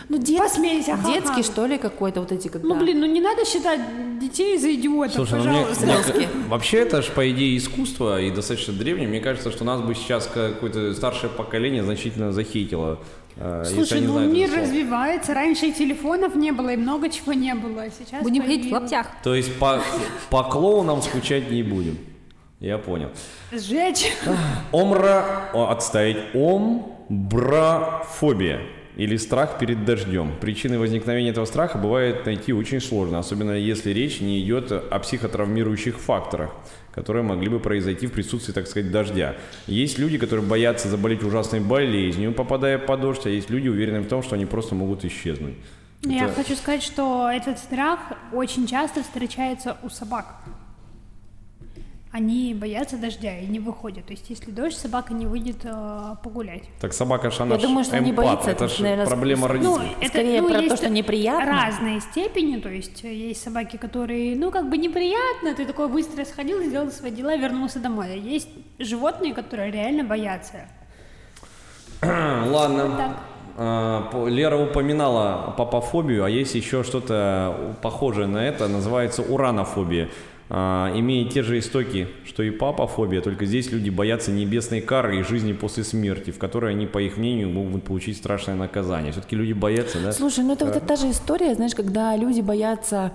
Ну, 0.09 0.19
дет- 0.19 0.39
посмейся, 0.39 0.93
ха-ха. 0.97 1.13
детский, 1.13 1.43
что 1.43 1.67
ли, 1.67 1.77
какой-то 1.79 2.21
вот 2.21 2.31
эти, 2.33 2.47
когда... 2.49 2.69
Ну, 2.69 2.77
блин, 2.77 3.01
ну 3.01 3.07
не 3.07 3.21
надо 3.21 3.45
считать 3.45 3.81
детей 4.21 4.57
за 4.57 4.73
идиотов, 4.75 5.15
Слушай, 5.15 5.39
ну 5.39 5.51
мне, 5.51 5.53
пожалуйста. 5.67 5.85
мне- 5.87 5.95
Слезки. 6.03 6.29
вообще 6.49 6.77
это 6.79 7.03
же 7.03 7.11
по 7.11 7.29
идее 7.29 7.57
искусство 7.57 8.21
и 8.21 8.31
достаточно 8.31 8.73
древнее. 8.73 9.09
Мне 9.09 9.21
кажется, 9.21 9.51
что 9.51 9.65
нас 9.65 9.81
бы 9.81 9.95
сейчас 9.97 10.29
какое-то 10.33 10.95
старшее 10.95 11.31
поколение 11.31 11.83
значительно 11.83 12.33
захейтило. 12.33 12.99
Если 13.37 13.75
Слушай, 13.75 14.01
ну 14.03 14.13
знают 14.15 14.33
мир 14.33 14.51
развивается, 14.55 15.35
раньше 15.35 15.67
и 15.67 15.73
телефонов 15.73 16.35
не 16.35 16.53
было, 16.53 16.71
и 16.71 16.77
много 16.77 17.09
чего 17.09 17.33
не 17.33 17.55
было, 17.55 17.83
а 17.83 17.91
сейчас... 17.91 18.23
Будем 18.23 18.43
ходить 18.43 18.61
в 18.67 18.71
появилось. 18.71 18.93
лаптях. 18.93 19.07
То 19.23 19.35
есть 19.35 19.59
по, 19.59 19.83
по 20.31 20.43
клоунам 20.45 21.01
скучать 21.03 21.51
не 21.51 21.63
будем. 21.63 21.99
Я 22.59 22.79
понял. 22.79 23.11
Сжечь. 23.53 24.13
Омра... 24.73 25.51
Отставить. 25.55 26.19
Омбрафобия. 27.09 28.61
Или 29.01 29.17
страх 29.17 29.59
перед 29.59 29.87
дождем. 29.87 30.35
Причины 30.43 30.79
возникновения 30.79 31.31
этого 31.31 31.47
страха 31.47 31.79
бывает 31.79 32.27
найти 32.27 32.53
очень 32.53 32.83
сложно, 32.83 33.19
особенно 33.19 33.53
если 33.53 33.93
речь 33.93 34.21
не 34.21 34.43
идет 34.43 34.71
о 34.73 34.99
психотравмирующих 34.99 35.99
факторах, 35.99 36.51
которые 36.93 37.23
могли 37.23 37.49
бы 37.49 37.61
произойти 37.61 38.07
в 38.07 38.13
присутствии, 38.13 38.53
так 38.53 38.67
сказать, 38.67 38.91
дождя. 38.93 39.37
Есть 39.67 39.99
люди, 39.99 40.19
которые 40.19 40.45
боятся 40.45 40.89
заболеть 40.89 41.23
ужасной 41.23 41.61
болезнью, 41.61 42.35
попадая 42.35 42.77
под 42.77 43.01
дождь, 43.01 43.25
а 43.25 43.31
есть 43.31 43.49
люди, 43.49 43.69
уверенные 43.69 44.03
в 44.03 44.07
том, 44.07 44.23
что 44.23 44.35
они 44.35 44.45
просто 44.45 44.75
могут 44.75 45.03
исчезнуть. 45.07 45.55
Я 46.03 46.27
Это- 46.27 46.35
хочу 46.35 46.55
сказать, 46.55 46.83
что 46.83 47.31
этот 47.33 47.59
страх 47.59 48.01
очень 48.35 48.67
часто 48.67 49.03
встречается 49.03 49.79
у 49.83 49.89
собак. 49.89 50.27
Они 52.13 52.55
боятся 52.55 52.97
дождя 52.97 53.39
и 53.39 53.47
не 53.47 53.61
выходят. 53.61 54.05
То 54.07 54.13
есть, 54.13 54.29
если 54.31 54.51
дождь, 54.51 54.77
собака 54.77 55.15
не 55.15 55.27
выйдет 55.27 55.59
э, 55.65 56.17
погулять. 56.25 56.65
Так 56.81 56.93
собака 56.93 57.31
ж 57.31 57.39
она 57.41 57.55
Я 57.55 57.61
ж 57.61 57.63
думаю, 57.63 57.85
что 57.85 58.01
не 58.01 58.11
эмпат. 58.11 58.25
боится, 58.27 58.51
Это 58.51 58.65
это, 58.65 58.75
ж 58.75 58.79
наверное, 58.81 59.07
проблема 59.07 59.47
с- 59.47 59.51
родителей. 59.51 59.97
Ну, 60.01 60.09
Скорее 60.09 60.43
про 60.43 60.55
то, 60.55 60.61
есть 60.61 60.77
что 60.77 60.89
неприятно. 60.91 61.47
Разные 61.47 62.01
степени, 62.01 62.57
то 62.57 62.69
есть 62.69 63.05
э, 63.05 63.15
есть 63.15 63.41
собаки, 63.45 63.77
которые, 63.77 64.35
ну, 64.35 64.51
как 64.51 64.69
бы 64.69 64.77
неприятно, 64.77 65.55
ты 65.55 65.65
такой 65.65 65.87
быстро 65.89 66.25
сходил, 66.25 66.61
сделал 66.65 66.91
свои 66.91 67.13
дела, 67.13 67.37
вернулся 67.37 67.79
домой. 67.79 68.07
А 68.13 68.17
есть 68.17 68.49
животные, 68.81 69.33
которые 69.33 69.71
реально 69.71 70.03
боятся. 70.03 70.67
Ладно. 72.03 72.97
Так. 72.97 73.17
А, 73.57 74.27
Лера 74.27 74.57
упоминала 74.57 75.55
папофобию, 75.57 76.25
а 76.25 76.31
есть 76.31 76.55
еще 76.55 76.83
что-то 76.83 77.77
похожее 77.83 78.27
на 78.27 78.39
это, 78.39 78.69
называется 78.69 79.23
уранофобия. 79.23 80.09
А, 80.53 80.93
Имеет 80.97 81.33
те 81.33 81.45
же 81.45 81.59
истоки, 81.61 82.09
что 82.25 82.43
и 82.43 82.51
папофобия, 82.51 83.21
только 83.21 83.47
здесь 83.47 83.71
люди 83.71 83.89
боятся 83.89 84.33
небесной 84.33 84.81
кары 84.81 85.21
и 85.21 85.23
жизни 85.23 85.53
после 85.53 85.85
смерти, 85.85 86.33
в 86.33 86.39
которой 86.39 86.73
они, 86.73 86.87
по 86.89 86.99
их 86.99 87.17
мнению, 87.17 87.51
могут 87.51 87.85
получить 87.85 88.17
страшное 88.17 88.57
наказание. 88.57 89.13
Все-таки 89.13 89.37
люди 89.37 89.53
боятся, 89.53 90.01
да? 90.01 90.13
Слушай, 90.13 90.45
ну 90.45 90.55
это 90.55 90.67
вот 90.67 90.85
та 90.85 90.97
же 90.97 91.09
история, 91.11 91.55
знаешь, 91.55 91.75
когда 91.75 92.17
люди 92.17 92.41
боятся 92.41 93.13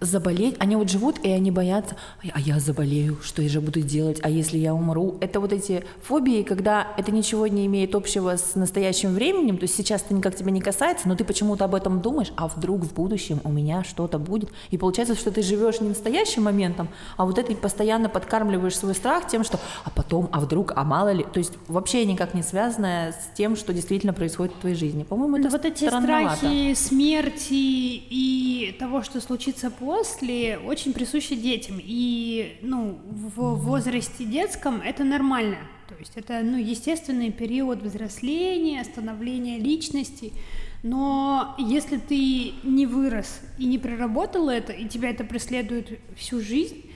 заболеть, 0.00 0.56
они 0.58 0.76
вот 0.76 0.90
живут 0.90 1.16
и 1.22 1.30
они 1.30 1.50
боятся, 1.50 1.96
«Ай, 2.22 2.30
а 2.34 2.40
я 2.40 2.60
заболею, 2.60 3.18
что 3.22 3.42
я 3.42 3.48
же 3.48 3.60
буду 3.60 3.80
делать, 3.80 4.20
а 4.22 4.30
если 4.30 4.58
я 4.58 4.74
умру? 4.74 5.16
Это 5.20 5.40
вот 5.40 5.52
эти 5.52 5.84
фобии, 6.02 6.42
когда 6.42 6.88
это 6.96 7.10
ничего 7.10 7.46
не 7.46 7.66
имеет 7.66 7.94
общего 7.94 8.36
с 8.36 8.54
настоящим 8.54 9.14
временем, 9.14 9.58
то 9.58 9.64
есть 9.64 9.74
сейчас 9.74 10.02
это 10.02 10.14
никак 10.14 10.36
тебя 10.36 10.50
не 10.50 10.60
касается, 10.60 11.08
но 11.08 11.16
ты 11.16 11.24
почему-то 11.24 11.64
об 11.64 11.74
этом 11.74 12.00
думаешь, 12.00 12.32
а 12.36 12.48
вдруг 12.48 12.82
в 12.82 12.94
будущем 12.94 13.40
у 13.44 13.50
меня 13.50 13.84
что-то 13.84 14.18
будет. 14.18 14.50
И 14.70 14.78
получается, 14.78 15.14
что 15.14 15.30
ты 15.30 15.42
живешь 15.42 15.80
не 15.80 15.88
настоящим 15.88 16.44
моментом, 16.44 16.88
а 17.16 17.24
вот 17.24 17.38
это 17.38 17.54
постоянно 17.54 18.08
подкармливаешь 18.08 18.76
свой 18.76 18.94
страх 18.94 19.26
тем, 19.26 19.44
что 19.44 19.58
а 19.84 19.90
потом, 19.90 20.28
а 20.32 20.40
вдруг, 20.40 20.72
а 20.76 20.84
мало 20.84 21.12
ли. 21.12 21.24
То 21.32 21.38
есть 21.38 21.52
вообще 21.66 22.04
никак 22.04 22.34
не 22.34 22.42
связанное 22.42 23.12
с 23.12 23.36
тем, 23.36 23.56
что 23.56 23.72
действительно 23.72 24.12
происходит 24.12 24.54
в 24.54 24.60
твоей 24.60 24.76
жизни. 24.76 25.02
По-моему, 25.02 25.38
это 25.38 25.48
вот 25.48 25.64
эти 25.64 25.88
страхи 25.88 26.74
смерти 26.74 27.52
и 27.52 28.76
того, 28.78 29.02
что 29.02 29.20
случится 29.20 29.70
после, 29.88 30.58
очень 30.58 30.92
присущи 30.92 31.34
детям. 31.34 31.80
И 31.82 32.58
ну, 32.60 33.00
в 33.06 33.54
возрасте 33.54 34.26
детском 34.26 34.82
это 34.82 35.02
нормально. 35.02 35.56
То 35.88 35.94
есть 35.98 36.12
это 36.14 36.42
ну, 36.42 36.58
естественный 36.58 37.32
период 37.32 37.82
взросления, 37.82 38.84
становления 38.84 39.58
личности. 39.58 40.34
Но 40.82 41.54
если 41.56 41.96
ты 41.96 42.52
не 42.64 42.84
вырос 42.84 43.40
и 43.56 43.64
не 43.64 43.78
проработал 43.78 44.50
это, 44.50 44.74
и 44.74 44.86
тебя 44.86 45.08
это 45.08 45.24
преследует 45.24 45.98
всю 46.18 46.42
жизнь, 46.42 46.90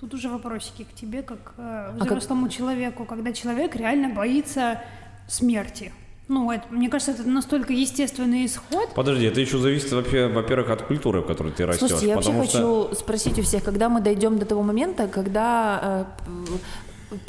тут 0.00 0.14
уже 0.14 0.30
вопросики 0.30 0.84
к 0.84 0.94
тебе, 0.94 1.20
как 1.20 1.52
э, 1.58 1.96
как- 1.98 2.08
взрослому 2.08 2.48
человеку, 2.48 3.04
когда 3.04 3.34
человек 3.34 3.76
реально 3.76 4.08
боится 4.08 4.82
смерти. 5.28 5.92
Ну, 6.28 6.50
это, 6.52 6.64
мне 6.70 6.90
кажется, 6.90 7.12
это 7.12 7.26
настолько 7.28 7.72
естественный 7.72 8.44
исход. 8.44 8.90
Подожди, 8.94 9.24
это 9.26 9.40
еще 9.40 9.56
зависит, 9.58 9.90
вообще, 9.92 10.26
во-первых, 10.26 10.70
от 10.70 10.82
культуры, 10.82 11.22
в 11.22 11.26
которой 11.26 11.52
ты 11.52 11.64
растешь. 11.64 11.80
Слушайте, 11.88 12.08
я 12.08 12.14
вообще 12.16 12.32
что- 12.32 12.40
хочу 12.86 12.94
спросить 12.96 13.38
у 13.38 13.42
всех, 13.42 13.64
когда 13.64 13.88
мы 13.88 14.00
дойдем 14.02 14.38
до 14.38 14.44
того 14.44 14.62
момента, 14.62 15.08
когда, 15.08 16.06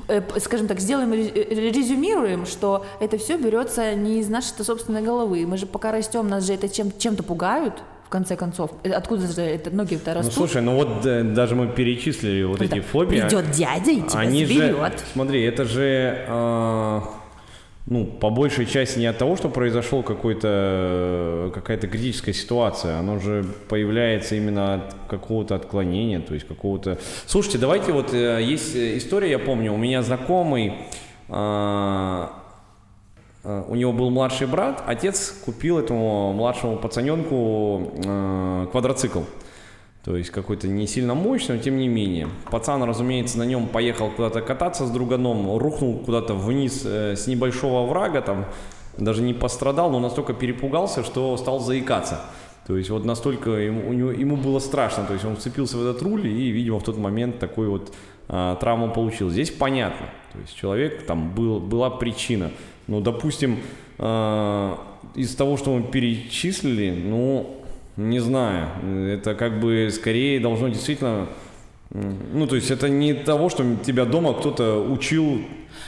э, 0.09 0.19
э, 0.35 0.39
скажем 0.41 0.67
так, 0.67 0.81
сделаем, 0.81 1.13
э, 1.13 1.15
резюмируем, 1.71 2.45
что 2.45 2.85
это 2.99 3.17
все 3.17 3.38
берется 3.38 3.95
не 3.95 4.19
из 4.19 4.27
нашей 4.27 4.63
собственной 4.65 5.01
головы. 5.01 5.45
Мы 5.47 5.57
же 5.57 5.65
пока 5.65 5.93
растем, 5.93 6.27
нас 6.27 6.45
же 6.45 6.53
это 6.53 6.67
чем- 6.67 6.91
чем-то 6.97 7.23
пугают, 7.23 7.75
в 8.05 8.09
конце 8.09 8.35
концов. 8.35 8.71
Откуда 8.83 9.27
же 9.27 9.41
это 9.41 9.69
ноги-то 9.69 10.09
Ну 10.12 10.17
растут? 10.17 10.33
слушай, 10.33 10.62
ну 10.62 10.75
вот 10.75 11.05
э, 11.05 11.23
даже 11.23 11.55
мы 11.55 11.67
перечислили 11.67 12.43
вот 12.43 12.59
Это 12.62 12.75
эти 12.77 12.83
фобии. 12.83 13.21
Придет 13.21 13.51
дядя 13.51 13.91
и 13.91 14.01
тебя 14.01 14.19
Они 14.19 14.45
же, 14.45 14.53
заберет. 14.55 15.03
смотри, 15.13 15.43
это 15.43 15.63
же, 15.63 16.25
э, 16.27 17.01
ну, 17.89 18.06
по 18.06 18.30
большей 18.30 18.67
части 18.67 18.99
не 18.99 19.08
от 19.08 19.17
того, 19.17 19.36
что 19.36 19.49
произошел 19.49 20.04
какой-то, 20.04 21.52
какая-то 21.56 21.88
критическая 21.88 22.34
ситуация, 22.34 22.99
оно 22.99 23.17
же 23.17 23.43
появляется 23.67 24.36
именно 24.36 24.75
от 24.75 24.95
какого-то 25.10 25.56
отклонения, 25.56 26.19
то 26.19 26.36
есть 26.36 26.47
какого-то... 26.47 26.99
Слушайте, 27.25 27.58
давайте 27.58 27.91
вот, 27.91 28.13
э, 28.13 28.43
есть 28.43 28.75
э, 28.75 28.97
история, 28.97 29.32
я 29.32 29.39
помню, 29.39 29.73
у 29.73 29.78
меня 29.78 30.04
знакомый, 30.04 30.75
э, 31.30 32.28
э, 33.43 33.63
у 33.67 33.75
него 33.75 33.91
был 33.91 34.12
младший 34.12 34.45
брат, 34.45 34.84
отец 34.86 35.41
купил 35.43 35.80
этому 35.80 36.32
младшему 36.34 36.78
пацаненку 36.78 37.91
э, 38.06 38.67
квадроцикл. 38.71 39.21
То 40.03 40.15
есть 40.15 40.29
какой-то 40.29 40.67
не 40.67 40.88
сильно 40.88 41.13
мощный, 41.13 41.57
но 41.57 41.62
тем 41.62 41.77
не 41.77 41.88
менее. 41.88 42.29
Пацан, 42.49 42.81
разумеется, 42.83 43.38
на 43.38 43.43
нем 43.43 43.67
поехал 43.67 44.09
куда-то 44.09 44.41
кататься 44.41 44.85
с 44.85 44.91
друганом, 44.91 45.57
рухнул 45.57 45.99
куда-то 45.99 46.33
вниз 46.33 46.83
э, 46.85 47.15
с 47.15 47.27
небольшого 47.27 47.85
врага, 47.85 48.21
там 48.21 48.45
даже 48.97 49.21
не 49.21 49.33
пострадал, 49.33 49.91
но 49.91 49.99
настолько 49.99 50.33
перепугался, 50.33 51.03
что 51.03 51.35
стал 51.38 51.59
заикаться. 51.59 52.21
То 52.65 52.77
есть 52.77 52.89
вот 52.89 53.03
настолько 53.03 53.51
ему, 53.51 53.89
у 53.89 53.93
него- 53.93 54.12
ему 54.12 54.38
было 54.38 54.59
страшно, 54.59 55.03
то 55.05 55.13
есть 55.13 55.25
он 55.25 55.35
вцепился 55.35 55.77
в 55.77 55.81
этот 55.81 56.01
руль 56.01 56.27
и, 56.27 56.49
видимо, 56.49 56.79
в 56.79 56.83
тот 56.83 56.97
момент 56.97 57.39
такой 57.39 57.67
вот 57.67 57.91
а, 58.27 58.55
травму 58.57 58.91
получил. 58.91 59.31
Здесь 59.31 59.49
понятно, 59.49 60.05
то 60.33 60.39
есть 60.39 60.55
человек, 60.55 61.03
там 61.07 61.33
был, 61.33 61.59
была 61.59 61.89
причина. 61.89 62.51
Ну, 62.85 63.01
допустим, 63.01 63.57
а, 63.97 64.79
из 65.15 65.35
того, 65.35 65.57
что 65.57 65.75
мы 65.75 65.81
перечислили, 65.81 66.91
ну, 66.91 67.59
не 67.99 68.19
знаю, 68.19 68.69
это 69.07 69.35
как 69.35 69.59
бы 69.59 69.89
скорее 69.91 70.39
должно 70.39 70.69
действительно... 70.69 71.27
Ну, 71.91 72.47
то 72.47 72.55
есть 72.55 72.71
это 72.71 72.88
не 72.88 73.13
того, 73.13 73.49
что 73.49 73.65
тебя 73.85 74.05
дома 74.05 74.33
кто-то 74.33 74.79
учил 74.79 75.41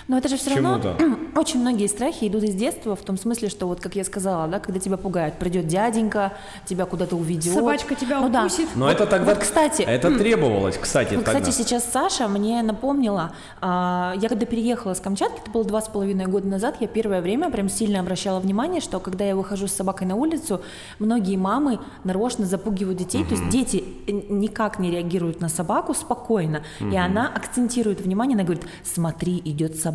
Но 0.08 0.18
это 0.18 0.28
же 0.30 0.38
все 0.38 0.56
равно 0.56 0.80
очень 1.36 1.60
многие 1.62 1.88
страхи 1.88 2.28
идут 2.28 2.44
из 2.44 2.56
детства, 2.56 2.96
в 2.96 3.02
том 3.02 3.18
смысле, 3.18 3.50
что 3.50 3.68
вот, 3.68 3.80
как 3.80 3.96
я 3.96 4.04
сказала, 4.04 4.48
да, 4.48 4.60
когда 4.60 4.80
тебя 4.80 4.98
пугают, 4.98 5.36
придет 5.36 5.68
дяденька, 5.68 6.34
тебя 6.66 6.86
куда-то 6.86 7.16
уведет. 7.16 7.54
Собачка 7.54 7.96
тебя 7.96 8.20
Ну 8.20 8.30
да. 8.30 8.42
укусит. 8.42 8.70
Но 8.76 8.86
Вот- 8.86 8.92
это 8.96 9.06
тогда... 9.06 9.34
вот, 9.34 9.44
кстати, 9.44 9.82
Это 9.84 10.18
требовалось, 10.18 10.78
кстати, 10.78 11.16
Вот, 11.16 11.26
тогда. 11.26 11.40
кстати, 11.40 11.56
сейчас 11.56 11.86
Саша 11.92 12.28
мне 12.28 12.62
напомнила, 12.64 13.34
а, 13.62 14.14
я 14.20 14.30
когда 14.30 14.46
переехала 14.46 14.94
с 14.94 15.00
Камчатки, 15.00 15.40
это 15.42 15.52
было 15.52 15.64
два 15.64 15.82
с 15.82 15.88
половиной 15.88 16.26
года 16.26 16.48
назад, 16.48 16.78
я 16.80 16.88
первое 16.88 17.22
время 17.22 17.50
прям 17.52 17.70
сильно 17.70 18.00
обращала 18.00 18.40
внимание, 18.40 18.82
что 18.82 19.00
когда 19.00 19.26
я 19.26 19.36
выхожу 19.36 19.68
с 19.68 19.72
собакой 19.74 20.08
на 20.08 20.16
улицу, 20.16 20.62
многие 21.00 21.38
мамы 21.38 21.80
нарочно 22.04 22.46
запугивают 22.46 22.98
детей, 23.00 23.24
то 23.24 23.32
есть 23.36 23.50
дети 23.50 23.84
э, 24.08 24.12
никак 24.30 24.80
не 24.80 24.92
реагируют 24.92 25.42
на 25.42 25.50
собаку 25.50 25.94
спокойно, 25.94 26.64
и 26.80 26.96
она 26.98 27.28
акцентирует 27.34 28.02
внимание, 28.02 28.36
она 28.36 28.44
говорит, 28.44 28.64
смотри, 28.84 29.42
идет 29.46 29.76
собака, 29.78 29.91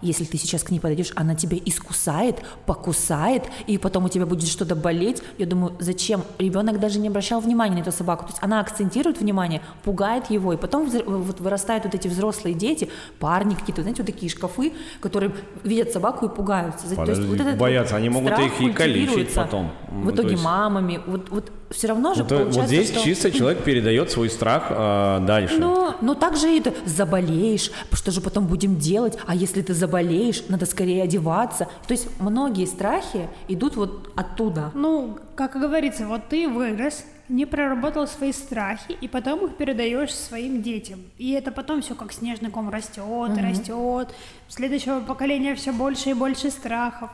если 0.00 0.24
ты 0.24 0.38
сейчас 0.38 0.62
к 0.62 0.70
ней 0.70 0.80
подойдешь, 0.80 1.12
она 1.14 1.34
тебя 1.34 1.56
искусает, 1.64 2.36
покусает, 2.66 3.44
и 3.66 3.78
потом 3.78 4.04
у 4.04 4.08
тебя 4.08 4.26
будет 4.26 4.48
что-то 4.48 4.74
болеть. 4.74 5.22
Я 5.38 5.46
думаю, 5.46 5.74
зачем? 5.78 6.22
Ребенок 6.38 6.80
даже 6.80 6.98
не 6.98 7.08
обращал 7.08 7.40
внимания 7.40 7.76
на 7.76 7.80
эту 7.80 7.92
собаку. 7.92 8.24
То 8.24 8.30
есть 8.30 8.42
она 8.42 8.60
акцентирует 8.60 9.20
внимание, 9.20 9.60
пугает 9.84 10.30
его, 10.30 10.52
и 10.52 10.56
потом 10.56 10.88
вот 10.88 11.40
вырастают 11.40 11.84
вот 11.84 11.94
эти 11.94 12.08
взрослые 12.08 12.54
дети, 12.54 12.88
парни 13.18 13.54
какие-то, 13.54 13.82
знаете, 13.82 14.02
вот 14.02 14.12
такие 14.12 14.30
шкафы, 14.30 14.72
которые 15.00 15.32
видят 15.64 15.92
собаку 15.92 16.26
и 16.26 16.28
пугаются. 16.28 16.86
За- 16.86 16.96
то 16.96 17.02
есть 17.02 17.20
Подожди, 17.20 17.42
этот 17.42 17.58
боятся, 17.58 17.96
они 17.96 18.08
могут 18.08 18.38
их 18.38 18.60
и 18.60 18.72
калечить 18.72 19.34
потом. 19.34 19.70
В 19.88 20.10
итоге 20.10 20.28
то 20.28 20.32
есть- 20.32 20.44
мамами. 20.44 21.00
Вот, 21.06 21.30
вот 21.30 21.52
все 21.72 21.88
равно 21.88 22.14
же 22.14 22.22
Ну, 22.22 22.28
получается, 22.28 22.60
вот 22.60 22.68
здесь 22.68 22.90
что... 22.90 23.00
чисто 23.00 23.30
человек 23.38 23.64
передает 23.64 24.10
свой 24.10 24.28
страх 24.30 24.64
а, 24.70 25.20
дальше. 25.20 25.56
Ну, 25.58 25.94
ну 26.00 26.14
так 26.14 26.36
же 26.36 26.54
и 26.54 26.60
это, 26.60 26.72
заболеешь, 26.84 27.70
что 27.92 28.10
же 28.10 28.20
потом 28.20 28.46
будем 28.46 28.76
делать, 28.76 29.16
а 29.26 29.31
если 29.34 29.62
ты 29.62 29.74
заболеешь, 29.74 30.44
надо 30.48 30.66
скорее 30.66 31.02
одеваться. 31.02 31.68
То 31.86 31.92
есть 31.92 32.08
многие 32.20 32.66
страхи 32.66 33.28
идут 33.48 33.76
вот 33.76 34.12
оттуда. 34.16 34.70
Ну, 34.74 35.18
как 35.34 35.56
и 35.56 35.58
говорится, 35.58 36.06
вот 36.06 36.28
ты 36.28 36.48
вырос, 36.48 37.04
не 37.28 37.46
проработал 37.46 38.06
свои 38.06 38.32
страхи, 38.32 38.92
и 39.00 39.08
потом 39.08 39.46
их 39.46 39.56
передаешь 39.56 40.14
своим 40.14 40.62
детям. 40.62 41.00
И 41.18 41.32
это 41.32 41.50
потом 41.50 41.82
все 41.82 41.94
как 41.94 42.12
снежный 42.12 42.50
ком 42.50 42.68
растет 42.70 43.36
и 43.36 43.40
растет. 43.40 44.14
Следующего 44.48 45.00
поколения 45.00 45.54
все 45.54 45.72
больше 45.72 46.10
и 46.10 46.14
больше 46.14 46.50
страхов. 46.50 47.10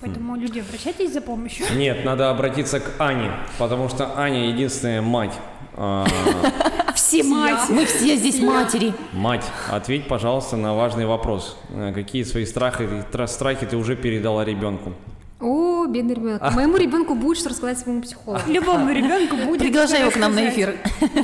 Поэтому 0.00 0.36
люди, 0.36 0.58
обращайтесь 0.58 1.12
за 1.12 1.20
помощью. 1.20 1.66
Нет, 1.76 2.04
надо 2.04 2.30
обратиться 2.30 2.80
к 2.80 3.00
Ане, 3.00 3.30
потому 3.58 3.88
что 3.88 4.18
Аня 4.18 4.48
единственная 4.48 5.00
мать. 5.00 5.32
А, 7.20 7.22
Все 7.22 7.34
мать, 7.34 7.68
мы 7.70 7.84
все 7.86 8.16
здесь 8.16 8.40
матери. 8.40 8.92
мать, 9.12 9.44
ответь, 9.70 10.08
пожалуйста, 10.08 10.56
на 10.56 10.74
важный 10.74 11.06
вопрос. 11.06 11.56
А, 11.70 11.92
Какие 11.92 12.22
свои 12.24 12.44
страхи, 12.46 12.88
тра- 13.12 13.26
страхи 13.26 13.66
ты 13.66 13.76
уже 13.76 13.96
передала 13.96 14.44
ребенку? 14.44 14.92
О, 15.40 15.84
бедный 15.86 16.14
ребенок. 16.14 16.54
Моему 16.54 16.76
ребенку 16.76 17.14
будет 17.14 17.36
что 17.38 17.50
рассказать 17.50 17.78
своему 17.78 18.00
психологу. 18.02 18.40
Любому 18.48 18.90
ребенку 18.90 19.36
будет. 19.36 19.60
Приглашай 19.60 20.00
его 20.00 20.10
к 20.10 20.16
нам 20.16 20.34
на 20.34 20.48
эфир. 20.48 20.76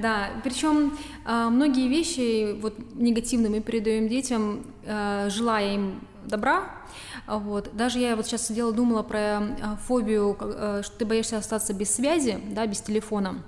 Да, 0.00 0.28
причем 0.44 0.96
а, 1.24 1.50
многие 1.50 1.88
вещи 1.88 2.52
вот 2.60 2.74
негативные 2.94 3.50
мы 3.50 3.58
передаем 3.60 4.06
детям, 4.08 4.60
а, 4.86 5.28
желая 5.28 5.74
им 5.74 6.00
добра. 6.24 6.70
А, 7.26 7.38
Вот. 7.38 7.70
Даже 7.74 7.98
я 7.98 8.14
вот 8.14 8.24
сейчас 8.26 8.46
сидела, 8.46 8.72
думала 8.72 9.02
про 9.02 9.18
а, 9.18 9.76
фобию, 9.86 10.36
а, 10.40 10.82
что 10.84 10.96
ты 10.98 11.04
боишься 11.04 11.36
остаться 11.38 11.74
без 11.74 11.92
связи, 11.92 12.38
да, 12.52 12.64
без 12.68 12.80
телефона. 12.80 13.42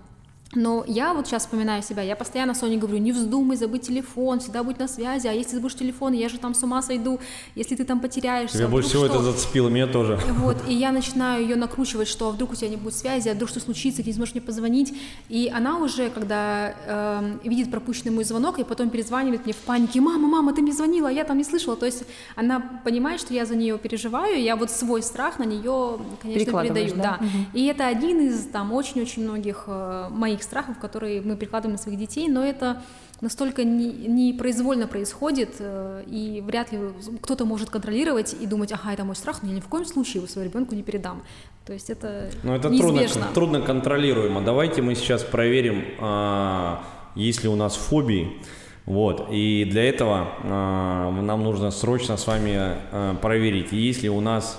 Но 0.53 0.85
я 0.89 1.15
вот 1.15 1.29
сейчас 1.29 1.45
вспоминаю 1.45 1.81
себя, 1.81 2.03
я 2.03 2.17
постоянно 2.17 2.55
Соне 2.55 2.77
говорю, 2.77 2.99
не 2.99 3.13
вздумай 3.13 3.57
забыть 3.57 3.83
телефон, 3.83 4.41
всегда 4.41 4.65
будь 4.65 4.81
на 4.81 4.89
связи, 4.89 5.29
а 5.29 5.33
если 5.33 5.55
забудешь 5.55 5.77
телефон, 5.77 6.13
я 6.13 6.29
же 6.29 6.39
там 6.39 6.55
с 6.55 6.63
ума 6.65 6.83
сойду, 6.83 7.21
если 7.55 7.77
ты 7.77 7.85
там 7.85 8.01
потеряешься. 8.01 8.59
Тебя 8.59 8.67
больше 8.67 8.89
всего 8.89 9.07
что? 9.07 9.15
это 9.15 9.23
зацепило, 9.23 9.69
меня 9.69 9.87
тоже. 9.87 10.19
Вот, 10.41 10.57
и 10.67 10.75
я 10.75 10.91
начинаю 10.91 11.43
ее 11.43 11.55
накручивать, 11.55 12.09
что 12.09 12.29
а 12.29 12.33
вдруг 12.33 12.53
у 12.53 12.55
тебя 12.57 12.69
не 12.69 12.77
будет 12.77 12.95
связи, 12.95 13.29
а 13.29 13.35
вдруг 13.35 13.49
что 13.49 13.61
случится, 13.61 14.03
ты 14.03 14.09
не 14.09 14.13
сможешь 14.13 14.35
мне 14.35 14.43
позвонить. 14.43 14.93
И 15.29 15.53
она 15.55 15.79
уже, 15.79 16.11
когда 16.11 16.75
э, 16.85 17.39
видит 17.45 17.71
пропущенный 17.71 18.11
мой 18.11 18.25
звонок, 18.25 18.59
и 18.59 18.65
потом 18.65 18.91
перезванивает 18.91 19.45
мне 19.45 19.53
в 19.53 19.59
панике, 19.59 20.01
мама, 20.01 20.27
мама, 20.27 20.53
ты 20.53 20.63
мне 20.63 20.73
звонила, 20.73 21.11
а 21.11 21.13
я 21.13 21.23
там 21.23 21.39
не 21.39 21.45
слышала. 21.45 21.77
То 21.77 21.87
есть 21.87 22.03
она 22.35 22.61
понимает, 22.85 23.21
что 23.21 23.35
я 23.35 23.47
за 23.47 23.55
нее 23.55 23.79
переживаю, 23.79 24.37
и 24.37 24.43
я 24.43 24.57
вот 24.57 24.73
свой 24.73 25.03
страх 25.03 25.39
на 25.39 25.45
нее, 25.45 25.99
конечно, 26.21 26.63
передаю. 26.63 26.95
да? 26.97 27.19
Да. 27.21 27.21
И 27.53 27.67
это 27.67 27.87
один 27.87 28.21
из 28.27 28.47
там 28.47 28.73
очень-очень 28.73 29.23
многих 29.23 29.65
э, 29.69 30.09
моих 30.11 30.40
страхов, 30.43 30.79
которые 30.79 31.21
мы 31.21 31.37
прикладываем 31.37 31.77
на 31.77 31.83
своих 31.83 31.99
детей, 31.99 32.29
но 32.29 32.45
это 32.45 32.83
настолько 33.21 33.65
не- 33.65 33.93
непроизвольно 33.93 34.87
происходит, 34.87 35.57
э, 35.59 36.05
и 36.07 36.43
вряд 36.47 36.73
ли 36.73 36.79
кто-то 37.23 37.45
может 37.45 37.71
контролировать 37.71 38.35
и 38.41 38.47
думать, 38.47 38.73
ага, 38.73 38.93
это 38.93 39.05
мой 39.05 39.17
страх, 39.17 39.43
но 39.43 39.49
я 39.51 39.55
ни 39.57 39.61
в 39.61 39.69
коем 39.69 39.85
случае 39.85 40.17
его 40.23 40.27
своему 40.27 40.51
ребенку 40.51 40.75
не 40.75 40.83
передам. 40.83 41.23
То 41.67 41.73
есть 41.75 41.91
это 41.91 42.31
Но 42.43 42.57
это 42.57 42.69
трудно, 42.69 43.01
неизбежно. 43.01 43.27
трудно 43.35 43.61
контролируемо. 43.61 44.41
Давайте 44.41 44.83
мы 44.83 44.95
сейчас 44.95 45.23
проверим, 45.23 45.85
а, 46.01 46.83
есть 47.15 47.43
ли 47.43 47.49
у 47.49 47.57
нас 47.57 47.77
фобии. 47.77 48.41
Вот. 48.87 49.29
И 49.31 49.67
для 49.71 49.85
этого 49.85 50.29
а, 50.43 51.11
нам 51.11 51.45
нужно 51.45 51.71
срочно 51.71 52.17
с 52.17 52.27
вами 52.27 52.55
а, 52.57 53.15
проверить, 53.17 53.73
есть 53.73 54.03
ли 54.03 54.09
у 54.09 54.21
нас 54.21 54.59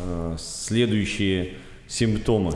а, 0.00 0.34
следующие 0.38 1.54
симптомы. 1.88 2.52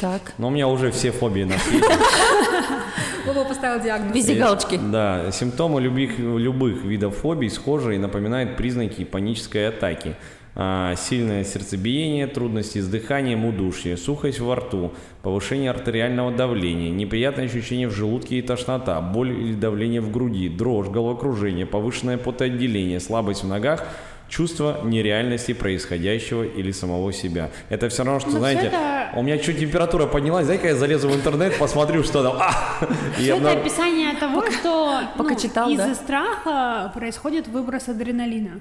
Так. 0.00 0.34
Но 0.38 0.48
у 0.48 0.50
меня 0.50 0.68
уже 0.68 0.90
все 0.90 1.10
фобии 1.10 1.44
на 1.44 1.58
свете. 1.58 1.86
Вова 3.26 3.44
поставил 3.44 3.82
диагноз. 3.82 4.14
Везде 4.14 4.34
галочки. 4.34 4.78
Да, 4.78 5.30
симптомы 5.32 5.80
любых, 5.80 6.18
любых 6.18 6.84
видов 6.84 7.16
фобий 7.16 7.50
схожи 7.50 7.96
и 7.96 7.98
напоминают 7.98 8.56
признаки 8.56 9.04
панической 9.04 9.68
атаки. 9.68 10.16
А, 10.56 10.94
сильное 10.94 11.42
сердцебиение, 11.42 12.28
трудности 12.28 12.78
с 12.78 12.86
дыханием, 12.86 13.44
удушье, 13.44 13.96
сухость 13.96 14.38
во 14.38 14.54
рту, 14.54 14.92
повышение 15.22 15.70
артериального 15.70 16.30
давления, 16.30 16.90
неприятное 16.90 17.46
ощущение 17.46 17.88
в 17.88 17.90
желудке 17.90 18.38
и 18.38 18.42
тошнота, 18.42 19.00
боль 19.00 19.32
или 19.32 19.54
давление 19.54 20.00
в 20.00 20.12
груди, 20.12 20.48
дрожь, 20.48 20.86
головокружение, 20.88 21.66
повышенное 21.66 22.18
потоотделение, 22.18 23.00
слабость 23.00 23.42
в 23.42 23.48
ногах, 23.48 23.84
чувство 24.28 24.80
нереальности 24.84 25.52
происходящего 25.52 26.42
или 26.44 26.72
самого 26.72 27.12
себя. 27.12 27.50
Это 27.68 27.88
все 27.88 28.04
равно, 28.04 28.20
что, 28.20 28.28
Ну, 28.30 28.32
всё 28.34 28.38
знаете, 28.40 28.66
это- 28.68 29.10
у 29.16 29.22
меня 29.22 29.38
чуть 29.38 29.58
температура 29.60 30.06
поднялась, 30.06 30.46
дай-ка 30.46 30.68
я 30.68 30.74
залезу 30.76 31.08
в 31.08 31.14
интернет, 31.14 31.56
посмотрю, 31.58 32.02
что 32.02 32.22
там. 32.22 32.36
А! 32.40 32.52
Всё 33.18 33.36
это 33.36 33.52
описание 33.52 34.14
того, 34.16 34.44
что 34.50 35.00
пока 35.16 35.34
ну, 35.34 35.40
читал, 35.40 35.70
из-за 35.70 35.88
да? 35.88 35.94
страха 35.94 36.92
происходит 36.94 37.48
выброс 37.48 37.88
адреналина. 37.88 38.60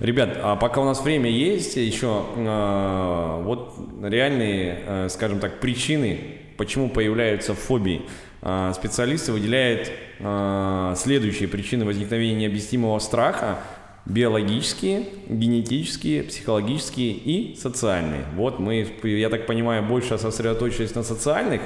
Ребят, 0.00 0.38
а 0.42 0.56
пока 0.56 0.80
у 0.80 0.84
нас 0.84 1.00
время 1.02 1.30
есть, 1.30 1.76
еще 1.76 2.24
э, 2.36 3.42
вот 3.44 3.74
реальные, 4.02 4.78
э, 4.86 5.08
скажем 5.10 5.40
так, 5.40 5.58
причины, 5.60 6.18
почему 6.56 6.88
появляются 6.88 7.54
фобии. 7.54 8.02
Э, 8.42 8.72
специалисты 8.74 9.32
выделяют 9.32 9.90
э, 10.20 10.94
следующие 10.96 11.48
причины 11.48 11.84
возникновения 11.84 12.34
необъяснимого 12.42 12.98
страха. 13.00 13.58
Биологические, 14.06 15.08
генетические, 15.28 16.22
психологические 16.22 17.10
и 17.10 17.56
социальные. 17.56 18.24
Вот 18.36 18.60
мы, 18.60 18.86
я 19.02 19.28
так 19.28 19.46
понимаю, 19.46 19.82
больше 19.82 20.16
сосредоточились 20.16 20.94
на 20.94 21.02
социальных. 21.02 21.60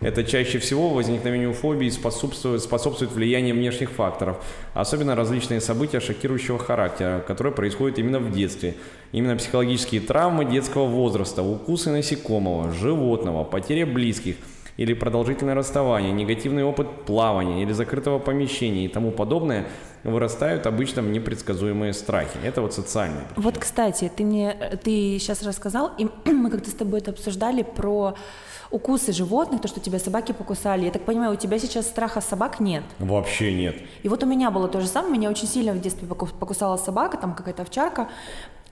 Это 0.00 0.24
чаще 0.24 0.58
всего 0.58 0.88
возникновению 0.88 1.52
фобии 1.52 1.90
способствует, 1.90 2.62
способствует 2.62 3.12
влияние 3.12 3.52
внешних 3.52 3.90
факторов, 3.90 4.42
особенно 4.72 5.14
различные 5.14 5.60
события 5.60 6.00
шокирующего 6.00 6.58
характера, 6.58 7.22
которые 7.24 7.52
происходят 7.52 7.98
именно 7.98 8.18
в 8.20 8.32
детстве. 8.32 8.74
Именно 9.12 9.36
психологические 9.36 10.00
травмы 10.00 10.46
детского 10.46 10.86
возраста, 10.86 11.42
укусы 11.42 11.90
насекомого, 11.90 12.72
животного, 12.72 13.44
потеря 13.44 13.84
близких 13.84 14.36
или 14.76 14.94
продолжительное 14.94 15.54
расставание, 15.54 16.12
негативный 16.12 16.64
опыт 16.64 17.04
плавания 17.04 17.62
или 17.62 17.72
закрытого 17.72 18.18
помещения 18.18 18.84
и 18.84 18.88
тому 18.88 19.10
подобное 19.10 19.66
вырастают 20.04 20.66
обычно 20.66 21.02
в 21.02 21.08
непредсказуемые 21.08 21.92
страхи. 21.92 22.38
Это 22.42 22.62
вот 22.62 22.74
социальные. 22.74 23.24
причины. 23.26 23.42
Вот, 23.44 23.58
кстати, 23.58 24.10
ты 24.14 24.24
мне, 24.24 24.78
ты 24.82 25.18
сейчас 25.18 25.42
рассказал, 25.42 25.92
и 25.98 26.08
мы 26.30 26.50
как-то 26.50 26.70
с 26.70 26.74
тобой 26.74 27.00
это 27.00 27.10
обсуждали 27.10 27.62
про 27.62 28.14
укусы 28.70 29.12
животных, 29.12 29.60
то, 29.60 29.68
что 29.68 29.80
тебя 29.80 29.98
собаки 29.98 30.32
покусали. 30.32 30.86
Я 30.86 30.90
так 30.90 31.02
понимаю, 31.02 31.34
у 31.34 31.36
тебя 31.36 31.58
сейчас 31.58 31.86
страха 31.86 32.20
собак 32.20 32.58
нет. 32.58 32.82
Вообще 32.98 33.52
нет. 33.52 33.76
И 34.02 34.08
вот 34.08 34.22
у 34.22 34.26
меня 34.26 34.50
было 34.50 34.66
то 34.66 34.80
же 34.80 34.86
самое, 34.86 35.12
меня 35.12 35.30
очень 35.30 35.46
сильно 35.46 35.72
в 35.72 35.80
детстве 35.80 36.08
поку- 36.08 36.26
покусала 36.26 36.78
собака, 36.78 37.18
там 37.18 37.34
какая-то 37.34 37.62
овчарка, 37.62 38.08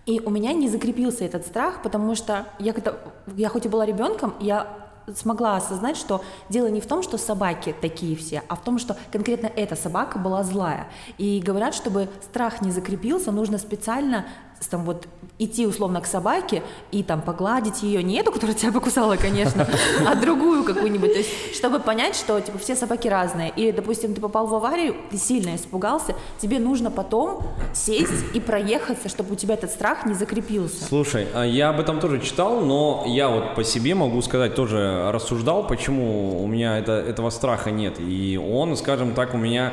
и 0.07 0.21
у 0.25 0.31
меня 0.31 0.53
не 0.55 0.69
закрепился 0.69 1.25
этот 1.25 1.47
страх, 1.47 1.83
потому 1.83 2.15
что 2.15 2.47
я, 2.59 2.73
когда, 2.73 2.95
я 3.37 3.51
хоть 3.51 3.67
и 3.67 3.69
была 3.69 3.85
ребенком, 3.85 4.35
я 4.41 4.90
смогла 5.17 5.57
осознать, 5.57 5.97
что 5.97 6.23
дело 6.49 6.67
не 6.69 6.81
в 6.81 6.87
том, 6.87 7.03
что 7.03 7.19
собаки 7.19 7.75
такие 7.81 8.17
все, 8.17 8.43
а 8.49 8.57
в 8.57 8.63
том, 8.63 8.79
что 8.79 8.97
конкретно 9.13 9.47
эта 9.47 9.77
собака 9.77 10.19
была 10.19 10.43
злая. 10.43 10.89
И 11.19 11.41
говорят, 11.45 11.75
чтобы 11.75 12.09
страх 12.23 12.63
не 12.63 12.71
закрепился, 12.71 13.33
нужно 13.33 13.59
специально 13.59 14.27
там 14.69 14.85
вот 14.85 15.07
идти 15.39 15.67
условно 15.67 16.01
к 16.01 16.07
собаке 16.07 16.63
и 16.93 17.03
там 17.03 17.23
погладить 17.23 17.83
ее, 17.83 18.03
не 18.03 18.17
эту, 18.17 18.31
которая 18.31 18.55
тебя 18.55 18.73
покусала, 18.73 19.17
конечно, 19.17 19.67
а 20.07 20.15
другую 20.15 20.65
какую-нибудь, 20.65 21.13
то 21.13 21.19
есть 21.19 21.57
чтобы 21.57 21.81
понять, 21.81 22.15
что 22.15 22.39
типа 22.41 22.59
все 22.59 22.77
собаки 22.77 23.09
разные. 23.09 23.53
Или, 23.57 23.71
допустим, 23.71 24.15
ты 24.15 24.21
попал 24.21 24.47
в 24.47 24.55
аварию, 24.55 24.95
ты 25.11 25.17
сильно 25.17 25.57
испугался, 25.57 26.15
тебе 26.39 26.59
нужно 26.59 26.91
потом 26.91 27.43
сесть 27.73 28.35
и 28.35 28.41
проехаться, 28.41 29.09
чтобы 29.09 29.33
у 29.33 29.37
тебя 29.37 29.55
этот 29.55 29.71
страх 29.71 30.05
не 30.05 30.15
закрепился. 30.15 30.85
Слушай, 30.85 31.27
а 31.35 31.45
я 31.45 31.71
об 31.71 31.81
этом 31.81 32.01
тоже 32.01 32.21
читал, 32.21 32.61
но 32.61 33.05
я 33.07 33.29
вот 33.29 33.55
по 33.55 33.65
себе 33.65 33.95
могу 33.95 34.21
сказать, 34.23 34.55
тоже 34.55 35.11
рассуждал, 35.11 35.67
почему 35.67 36.43
у 36.43 36.47
меня 36.47 36.79
это, 36.79 36.93
этого 36.93 37.31
страха 37.31 37.71
нет. 37.71 37.99
И 37.99 38.39
он, 38.39 38.77
скажем 38.77 39.15
так, 39.15 39.35
у 39.35 39.39
меня... 39.39 39.73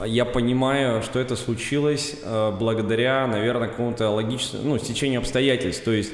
э, 0.00 0.08
я 0.08 0.24
понимаю, 0.24 1.02
что 1.02 1.18
это 1.18 1.36
случилось 1.36 2.16
э, 2.22 2.52
благодаря, 2.58 3.26
наверное, 3.26 3.68
какому-то 3.68 4.10
логичному, 4.10 4.64
ну, 4.64 4.78
стечению 4.78 5.20
обстоятельств. 5.20 5.84
То 5.84 5.92
есть 5.92 6.12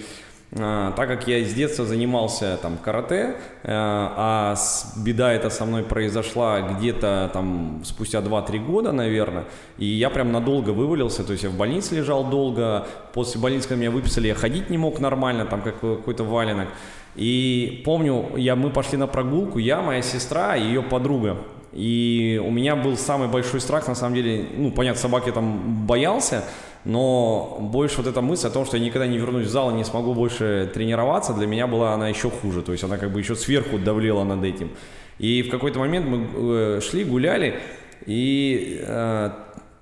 а, 0.56 0.92
так 0.92 1.08
как 1.08 1.28
я 1.28 1.44
с 1.44 1.52
детства 1.52 1.84
занимался 1.84 2.58
там 2.62 2.78
карате, 2.78 3.36
э, 3.64 3.68
а 3.70 4.54
беда 4.96 5.30
эта 5.30 5.50
со 5.50 5.66
мной 5.66 5.82
произошла 5.82 6.62
где-то 6.62 7.30
там 7.34 7.82
спустя 7.84 8.20
2-3 8.20 8.64
года, 8.64 8.92
наверное, 8.92 9.44
и 9.76 9.84
я 9.84 10.08
прям 10.08 10.32
надолго 10.32 10.70
вывалился, 10.70 11.22
то 11.22 11.32
есть 11.32 11.44
я 11.44 11.50
в 11.50 11.56
больнице 11.56 11.96
лежал 11.96 12.24
долго, 12.24 12.86
после 13.12 13.38
больницы, 13.38 13.68
когда 13.68 13.80
меня 13.80 13.90
выписали, 13.90 14.28
я 14.28 14.34
ходить 14.34 14.70
не 14.70 14.78
мог 14.78 15.00
нормально, 15.00 15.44
там 15.44 15.60
как 15.60 15.80
какой-то 15.80 16.24
валенок. 16.24 16.68
И 17.14 17.82
помню, 17.84 18.30
я, 18.36 18.56
мы 18.56 18.70
пошли 18.70 18.96
на 18.96 19.06
прогулку, 19.06 19.58
я, 19.58 19.82
моя 19.82 20.00
сестра 20.00 20.56
и 20.56 20.62
ее 20.62 20.82
подруга. 20.82 21.36
И 21.72 22.40
у 22.44 22.50
меня 22.50 22.76
был 22.76 22.96
самый 22.96 23.28
большой 23.28 23.60
страх, 23.60 23.88
на 23.88 23.94
самом 23.94 24.14
деле, 24.14 24.46
ну, 24.56 24.70
понятно, 24.70 25.00
собак 25.00 25.26
я 25.26 25.32
там 25.32 25.86
боялся, 25.86 26.44
но 26.84 27.58
больше 27.60 27.98
вот 27.98 28.06
эта 28.06 28.22
мысль 28.22 28.46
о 28.46 28.50
том, 28.50 28.64
что 28.64 28.76
я 28.76 28.84
никогда 28.84 29.06
не 29.06 29.18
вернусь 29.18 29.46
в 29.46 29.50
зал 29.50 29.70
и 29.70 29.74
не 29.74 29.84
смогу 29.84 30.14
больше 30.14 30.70
тренироваться, 30.72 31.34
для 31.34 31.46
меня 31.46 31.66
была 31.66 31.92
она 31.92 32.08
еще 32.08 32.30
хуже. 32.30 32.62
То 32.62 32.72
есть 32.72 32.84
она 32.84 32.96
как 32.96 33.12
бы 33.12 33.20
еще 33.20 33.34
сверху 33.34 33.78
давлела 33.78 34.24
над 34.24 34.44
этим. 34.44 34.70
И 35.18 35.42
в 35.42 35.50
какой-то 35.50 35.78
момент 35.78 36.06
мы 36.06 36.26
э, 36.34 36.80
шли, 36.80 37.04
гуляли, 37.04 37.60
и 38.06 38.80
э, 38.86 39.30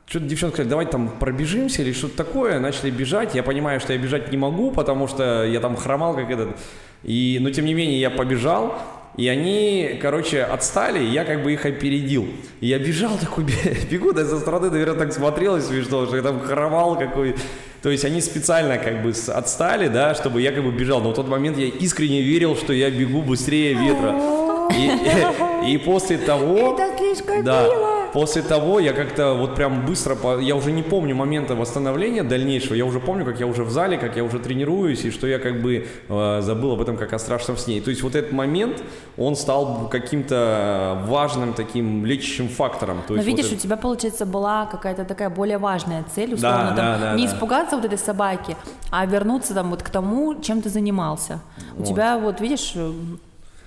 что-то 0.07 0.26
девчонки 0.26 0.55
сказали, 0.55 0.70
давай 0.70 0.87
там 0.87 1.09
пробежимся 1.09 1.82
или 1.82 1.93
что-то 1.93 2.16
такое. 2.16 2.61
Начали 2.61 2.91
бежать. 2.91 3.34
Я 3.34 3.43
понимаю, 3.43 3.80
что 3.80 3.93
я 3.93 3.99
бежать 3.99 4.30
не 4.30 4.37
могу, 4.37 4.70
потому 4.70 5.09
что 5.09 5.45
я 5.45 5.61
там 5.61 5.76
хромал 5.76 6.14
как 6.14 6.30
этот. 6.30 6.57
И, 7.03 7.39
но 7.41 7.51
тем 7.51 7.64
не 7.64 7.74
менее 7.74 8.01
я 8.01 8.11
побежал. 8.11 8.78
И 9.17 9.29
они, 9.29 9.99
короче, 10.01 10.43
отстали, 10.43 11.03
и 11.03 11.09
я 11.09 11.25
как 11.25 11.43
бы 11.43 11.53
их 11.53 11.64
опередил. 11.64 12.27
И 12.61 12.67
я 12.67 12.79
бежал 12.79 13.17
такой, 13.19 13.45
бегу, 13.91 14.12
да 14.12 14.25
со 14.25 14.39
стороны, 14.39 14.71
наверное, 14.71 14.99
так 14.99 15.12
смотрелось 15.12 15.67
смешно, 15.67 16.07
что 16.07 16.17
я 16.17 16.23
там 16.23 16.41
хромал 16.41 16.99
какой. 16.99 17.35
То 17.83 17.91
есть 17.91 18.05
они 18.05 18.21
специально 18.21 18.79
как 18.79 19.03
бы 19.03 19.14
отстали, 19.29 19.89
да, 19.89 20.14
чтобы 20.14 20.43
я 20.43 20.53
как 20.53 20.64
бы 20.64 20.73
бежал. 20.73 21.01
Но 21.01 21.12
в 21.12 21.14
тот 21.14 21.29
момент 21.29 21.57
я 21.57 21.67
искренне 21.67 22.21
верил, 22.21 22.57
что 22.57 22.73
я 22.73 22.91
бегу 22.91 23.23
быстрее 23.23 23.75
ветра. 23.75 24.14
И, 24.77 25.73
и 25.73 25.79
после 25.79 26.19
того... 26.19 26.77
Это 26.77 26.99
слишком 26.99 27.45
да, 27.45 27.62
мило. 27.62 27.95
После 28.17 28.41
того 28.41 28.81
я 28.81 28.95
как-то 28.95 29.35
вот 29.35 29.55
прям 29.57 29.85
быстро, 29.85 30.14
по- 30.14 30.39
я 30.41 30.57
уже 30.57 30.73
не 30.73 30.83
помню 30.83 31.14
момента 31.14 31.55
восстановления 31.55 32.23
дальнейшего, 32.23 32.73
я 32.75 32.87
уже 32.87 32.99
помню, 32.99 33.27
как 33.27 33.41
я 33.41 33.47
уже 33.47 33.62
в 33.62 33.71
зале, 33.71 33.99
как 33.99 34.17
я 34.17 34.25
уже 34.25 34.39
тренируюсь, 34.39 35.05
и 35.05 35.11
что 35.11 35.27
я 35.27 35.39
как 35.39 35.61
бы 35.61 35.87
э, 36.09 36.41
забыл 36.41 36.73
об 36.73 36.81
этом 36.81 36.97
как 36.97 37.12
о 37.12 37.19
страшном 37.19 37.59
сне. 37.59 37.77
И 37.77 37.81
то 37.83 37.91
есть 37.91 38.03
вот 38.03 38.14
этот 38.14 38.33
момент, 38.33 38.83
он 39.19 39.37
стал 39.37 39.89
каким-то 39.91 41.03
важным 41.09 41.53
таким 41.53 42.07
лечащим 42.07 42.49
фактором. 42.49 43.03
То 43.07 43.12
Но 43.12 43.17
есть 43.17 43.29
вот 43.29 43.37
видишь, 43.37 43.47
это- 43.53 43.57
у 43.57 43.59
тебя, 43.59 43.77
получается, 43.77 44.25
была 44.25 44.64
какая-то 44.64 45.05
такая 45.05 45.29
более 45.29 45.59
важная 45.59 46.03
цель, 46.14 46.33
условно, 46.35 46.71
Да, 46.71 46.77
там, 46.77 46.77
да, 46.77 46.99
да, 46.99 47.14
не 47.17 47.27
да. 47.27 47.35
испугаться 47.35 47.77
вот 47.77 47.85
этой 47.85 47.99
собаки, 47.99 48.57
а 48.91 49.05
вернуться 49.05 49.53
там 49.53 49.69
вот 49.69 49.83
к 49.83 49.91
тому, 49.91 50.41
чем 50.41 50.62
ты 50.62 50.71
занимался. 50.71 51.41
У 51.75 51.81
Вот. 51.81 51.89
тебя 51.89 52.17
вот, 52.19 52.41
видишь, 52.41 52.73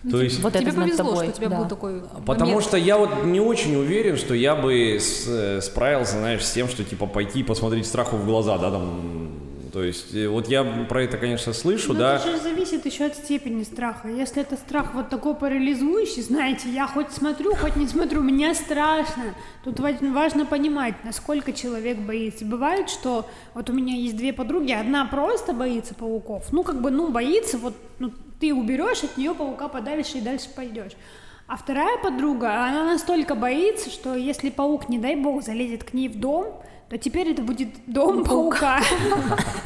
То 0.09 0.21
есть 0.21 0.39
Вот 0.41 0.53
Тебе 0.53 0.71
повезло, 0.71 0.97
тобой, 1.09 1.25
что 1.25 1.33
у 1.33 1.35
тебя 1.37 1.49
да. 1.49 1.57
был 1.57 1.67
такой 1.67 2.01
Потому 2.25 2.51
момент. 2.51 2.63
что 2.63 2.77
я 2.77 2.97
вот 2.97 3.25
не 3.25 3.39
очень 3.41 3.75
уверен, 3.75 4.15
что 4.17 4.33
я 4.33 4.55
бы 4.55 4.95
с- 4.99 5.25
э, 5.27 5.59
справился, 5.61 6.13
знаешь, 6.13 6.45
с 6.45 6.51
тем, 6.53 6.69
что 6.69 6.83
типа 6.83 7.05
пойти 7.05 7.39
и 7.39 7.43
посмотреть 7.43 7.85
страху 7.85 8.15
в 8.15 8.25
глаза, 8.25 8.57
да, 8.57 8.71
там. 8.71 9.31
То 9.71 9.83
есть, 9.83 10.13
э, 10.15 10.27
вот 10.27 10.47
я 10.47 10.63
про 10.63 11.03
это, 11.03 11.17
конечно, 11.17 11.53
слышу, 11.53 11.93
Но 11.93 11.99
да. 11.99 12.15
это 12.15 12.31
же 12.31 12.37
зависит 12.37 12.85
еще 12.85 13.05
от 13.05 13.15
степени 13.15 13.63
страха. 13.63 14.07
Если 14.07 14.41
это 14.41 14.55
страх 14.55 14.93
вот 14.93 15.09
такой 15.09 15.35
парализующий, 15.35 16.21
знаете, 16.21 16.69
я 16.69 16.87
хоть 16.87 17.11
смотрю, 17.11 17.55
хоть 17.55 17.75
не 17.75 17.87
смотрю, 17.87 18.21
мне 18.21 18.53
страшно. 18.53 19.35
Тут 19.63 19.79
ва- 19.79 19.97
важно 20.01 20.45
понимать, 20.45 20.95
насколько 21.03 21.53
человек 21.53 21.97
боится. 21.97 22.45
Бывает, 22.45 22.89
что 22.89 23.27
вот 23.53 23.69
у 23.69 23.73
меня 23.73 23.95
есть 23.95 24.17
две 24.17 24.33
подруги, 24.33 24.71
одна 24.71 25.05
просто 25.05 25.53
боится 25.53 25.93
пауков, 25.93 26.51
ну 26.51 26.63
как 26.63 26.81
бы, 26.81 26.91
ну 26.91 27.09
боится, 27.09 27.57
вот 27.57 27.75
ну, 27.99 28.11
ты 28.39 28.53
уберешь 28.53 29.03
от 29.03 29.17
нее 29.17 29.33
паука 29.33 29.67
подальше 29.67 30.17
и 30.17 30.21
дальше 30.21 30.47
пойдешь. 30.55 30.93
А 31.47 31.57
вторая 31.57 31.97
подруга, 31.97 32.65
она 32.67 32.85
настолько 32.85 33.33
боится, 33.33 33.89
что 33.89 34.13
если 34.15 34.49
паук, 34.51 34.87
не 34.87 34.99
дай 34.99 35.15
бог, 35.15 35.43
залезет 35.43 35.83
к 35.83 35.93
ней 35.93 36.07
в 36.07 36.19
дом, 36.19 36.61
то 36.89 36.97
теперь 36.97 37.29
это 37.29 37.43
будет 37.43 37.69
дом 37.85 38.23
паука. 38.23 38.81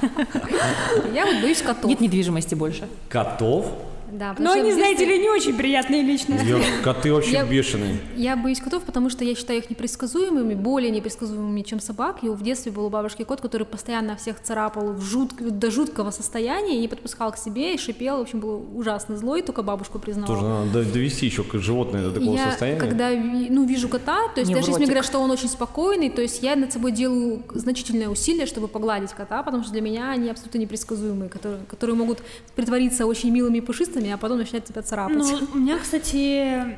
Я 1.13 1.25
вот 1.25 1.41
боюсь 1.41 1.61
котов. 1.61 1.85
Нет 1.85 2.01
недвижимости 2.01 2.53
больше. 2.53 2.87
Котов? 3.09 3.71
Да, 4.13 4.35
Но 4.37 4.51
что 4.51 4.59
они, 4.61 4.71
знаете 4.73 5.05
ли, 5.05 5.17
не 5.17 5.27
очень 5.29 5.55
приятные 5.57 6.03
личности. 6.03 6.45
Я- 6.45 6.83
коты 6.83 7.11
вообще 7.11 7.31
Я- 7.31 7.45
бешеные. 7.45 7.97
Я 8.15 8.35
боюсь 8.35 8.59
котов, 8.59 8.83
потому 8.83 9.09
что 9.09 9.23
я 9.25 9.33
считаю 9.35 9.59
их 9.59 9.69
непредсказуемыми, 9.69 10.53
более 10.53 10.91
непредсказуемыми, 10.91 11.61
чем 11.63 11.79
собак. 11.79 12.17
И 12.23 12.29
в 12.29 12.41
детстве 12.43 12.71
был 12.71 12.85
у 12.85 12.89
бабушки 12.89 13.23
кот, 13.23 13.41
который 13.41 13.65
постоянно 13.65 14.15
всех 14.15 14.39
царапал 14.41 14.93
в 14.93 15.01
жутк- 15.01 15.49
до 15.49 15.71
жуткого 15.71 16.11
состояния 16.11 16.77
и 16.77 16.79
не 16.81 16.87
подпускал 16.87 17.31
к 17.31 17.37
себе, 17.37 17.73
и 17.73 17.77
шипел. 17.77 18.17
В 18.19 18.21
общем, 18.21 18.39
был 18.39 18.63
ужасно 18.75 19.17
злой, 19.17 19.41
только 19.41 19.63
бабушку 19.63 19.97
признавал. 19.97 20.27
Тоже 20.35 20.47
надо 20.47 20.71
до- 20.83 20.93
довести 20.93 21.25
еще 21.25 21.43
к 21.43 21.55
животное 21.57 22.03
до 22.03 22.11
такого 22.11 22.35
я, 22.35 22.49
состояния. 22.51 22.79
когда 22.79 23.09
ну, 23.09 23.65
вижу 23.65 23.89
кота, 23.89 24.27
то 24.35 24.41
есть 24.41 24.51
даже 24.51 24.59
если 24.59 24.71
мне 24.71 24.85
Невротик. 24.85 24.87
говорят, 24.89 25.05
что 25.05 25.19
он 25.19 25.31
очень 25.31 25.49
спокойный, 25.49 26.09
то 26.09 26.21
есть 26.21 26.43
я 26.43 26.55
над 26.55 26.71
собой 26.71 26.91
делаю 26.91 27.41
значительное 27.53 28.09
усилие, 28.09 28.45
чтобы 28.45 28.67
погладить 28.67 29.11
кота, 29.11 29.41
потому 29.41 29.63
что 29.63 29.71
для 29.71 29.81
меня 29.81 30.11
они 30.11 30.29
абсолютно 30.29 30.59
непредсказуемые, 30.59 31.29
которые, 31.29 31.61
которые 31.67 31.95
могут 31.95 32.19
притвориться 32.55 33.05
очень 33.07 33.31
милыми 33.31 33.57
и 33.57 33.61
пушистыми, 33.61 34.02
а 34.11 34.17
потом 34.17 34.37
начинать 34.37 34.65
тебя 34.65 34.81
царапать. 34.81 35.17
Ну, 35.17 35.47
у 35.53 35.57
меня, 35.57 35.77
кстати, 35.79 36.77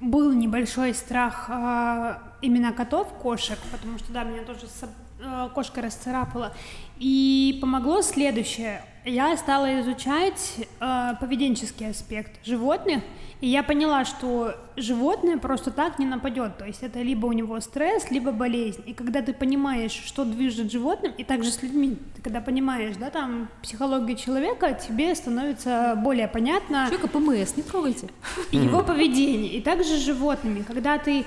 был 0.00 0.32
небольшой 0.32 0.94
страх 0.94 1.46
а, 1.48 2.22
именно 2.42 2.72
котов, 2.72 3.08
кошек, 3.20 3.58
потому 3.72 3.98
что, 3.98 4.12
да, 4.12 4.24
меня 4.24 4.42
тоже 4.42 4.66
со- 4.68 4.88
а, 5.22 5.48
кошка 5.48 5.82
расцарапала. 5.82 6.52
И 6.98 7.58
помогло 7.60 8.02
следующее. 8.02 8.82
Я 9.04 9.36
стала 9.36 9.80
изучать 9.80 10.56
а, 10.80 11.14
поведенческий 11.14 11.88
аспект 11.90 12.44
животных, 12.44 13.02
и 13.40 13.46
я 13.48 13.62
поняла, 13.62 14.04
что 14.04 14.54
животное 14.76 15.38
просто 15.38 15.70
так 15.70 15.98
не 15.98 16.04
нападет. 16.04 16.58
То 16.58 16.66
есть 16.66 16.82
это 16.82 17.00
либо 17.00 17.26
у 17.26 17.32
него 17.32 17.60
стресс, 17.60 18.10
либо 18.10 18.32
болезнь. 18.32 18.82
И 18.84 18.92
когда 18.92 19.22
ты 19.22 19.32
понимаешь, 19.32 19.92
что 19.92 20.24
движет 20.24 20.70
животным, 20.72 21.12
и 21.16 21.24
также 21.24 21.50
с 21.50 21.62
людьми, 21.62 21.96
ты 22.16 22.22
когда 22.22 22.40
понимаешь, 22.40 22.96
да, 22.96 23.10
там, 23.10 23.48
психологию 23.62 24.16
человека, 24.16 24.74
тебе 24.74 25.14
становится 25.14 25.94
более 25.96 26.28
понятно 26.28 26.88
Человека 26.90 27.08
ПМС, 27.08 27.56
не 27.56 27.62
трогайте. 27.62 28.08
его 28.50 28.82
поведение. 28.82 29.52
И 29.52 29.60
также 29.60 29.96
с 29.96 30.04
животными, 30.04 30.62
когда 30.62 30.98
ты... 30.98 31.24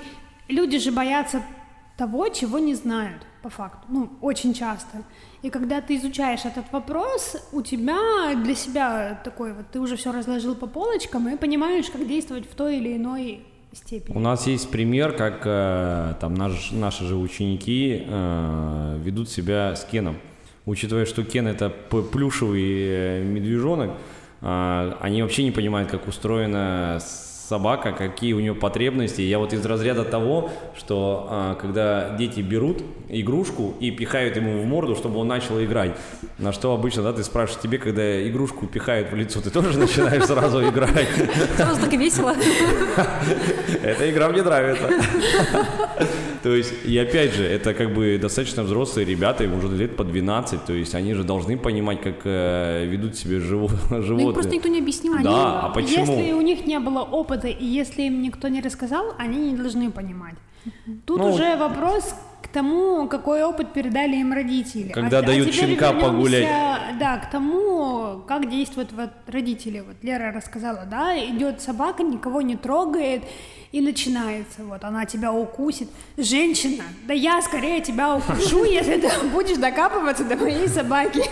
Люди 0.48 0.78
же 0.78 0.92
боятся 0.92 1.42
того, 1.96 2.28
чего 2.28 2.58
не 2.58 2.74
знают, 2.74 3.24
по 3.42 3.50
факту. 3.50 3.80
Ну, 3.88 4.08
очень 4.20 4.54
часто. 4.54 4.98
И 5.42 5.50
когда 5.50 5.80
ты 5.80 5.96
изучаешь 5.96 6.44
этот 6.44 6.64
вопрос, 6.72 7.36
у 7.52 7.62
тебя 7.62 8.34
для 8.36 8.54
себя 8.54 9.20
такой 9.24 9.52
вот, 9.52 9.66
ты 9.72 9.80
уже 9.80 9.96
все 9.96 10.12
разложил 10.12 10.54
по 10.54 10.66
полочкам 10.66 11.28
и 11.28 11.36
понимаешь, 11.36 11.90
как 11.90 12.06
действовать 12.06 12.48
в 12.50 12.54
той 12.54 12.76
или 12.78 12.96
иной 12.96 13.40
степени. 13.72 14.16
У 14.16 14.20
нас 14.20 14.46
есть 14.46 14.70
пример, 14.70 15.12
как 15.12 15.42
э, 15.44 16.14
там 16.20 16.34
наш- 16.34 16.70
наши 16.72 17.04
же 17.06 17.16
ученики 17.16 18.04
э, 18.06 18.98
ведут 19.02 19.28
себя 19.28 19.74
с 19.74 19.84
Кеном. 19.84 20.16
Учитывая, 20.66 21.06
что 21.06 21.24
Кен 21.24 21.48
это 21.48 21.70
плюшевый 21.70 22.62
э, 22.62 23.24
медвежонок, 23.24 23.90
они 24.44 25.22
вообще 25.22 25.44
не 25.44 25.52
понимают, 25.52 25.88
как 25.88 26.08
устроена 26.08 26.98
собака, 27.48 27.92
какие 27.92 28.32
у 28.32 28.40
нее 28.40 28.54
потребности. 28.54 29.20
Я 29.20 29.38
вот 29.38 29.52
из 29.52 29.64
разряда 29.64 30.04
того, 30.04 30.50
что 30.76 31.28
э, 31.30 31.54
когда 31.60 32.16
дети 32.16 32.40
берут 32.40 32.82
игрушку 33.08 33.74
и 33.80 33.90
пихают 33.90 34.36
ему 34.36 34.60
в 34.60 34.66
морду, 34.66 34.96
чтобы 34.96 35.18
он 35.18 35.28
начал 35.28 35.62
играть. 35.62 35.92
На 36.38 36.52
что 36.52 36.72
обычно, 36.72 37.02
да, 37.02 37.12
ты 37.12 37.22
спрашиваешь 37.22 37.62
тебе, 37.62 37.78
когда 37.78 38.26
игрушку 38.28 38.66
пихают 38.66 39.10
в 39.10 39.16
лицо, 39.16 39.40
ты 39.40 39.50
тоже 39.50 39.78
начинаешь 39.78 40.24
сразу 40.24 40.66
играть. 40.66 41.08
Сразу 41.56 41.80
так 41.80 41.92
и 41.92 41.96
весело. 41.96 42.34
Эта 43.82 44.10
игра 44.10 44.28
мне 44.28 44.42
нравится. 44.42 44.88
То 46.42 46.54
есть, 46.56 46.72
и 46.84 46.98
опять 46.98 47.34
же, 47.34 47.44
это 47.44 47.72
как 47.74 47.94
бы 47.94 48.18
достаточно 48.20 48.62
взрослые 48.64 49.04
ребята, 49.06 49.44
им 49.44 49.54
уже 49.54 49.68
лет 49.68 49.96
по 49.96 50.04
12, 50.04 50.64
то 50.64 50.72
есть 50.72 50.94
они 50.94 51.14
же 51.14 51.22
должны 51.24 51.56
понимать, 51.56 52.00
как 52.02 52.16
э, 52.24 52.84
ведут 52.86 53.16
себя 53.16 53.36
живо- 53.38 53.70
Ну, 53.90 53.96
им 53.98 54.02
просто 54.02 54.02
животные. 54.02 54.56
никто 54.56 54.68
не 54.68 54.78
объяснил. 54.80 55.14
Они- 55.14 55.24
Да, 55.24 55.60
а 55.60 55.68
почему? 55.70 56.16
Если 56.18 56.32
у 56.32 56.40
них 56.40 56.66
не 56.66 56.78
было 56.80 57.00
опыта, 57.02 57.48
и 57.48 57.64
если 57.64 58.02
им 58.02 58.22
никто 58.22 58.48
не 58.48 58.60
рассказал, 58.60 59.14
они 59.18 59.52
не 59.52 59.56
должны 59.56 59.90
понимать. 59.90 60.34
Тут 61.06 61.18
Ну, 61.20 61.32
уже 61.34 61.56
вопрос 61.56 62.14
к 62.42 62.48
тому, 62.48 63.08
какой 63.08 63.42
опыт 63.44 63.72
передали 63.72 64.16
им 64.16 64.32
родители. 64.32 64.92
Когда 64.92 65.18
А- 65.18 65.20
а 65.20 65.22
дают 65.24 65.50
теперь 65.52 65.70
щенка 65.70 65.92
погулять. 65.92 66.48
Да, 66.98 67.18
к 67.18 67.30
тому, 67.30 68.22
как 68.26 68.50
действуют 68.50 68.92
вот 68.92 69.10
родители. 69.26 69.80
Вот 69.80 69.96
Лера 70.02 70.32
рассказала, 70.32 70.84
да, 70.90 71.16
идет 71.18 71.60
собака, 71.60 72.02
никого 72.02 72.42
не 72.42 72.56
трогает, 72.56 73.22
и 73.72 73.80
начинается, 73.80 74.64
вот, 74.64 74.84
она 74.84 75.06
тебя 75.06 75.32
укусит. 75.32 75.88
Женщина, 76.18 76.84
да 77.06 77.14
я 77.14 77.40
скорее 77.40 77.80
тебя 77.80 78.14
укушу, 78.14 78.64
если 78.78 79.00
ты 79.00 79.08
будешь 79.32 79.56
докапываться 79.56 80.24
до 80.24 80.36
моей 80.36 80.68
собаки. 80.68 81.22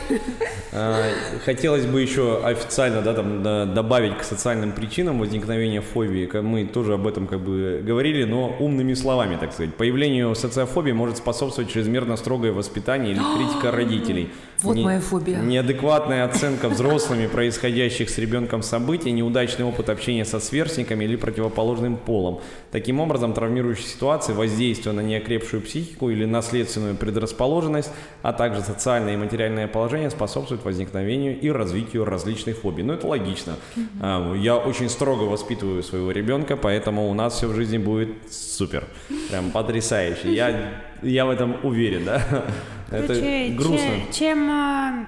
А, 0.73 1.03
Хотелось 1.45 1.85
бы 1.85 2.01
еще 2.01 2.43
официально 2.45 3.03
да, 3.03 3.13
там, 3.15 3.43
добавить 3.75 4.17
к 4.17 4.23
социальным 4.23 4.73
причинам 4.73 5.19
возникновения 5.19 5.83
фобии. 5.83 6.31
Мы 6.41 6.65
тоже 6.65 6.95
об 6.95 7.07
этом 7.07 7.27
как 7.27 7.41
бы 7.41 7.83
говорили, 7.85 8.25
но 8.25 8.57
умными 8.59 8.95
словами, 8.95 9.37
так 9.37 9.53
сказать. 9.53 9.75
Появлению 9.75 10.35
социофобии 10.35 10.93
может 11.01 11.17
способствовать 11.17 11.71
чрезмерно 11.71 12.17
строгое 12.19 12.53
воспитание 12.53 13.13
или 13.13 13.21
критика 13.35 13.71
родителей. 13.71 14.29
Вот 14.63 14.77
моя 14.77 15.01
фобия. 15.01 15.39
Неадекватная 15.41 16.25
оценка 16.25 16.69
взрослыми 16.69 17.27
происходящих 17.27 18.11
с 18.11 18.19
ребенком 18.19 18.63
событий, 18.63 19.11
неудачный 19.11 19.65
опыт 19.65 19.89
общения 19.89 20.25
со 20.25 20.41
сверстниками 20.41 21.05
или 21.05 21.17
противоположным 21.17 21.97
полом. 21.97 22.41
Таким 22.71 23.01
образом, 23.01 23.33
травмирующие 23.33 23.87
ситуации, 23.87 24.33
воздействие 24.33 24.93
на 24.93 25.01
неокрепшую 25.01 25.63
психику 25.63 26.11
или 26.11 26.25
наследственную 26.25 26.95
предрасположенность, 26.95 27.91
а 28.23 28.33
также 28.33 28.61
социальное 28.61 29.15
и 29.15 29.17
материальное 29.17 29.67
положение 29.67 30.11
способствуют 30.11 30.65
возникновению 30.65 31.41
и 31.41 31.49
развитию 31.51 32.05
различных 32.05 32.59
фобий. 32.59 32.85
Ну, 32.85 32.93
это 32.93 33.07
логично. 33.07 33.55
А, 34.01 34.35
Я 34.35 34.57
очень 34.57 34.89
строго 34.89 35.25
воспитываю 35.25 35.83
своего 35.83 36.11
ребенка, 36.11 36.57
поэтому 36.57 37.09
у 37.09 37.15
нас 37.15 37.35
все 37.35 37.47
в 37.49 37.55
жизни 37.55 37.79
будет 37.79 38.11
супер. 38.31 38.85
Прям 39.31 39.51
потрясающе. 39.51 40.35
Я, 40.35 40.73
я 41.03 41.25
в 41.25 41.31
этом 41.31 41.57
уверен, 41.63 42.05
да? 42.05 42.45
Это 42.91 43.07
Короче, 43.07 43.49
грустно. 43.57 43.79
че- 43.79 44.13
чем 44.13 44.51
а, 44.51 45.07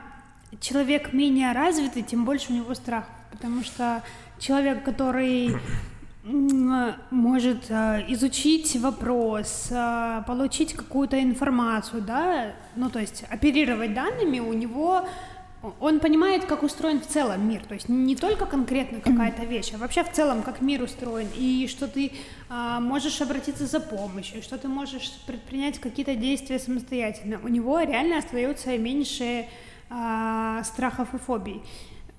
человек 0.60 1.12
менее 1.12 1.52
развитый, 1.52 2.02
тем 2.02 2.24
больше 2.24 2.52
у 2.52 2.56
него 2.56 2.74
страх. 2.74 3.04
Потому 3.30 3.62
что 3.64 4.02
человек, 4.38 4.84
который 4.84 5.56
может 7.10 7.64
а, 7.70 8.00
изучить 8.08 8.76
вопрос, 8.76 9.68
а, 9.72 10.22
получить 10.22 10.74
какую-то 10.74 11.20
информацию, 11.20 12.02
да, 12.02 12.52
ну 12.76 12.90
то 12.90 13.00
есть 13.00 13.24
оперировать 13.28 13.92
данными, 13.94 14.38
у 14.38 14.52
него 14.52 15.04
он 15.80 16.00
понимает, 16.00 16.44
как 16.44 16.62
устроен 16.62 17.00
в 17.00 17.06
целом 17.06 17.48
мир, 17.48 17.64
то 17.64 17.74
есть 17.74 17.88
не 17.88 18.16
только 18.16 18.46
конкретно 18.46 19.00
какая-то 19.00 19.44
вещь, 19.44 19.72
а 19.74 19.78
вообще 19.78 20.02
в 20.02 20.10
целом, 20.10 20.42
как 20.42 20.60
мир 20.60 20.82
устроен, 20.82 21.28
и 21.36 21.68
что 21.68 21.86
ты 21.86 22.12
а, 22.48 22.80
можешь 22.80 23.20
обратиться 23.20 23.66
за 23.66 23.80
помощью, 23.80 24.42
что 24.42 24.58
ты 24.58 24.68
можешь 24.68 25.12
предпринять 25.26 25.78
какие-то 25.78 26.16
действия 26.16 26.58
самостоятельно. 26.58 27.40
У 27.44 27.48
него 27.48 27.80
реально 27.80 28.18
остается 28.18 28.76
меньше 28.76 29.46
а, 29.88 30.64
страхов 30.64 31.14
и 31.14 31.18
фобий. 31.18 31.62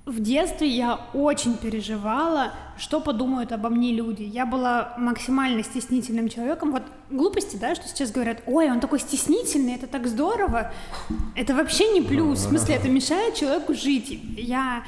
В 0.06 0.20
детстве 0.20 0.68
я 0.68 1.00
очень 1.14 1.56
переживала, 1.56 2.52
что 2.78 3.00
подумают 3.00 3.54
обо 3.54 3.70
мне 3.70 3.94
люди. 3.94 4.24
Я 4.24 4.46
была 4.46 4.94
максимально 4.98 5.64
стеснительным 5.64 6.28
человеком. 6.28 6.74
Вот 6.74 6.84
глупости, 7.10 7.56
да, 7.56 7.74
что 7.74 7.88
сейчас 7.88 8.12
говорят, 8.12 8.44
ой, 8.46 8.70
он 8.70 8.82
такой 8.82 9.00
стеснительный, 9.00 9.76
это 9.76 9.88
так 9.88 10.08
здорово. 10.08 10.74
Это 11.36 11.56
вообще 11.56 11.88
не 11.94 12.02
плюс. 12.02 12.40
В 12.40 12.50
смысле, 12.50 12.76
это 12.76 12.90
мешает 12.90 13.36
человеку 13.36 13.74
жить. 13.74 14.20
Я 14.36 14.84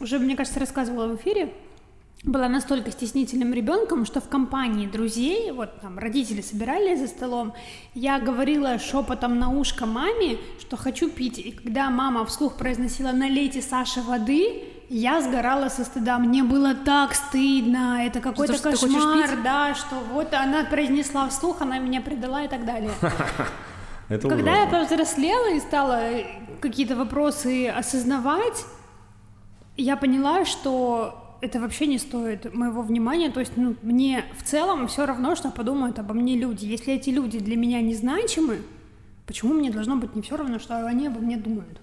уже, 0.00 0.18
мне 0.18 0.34
кажется, 0.34 0.58
рассказывала 0.58 1.06
в 1.06 1.14
эфире, 1.16 1.54
была 2.24 2.48
настолько 2.48 2.90
стеснительным 2.90 3.52
ребенком, 3.52 4.04
что 4.04 4.20
в 4.20 4.28
компании 4.28 4.86
друзей, 4.86 5.52
вот 5.52 5.80
там 5.80 5.98
родители 5.98 6.40
собирались 6.40 6.98
за 7.00 7.06
столом, 7.06 7.54
я 7.94 8.18
говорила 8.18 8.78
шепотом 8.78 9.38
на 9.38 9.50
ушко 9.50 9.86
маме, 9.86 10.38
что 10.60 10.76
хочу 10.76 11.10
пить. 11.10 11.38
И 11.38 11.52
когда 11.52 11.90
мама 11.90 12.24
вслух 12.26 12.56
произносила 12.56 13.12
«налейте 13.12 13.62
Саше 13.62 14.02
воды», 14.02 14.64
я 14.90 15.20
сгорала 15.20 15.68
со 15.68 15.84
стыда. 15.84 16.18
Мне 16.18 16.42
было 16.42 16.74
так 16.74 17.14
стыдно, 17.14 18.06
это 18.06 18.20
какой-то 18.20 18.54
Что, 18.54 18.74
что 18.74 18.86
кошмар, 18.86 19.28
пить? 19.28 19.42
да, 19.42 19.74
что 19.74 19.96
вот 20.12 20.32
она 20.32 20.64
произнесла 20.64 21.28
вслух, 21.28 21.60
она 21.60 21.78
меня 21.78 22.00
предала 22.00 22.44
и 22.44 22.48
так 22.48 22.64
далее. 22.64 22.90
Это 24.08 24.26
Когда 24.26 24.62
я 24.62 24.62
ужасно. 24.66 24.78
повзрослела 24.78 25.50
и 25.52 25.60
стала 25.60 26.00
какие-то 26.60 26.96
вопросы 26.96 27.68
осознавать, 27.68 28.64
я 29.76 29.98
поняла, 29.98 30.46
что 30.46 31.27
это 31.40 31.60
вообще 31.60 31.86
не 31.86 31.98
стоит 31.98 32.52
моего 32.54 32.82
внимания. 32.82 33.30
То 33.30 33.40
есть, 33.40 33.52
ну, 33.56 33.76
мне 33.82 34.24
в 34.38 34.42
целом 34.42 34.88
все 34.88 35.06
равно, 35.06 35.34
что 35.34 35.50
подумают 35.50 35.98
обо 35.98 36.14
мне 36.14 36.36
люди. 36.36 36.64
Если 36.64 36.94
эти 36.94 37.10
люди 37.10 37.38
для 37.38 37.56
меня 37.56 37.80
незначимы, 37.80 38.58
почему 39.26 39.54
мне 39.54 39.70
должно 39.70 39.96
быть 39.96 40.14
не 40.16 40.22
все 40.22 40.36
равно, 40.36 40.58
что 40.58 40.86
они 40.86 41.06
обо 41.06 41.20
мне 41.20 41.36
думают? 41.36 41.80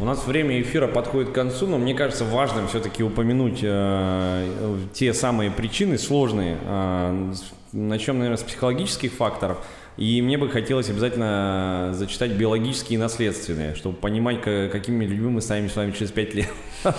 У 0.00 0.04
нас 0.04 0.26
время 0.26 0.60
эфира 0.60 0.88
подходит 0.88 1.30
к 1.30 1.34
концу, 1.34 1.66
но 1.66 1.78
мне 1.78 1.94
кажется 1.94 2.24
важным 2.24 2.68
все-таки 2.68 3.02
упомянуть 3.02 3.60
э, 3.62 4.78
те 4.92 5.14
самые 5.14 5.50
причины 5.50 5.98
сложные. 5.98 6.58
Э, 6.64 7.32
начнем, 7.72 8.18
наверное, 8.18 8.38
с 8.38 8.42
психологических 8.42 9.12
факторов. 9.12 9.64
И 9.98 10.22
мне 10.22 10.38
бы 10.38 10.48
хотелось 10.48 10.88
обязательно 10.88 11.90
зачитать 11.92 12.32
биологические 12.32 12.96
и 12.96 13.00
наследственные, 13.00 13.74
чтобы 13.74 13.96
понимать, 13.96 14.40
ка- 14.40 14.68
какими 14.72 15.04
людьми 15.04 15.28
мы 15.28 15.40
станем 15.42 15.68
с 15.68 15.76
вами 15.76 15.90
через 15.92 16.10
пять 16.12 16.34
лет. 16.34 16.48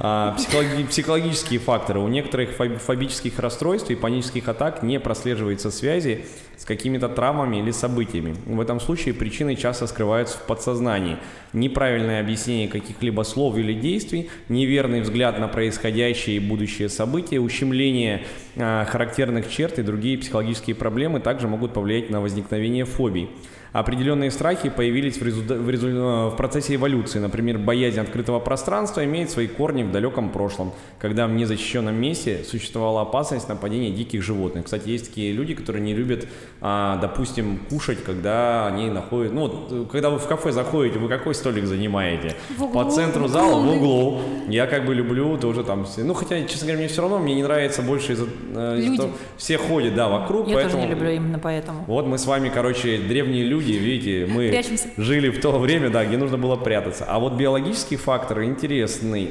А, 0.00 0.36
психологи- 0.36 0.84
Психологические 0.84 1.58
факторы. 1.58 1.98
У 1.98 2.06
некоторых 2.06 2.50
фоб- 2.56 2.76
фобических 2.78 3.36
расстройств 3.40 3.90
и 3.90 3.96
панических 3.96 4.46
атак 4.48 4.84
не 4.84 5.00
прослеживается 5.00 5.72
связи 5.72 6.24
с 6.56 6.64
какими-то 6.64 7.08
травмами 7.08 7.56
или 7.56 7.72
событиями. 7.72 8.36
В 8.46 8.60
этом 8.60 8.78
случае 8.78 9.12
причины 9.14 9.56
часто 9.56 9.88
скрываются 9.88 10.38
в 10.38 10.42
подсознании. 10.46 11.16
Неправильное 11.52 12.20
объяснение 12.20 12.68
каких-либо 12.68 13.22
слов 13.22 13.56
или 13.56 13.72
действий, 13.72 14.30
неверный 14.48 15.00
взгляд 15.00 15.40
на 15.40 15.48
происходящее 15.48 16.36
и 16.36 16.40
будущее 16.40 16.88
события, 16.88 17.40
ущемление 17.40 18.22
характерных 18.58 19.48
черт 19.48 19.78
и 19.78 19.82
другие 19.82 20.18
психологические 20.18 20.76
проблемы 20.76 21.20
также 21.20 21.48
могут 21.48 21.72
повлиять 21.72 22.10
на 22.10 22.20
возникновение 22.20 22.84
фобий. 22.84 23.30
Определенные 23.72 24.30
страхи 24.30 24.70
появились 24.70 25.18
в, 25.18 25.22
результа- 25.22 25.58
в 25.58 25.68
резуль- 25.68 26.30
в 26.30 26.36
процессе 26.36 26.76
эволюции. 26.76 27.18
Например, 27.18 27.58
боязнь 27.58 28.00
открытого 28.00 28.40
пространства 28.40 29.04
имеет 29.04 29.30
свои 29.30 29.46
корни 29.46 29.82
в 29.82 29.92
далеком 29.92 30.30
прошлом, 30.30 30.72
когда 30.98 31.26
в 31.26 31.32
незащищенном 31.32 31.94
месте 31.94 32.44
существовала 32.44 33.02
опасность 33.02 33.48
нападения 33.48 33.90
диких 33.90 34.22
животных. 34.22 34.64
Кстати, 34.64 34.88
есть 34.88 35.08
такие 35.08 35.32
люди, 35.32 35.54
которые 35.54 35.82
не 35.82 35.94
любят, 35.94 36.26
допустим, 36.60 37.60
кушать, 37.70 38.02
когда 38.02 38.66
они 38.66 38.90
находят... 38.90 39.32
Ну, 39.32 39.40
вот, 39.42 39.88
когда 39.92 40.10
вы 40.10 40.18
в 40.18 40.26
кафе 40.26 40.50
заходите, 40.52 40.98
вы 40.98 41.08
какой 41.08 41.34
столик 41.34 41.66
занимаете? 41.66 42.34
В 42.56 42.64
углу, 42.64 42.84
По 42.84 42.90
центру 42.90 43.28
зала, 43.28 43.60
в 43.60 43.68
углу. 43.76 44.20
Я 44.48 44.66
как 44.66 44.84
бы 44.84 44.94
люблю 44.94 45.36
тоже 45.38 45.62
там... 45.62 45.86
Ну, 45.96 46.14
хотя, 46.14 46.42
честно 46.44 46.66
говоря, 46.66 46.78
мне 46.78 46.88
все 46.88 47.02
равно, 47.02 47.18
мне 47.18 47.34
не 47.34 47.42
нравится 47.42 47.82
больше 47.82 48.12
из-за... 48.14 48.26
э, 48.54 48.96
того- 48.96 49.10
Все 49.36 49.56
ходят, 49.58 49.94
да, 49.94 50.08
вокруг, 50.08 50.48
Я 50.48 50.54
поэтому... 50.54 50.74
тоже 50.74 50.86
не 50.86 50.94
люблю 50.94 51.10
именно 51.10 51.38
поэтому. 51.38 51.84
Вот 51.86 52.06
мы 52.06 52.18
с 52.18 52.26
вами, 52.26 52.50
короче, 52.52 52.98
древние 52.98 53.44
люди, 53.44 53.72
видите, 53.72 54.26
мы 54.32 54.48
Прячемся. 54.48 54.88
жили 54.96 55.28
в 55.30 55.40
то 55.40 55.58
время, 55.58 55.90
да, 55.90 56.04
где 56.04 56.16
нужно 56.16 56.38
было 56.38 56.56
прятаться. 56.56 57.04
А 57.08 57.18
вот 57.20 57.34
биологический 57.34 57.96
фактор 57.96 58.42
интересный. 58.42 59.30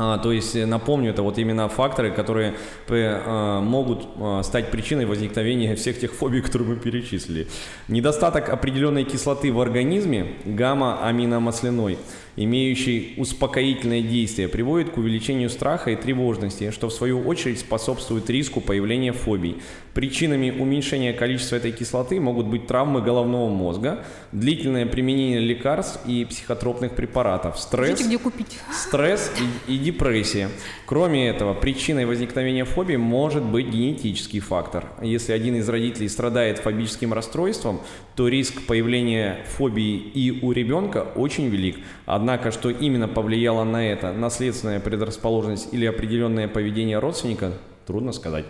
А, 0.00 0.16
то 0.18 0.30
есть, 0.30 0.54
э, 0.54 0.64
напомню, 0.64 1.10
это 1.10 1.22
вот 1.22 1.38
именно 1.38 1.68
факторы, 1.68 2.12
которые 2.12 2.54
э, 2.86 3.60
могут 3.60 4.06
э, 4.16 4.42
стать 4.44 4.70
причиной 4.70 5.06
возникновения 5.06 5.74
всех 5.74 5.98
тех 5.98 6.12
фобий, 6.12 6.40
которые 6.48 6.68
мы 6.68 6.76
перечислили. 6.76 7.48
Недостаток 7.88 8.48
определенной 8.48 9.02
кислоты 9.02 9.52
в 9.52 9.60
организме, 9.60 10.36
гамма-аминомасляной, 10.44 11.98
имеющий 12.38 13.14
успокоительное 13.16 14.00
действие, 14.00 14.48
приводит 14.48 14.90
к 14.90 14.98
увеличению 14.98 15.50
страха 15.50 15.90
и 15.90 15.96
тревожности, 15.96 16.70
что 16.70 16.88
в 16.88 16.92
свою 16.92 17.20
очередь 17.20 17.58
способствует 17.58 18.30
риску 18.30 18.60
появления 18.60 19.12
фобий. 19.12 19.56
Причинами 19.92 20.50
уменьшения 20.50 21.12
количества 21.12 21.56
этой 21.56 21.72
кислоты 21.72 22.20
могут 22.20 22.46
быть 22.46 22.68
травмы 22.68 23.02
головного 23.02 23.48
мозга, 23.48 24.04
длительное 24.30 24.86
применение 24.86 25.40
лекарств 25.40 25.98
и 26.06 26.24
психотропных 26.24 26.94
препаратов, 26.94 27.58
стресс, 27.58 28.00
где 28.06 28.18
купить? 28.18 28.58
стресс 28.72 29.32
и, 29.66 29.74
и 29.74 29.78
депрессия. 29.78 30.50
Кроме 30.86 31.28
этого, 31.28 31.54
причиной 31.54 32.06
возникновения 32.06 32.64
фобии 32.64 32.96
может 32.96 33.42
быть 33.42 33.68
генетический 33.68 34.40
фактор. 34.40 34.84
Если 35.02 35.32
один 35.32 35.56
из 35.56 35.68
родителей 35.68 36.08
страдает 36.08 36.58
фобическим 36.58 37.12
расстройством, 37.12 37.80
то 38.14 38.28
риск 38.28 38.62
появления 38.66 39.44
фобии 39.56 39.96
и 39.96 40.44
у 40.44 40.52
ребенка 40.52 41.06
очень 41.14 41.48
велик. 41.48 41.78
Однако, 42.06 42.27
что 42.50 42.68
именно 42.68 43.08
повлияло 43.08 43.64
на 43.64 43.86
это, 43.90 44.12
наследственная 44.12 44.80
предрасположенность 44.80 45.72
или 45.72 45.86
определенное 45.86 46.48
поведение 46.48 46.98
родственника, 46.98 47.52
трудно 47.86 48.12
сказать. 48.12 48.44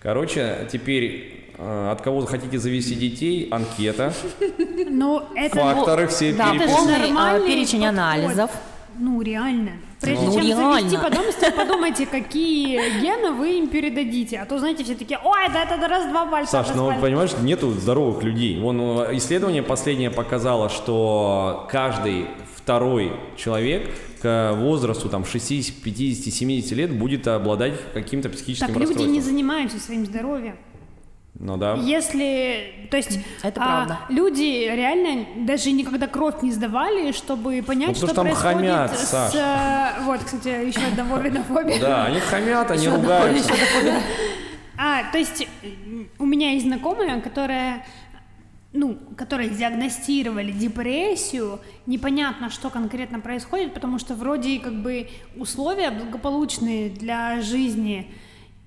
Короче, 0.00 0.68
теперь 0.70 1.50
э, 1.58 1.90
от 1.90 2.00
кого 2.02 2.24
хотите 2.26 2.58
завести 2.58 2.94
детей, 2.94 3.48
анкета, 3.50 4.12
Но 4.88 5.28
это... 5.34 5.56
факторы 5.56 6.06
все 6.06 6.32
Да, 6.32 6.52
же 6.52 6.60
полный, 6.60 6.94
а, 7.16 7.40
перечень 7.40 7.80
подход. 7.80 7.88
анализов. 7.88 8.50
Ну, 8.98 9.20
реально. 9.20 9.72
Прежде 10.00 10.24
Ну, 10.26 10.32
чем 10.32 10.42
завести 10.56 10.96
реально. 10.96 11.10
потомство, 11.10 11.50
подумайте, 11.50 12.06
какие 12.06 13.00
гены 13.00 13.32
вы 13.32 13.58
им 13.58 13.68
передадите. 13.68 14.38
А 14.38 14.46
то, 14.46 14.58
знаете, 14.58 14.84
все 14.84 14.94
такие, 14.94 15.18
ой, 15.22 15.48
да 15.52 15.64
это 15.64 15.88
раз-два 15.88 16.26
пальца. 16.26 16.52
Саш, 16.62 16.68
ну 16.74 16.88
распали». 16.88 17.00
понимаешь, 17.02 17.30
нету 17.42 17.70
здоровых 17.72 18.22
людей. 18.22 18.58
Вон 18.60 18.80
э, 18.80 19.16
исследование 19.16 19.62
последнее 19.62 20.10
показало, 20.10 20.68
что 20.68 21.66
каждый 21.70 22.26
второй 22.66 23.12
человек 23.36 23.88
к 24.20 24.54
возрасту 24.56 25.08
там 25.08 25.24
60, 25.24 25.76
50, 25.84 26.34
70 26.34 26.72
лет 26.72 26.98
будет 26.98 27.28
обладать 27.28 27.74
каким-то 27.94 28.28
психическим 28.28 28.66
Так 28.66 28.74
люди 28.76 28.86
расстройством. 28.88 29.12
не 29.12 29.20
занимаются 29.20 29.78
своим 29.78 30.04
здоровьем. 30.04 30.56
Ну 31.38 31.56
да. 31.58 31.74
Если, 31.74 32.88
то 32.90 32.96
есть, 32.96 33.20
Это 33.44 33.60
а, 33.62 33.64
правда. 33.84 33.98
люди 34.08 34.68
реально 34.68 35.46
даже 35.46 35.70
никогда 35.70 36.08
кровь 36.08 36.42
не 36.42 36.50
сдавали, 36.50 37.12
чтобы 37.12 37.62
понять, 37.62 37.90
Ну, 37.90 37.94
что 37.94 38.06
что 38.06 38.16
там 38.16 38.24
происходит 38.24 38.56
хамят, 38.56 38.98
с... 38.98 39.10
Саш. 39.10 39.34
э, 39.36 40.02
Вот, 40.02 40.24
кстати, 40.24 40.48
еще 40.66 40.80
одна 40.90 41.04
вовинофобия. 41.04 41.78
Да, 41.78 42.06
они 42.06 42.18
хамят, 42.18 42.68
они 42.72 42.88
ругаются. 42.88 43.52
А, 44.78 45.04
то 45.12 45.18
есть 45.18 45.46
у 46.18 46.26
меня 46.26 46.50
есть 46.52 46.66
знакомая, 46.66 47.20
которая, 47.20 47.86
ну, 48.72 48.98
которой 49.16 49.48
диагностировали 49.48 50.52
депрессию, 50.52 51.60
непонятно, 51.86 52.50
что 52.50 52.70
конкретно 52.70 53.20
происходит, 53.20 53.74
потому 53.74 53.98
что 53.98 54.14
вроде 54.14 54.58
как 54.58 54.82
бы 54.82 55.08
условия 55.36 55.90
благополучные 55.90 56.90
для 56.90 57.40
жизни, 57.40 58.12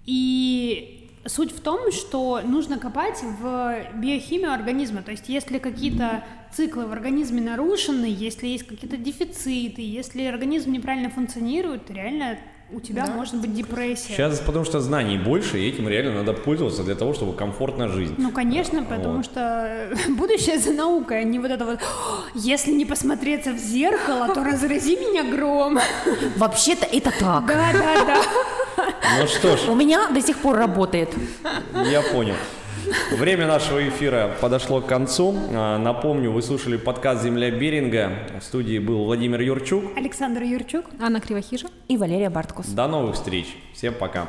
и 0.06 1.00
суть 1.26 1.52
в 1.52 1.60
том, 1.62 1.91
что 1.91 2.41
нужно 2.43 2.80
копать 2.80 3.22
в 3.22 3.76
биохимию 3.95 4.52
организма, 4.52 5.04
то 5.04 5.12
есть 5.12 5.30
если 5.30 5.60
какие-то 5.60 6.24
циклы 6.52 6.88
в 6.88 6.91
организме 6.91 7.41
нарушены, 7.41 8.06
если 8.06 8.47
есть 8.47 8.66
какие-то 8.66 8.97
дефициты, 8.97 9.82
если 9.82 10.24
организм 10.24 10.72
неправильно 10.72 11.10
функционирует, 11.10 11.91
реально 11.91 12.39
у 12.72 12.80
тебя 12.80 13.07
может 13.07 13.36
быть 13.36 13.53
депрессия. 13.53 14.13
Сейчас 14.13 14.39
потому 14.39 14.63
что 14.65 14.80
знаний 14.80 15.17
больше, 15.17 15.59
и 15.59 15.67
этим 15.70 15.88
реально 15.89 16.13
надо 16.13 16.34
пользоваться 16.34 16.84
для 16.84 16.95
того, 16.95 17.13
чтобы 17.13 17.34
комфортно 17.34 17.88
жить. 17.88 18.11
Ну, 18.17 18.32
конечно, 18.32 18.84
потому 18.84 19.17
Вот. 19.17 19.26
что 19.26 19.89
будущее 20.09 20.59
за 20.59 20.74
наукой, 20.74 21.22
а 21.22 21.24
не 21.24 21.39
вот 21.39 21.51
это 21.51 21.65
вот 21.65 21.80
«О, 21.82 22.22
«если 22.36 22.72
не 22.72 22.86
посмотреться 22.86 23.51
в 23.53 23.57
зеркало, 23.57 24.34
то 24.34 24.43
разрази 24.43 24.95
меня 24.97 25.24
гром». 25.24 25.80
Вообще-то 26.38 26.86
это 26.86 27.11
так. 27.20 27.45
Да, 27.47 27.70
да, 27.74 28.05
да. 28.05 28.22
Ну 29.20 29.28
что 29.28 29.57
ж, 29.57 29.67
У 29.67 29.76
меня 29.76 30.07
до 30.09 30.22
сих 30.22 30.38
пор 30.38 30.57
работает. 30.57 31.09
Я 31.74 32.01
понял. 32.01 32.36
Время 33.12 33.48
нашего 33.48 33.88
эфира 33.88 34.32
подошло 34.42 34.82
к 34.82 34.88
концу. 34.88 35.36
А, 35.54 35.78
Напомню, 35.78 36.32
вы 36.32 36.42
слушали 36.42 36.78
подкаст 36.78 37.24
«Земля 37.24 37.52
Беринга». 37.52 38.12
В 38.40 38.44
студии 38.44 38.80
был 38.80 39.04
Владимир 39.06 39.42
Юрчук. 39.42 39.84
Александр 39.96 40.44
Юрчук. 40.44 40.86
Анна 41.00 41.20
Кривохижа. 41.20 41.68
И 41.88 41.98
Валерия 41.98 42.30
Барткус. 42.30 42.68
До 42.68 42.88
новых 42.88 43.16
встреч. 43.16 43.48
Всем 43.74 43.94
пока. 43.94 44.28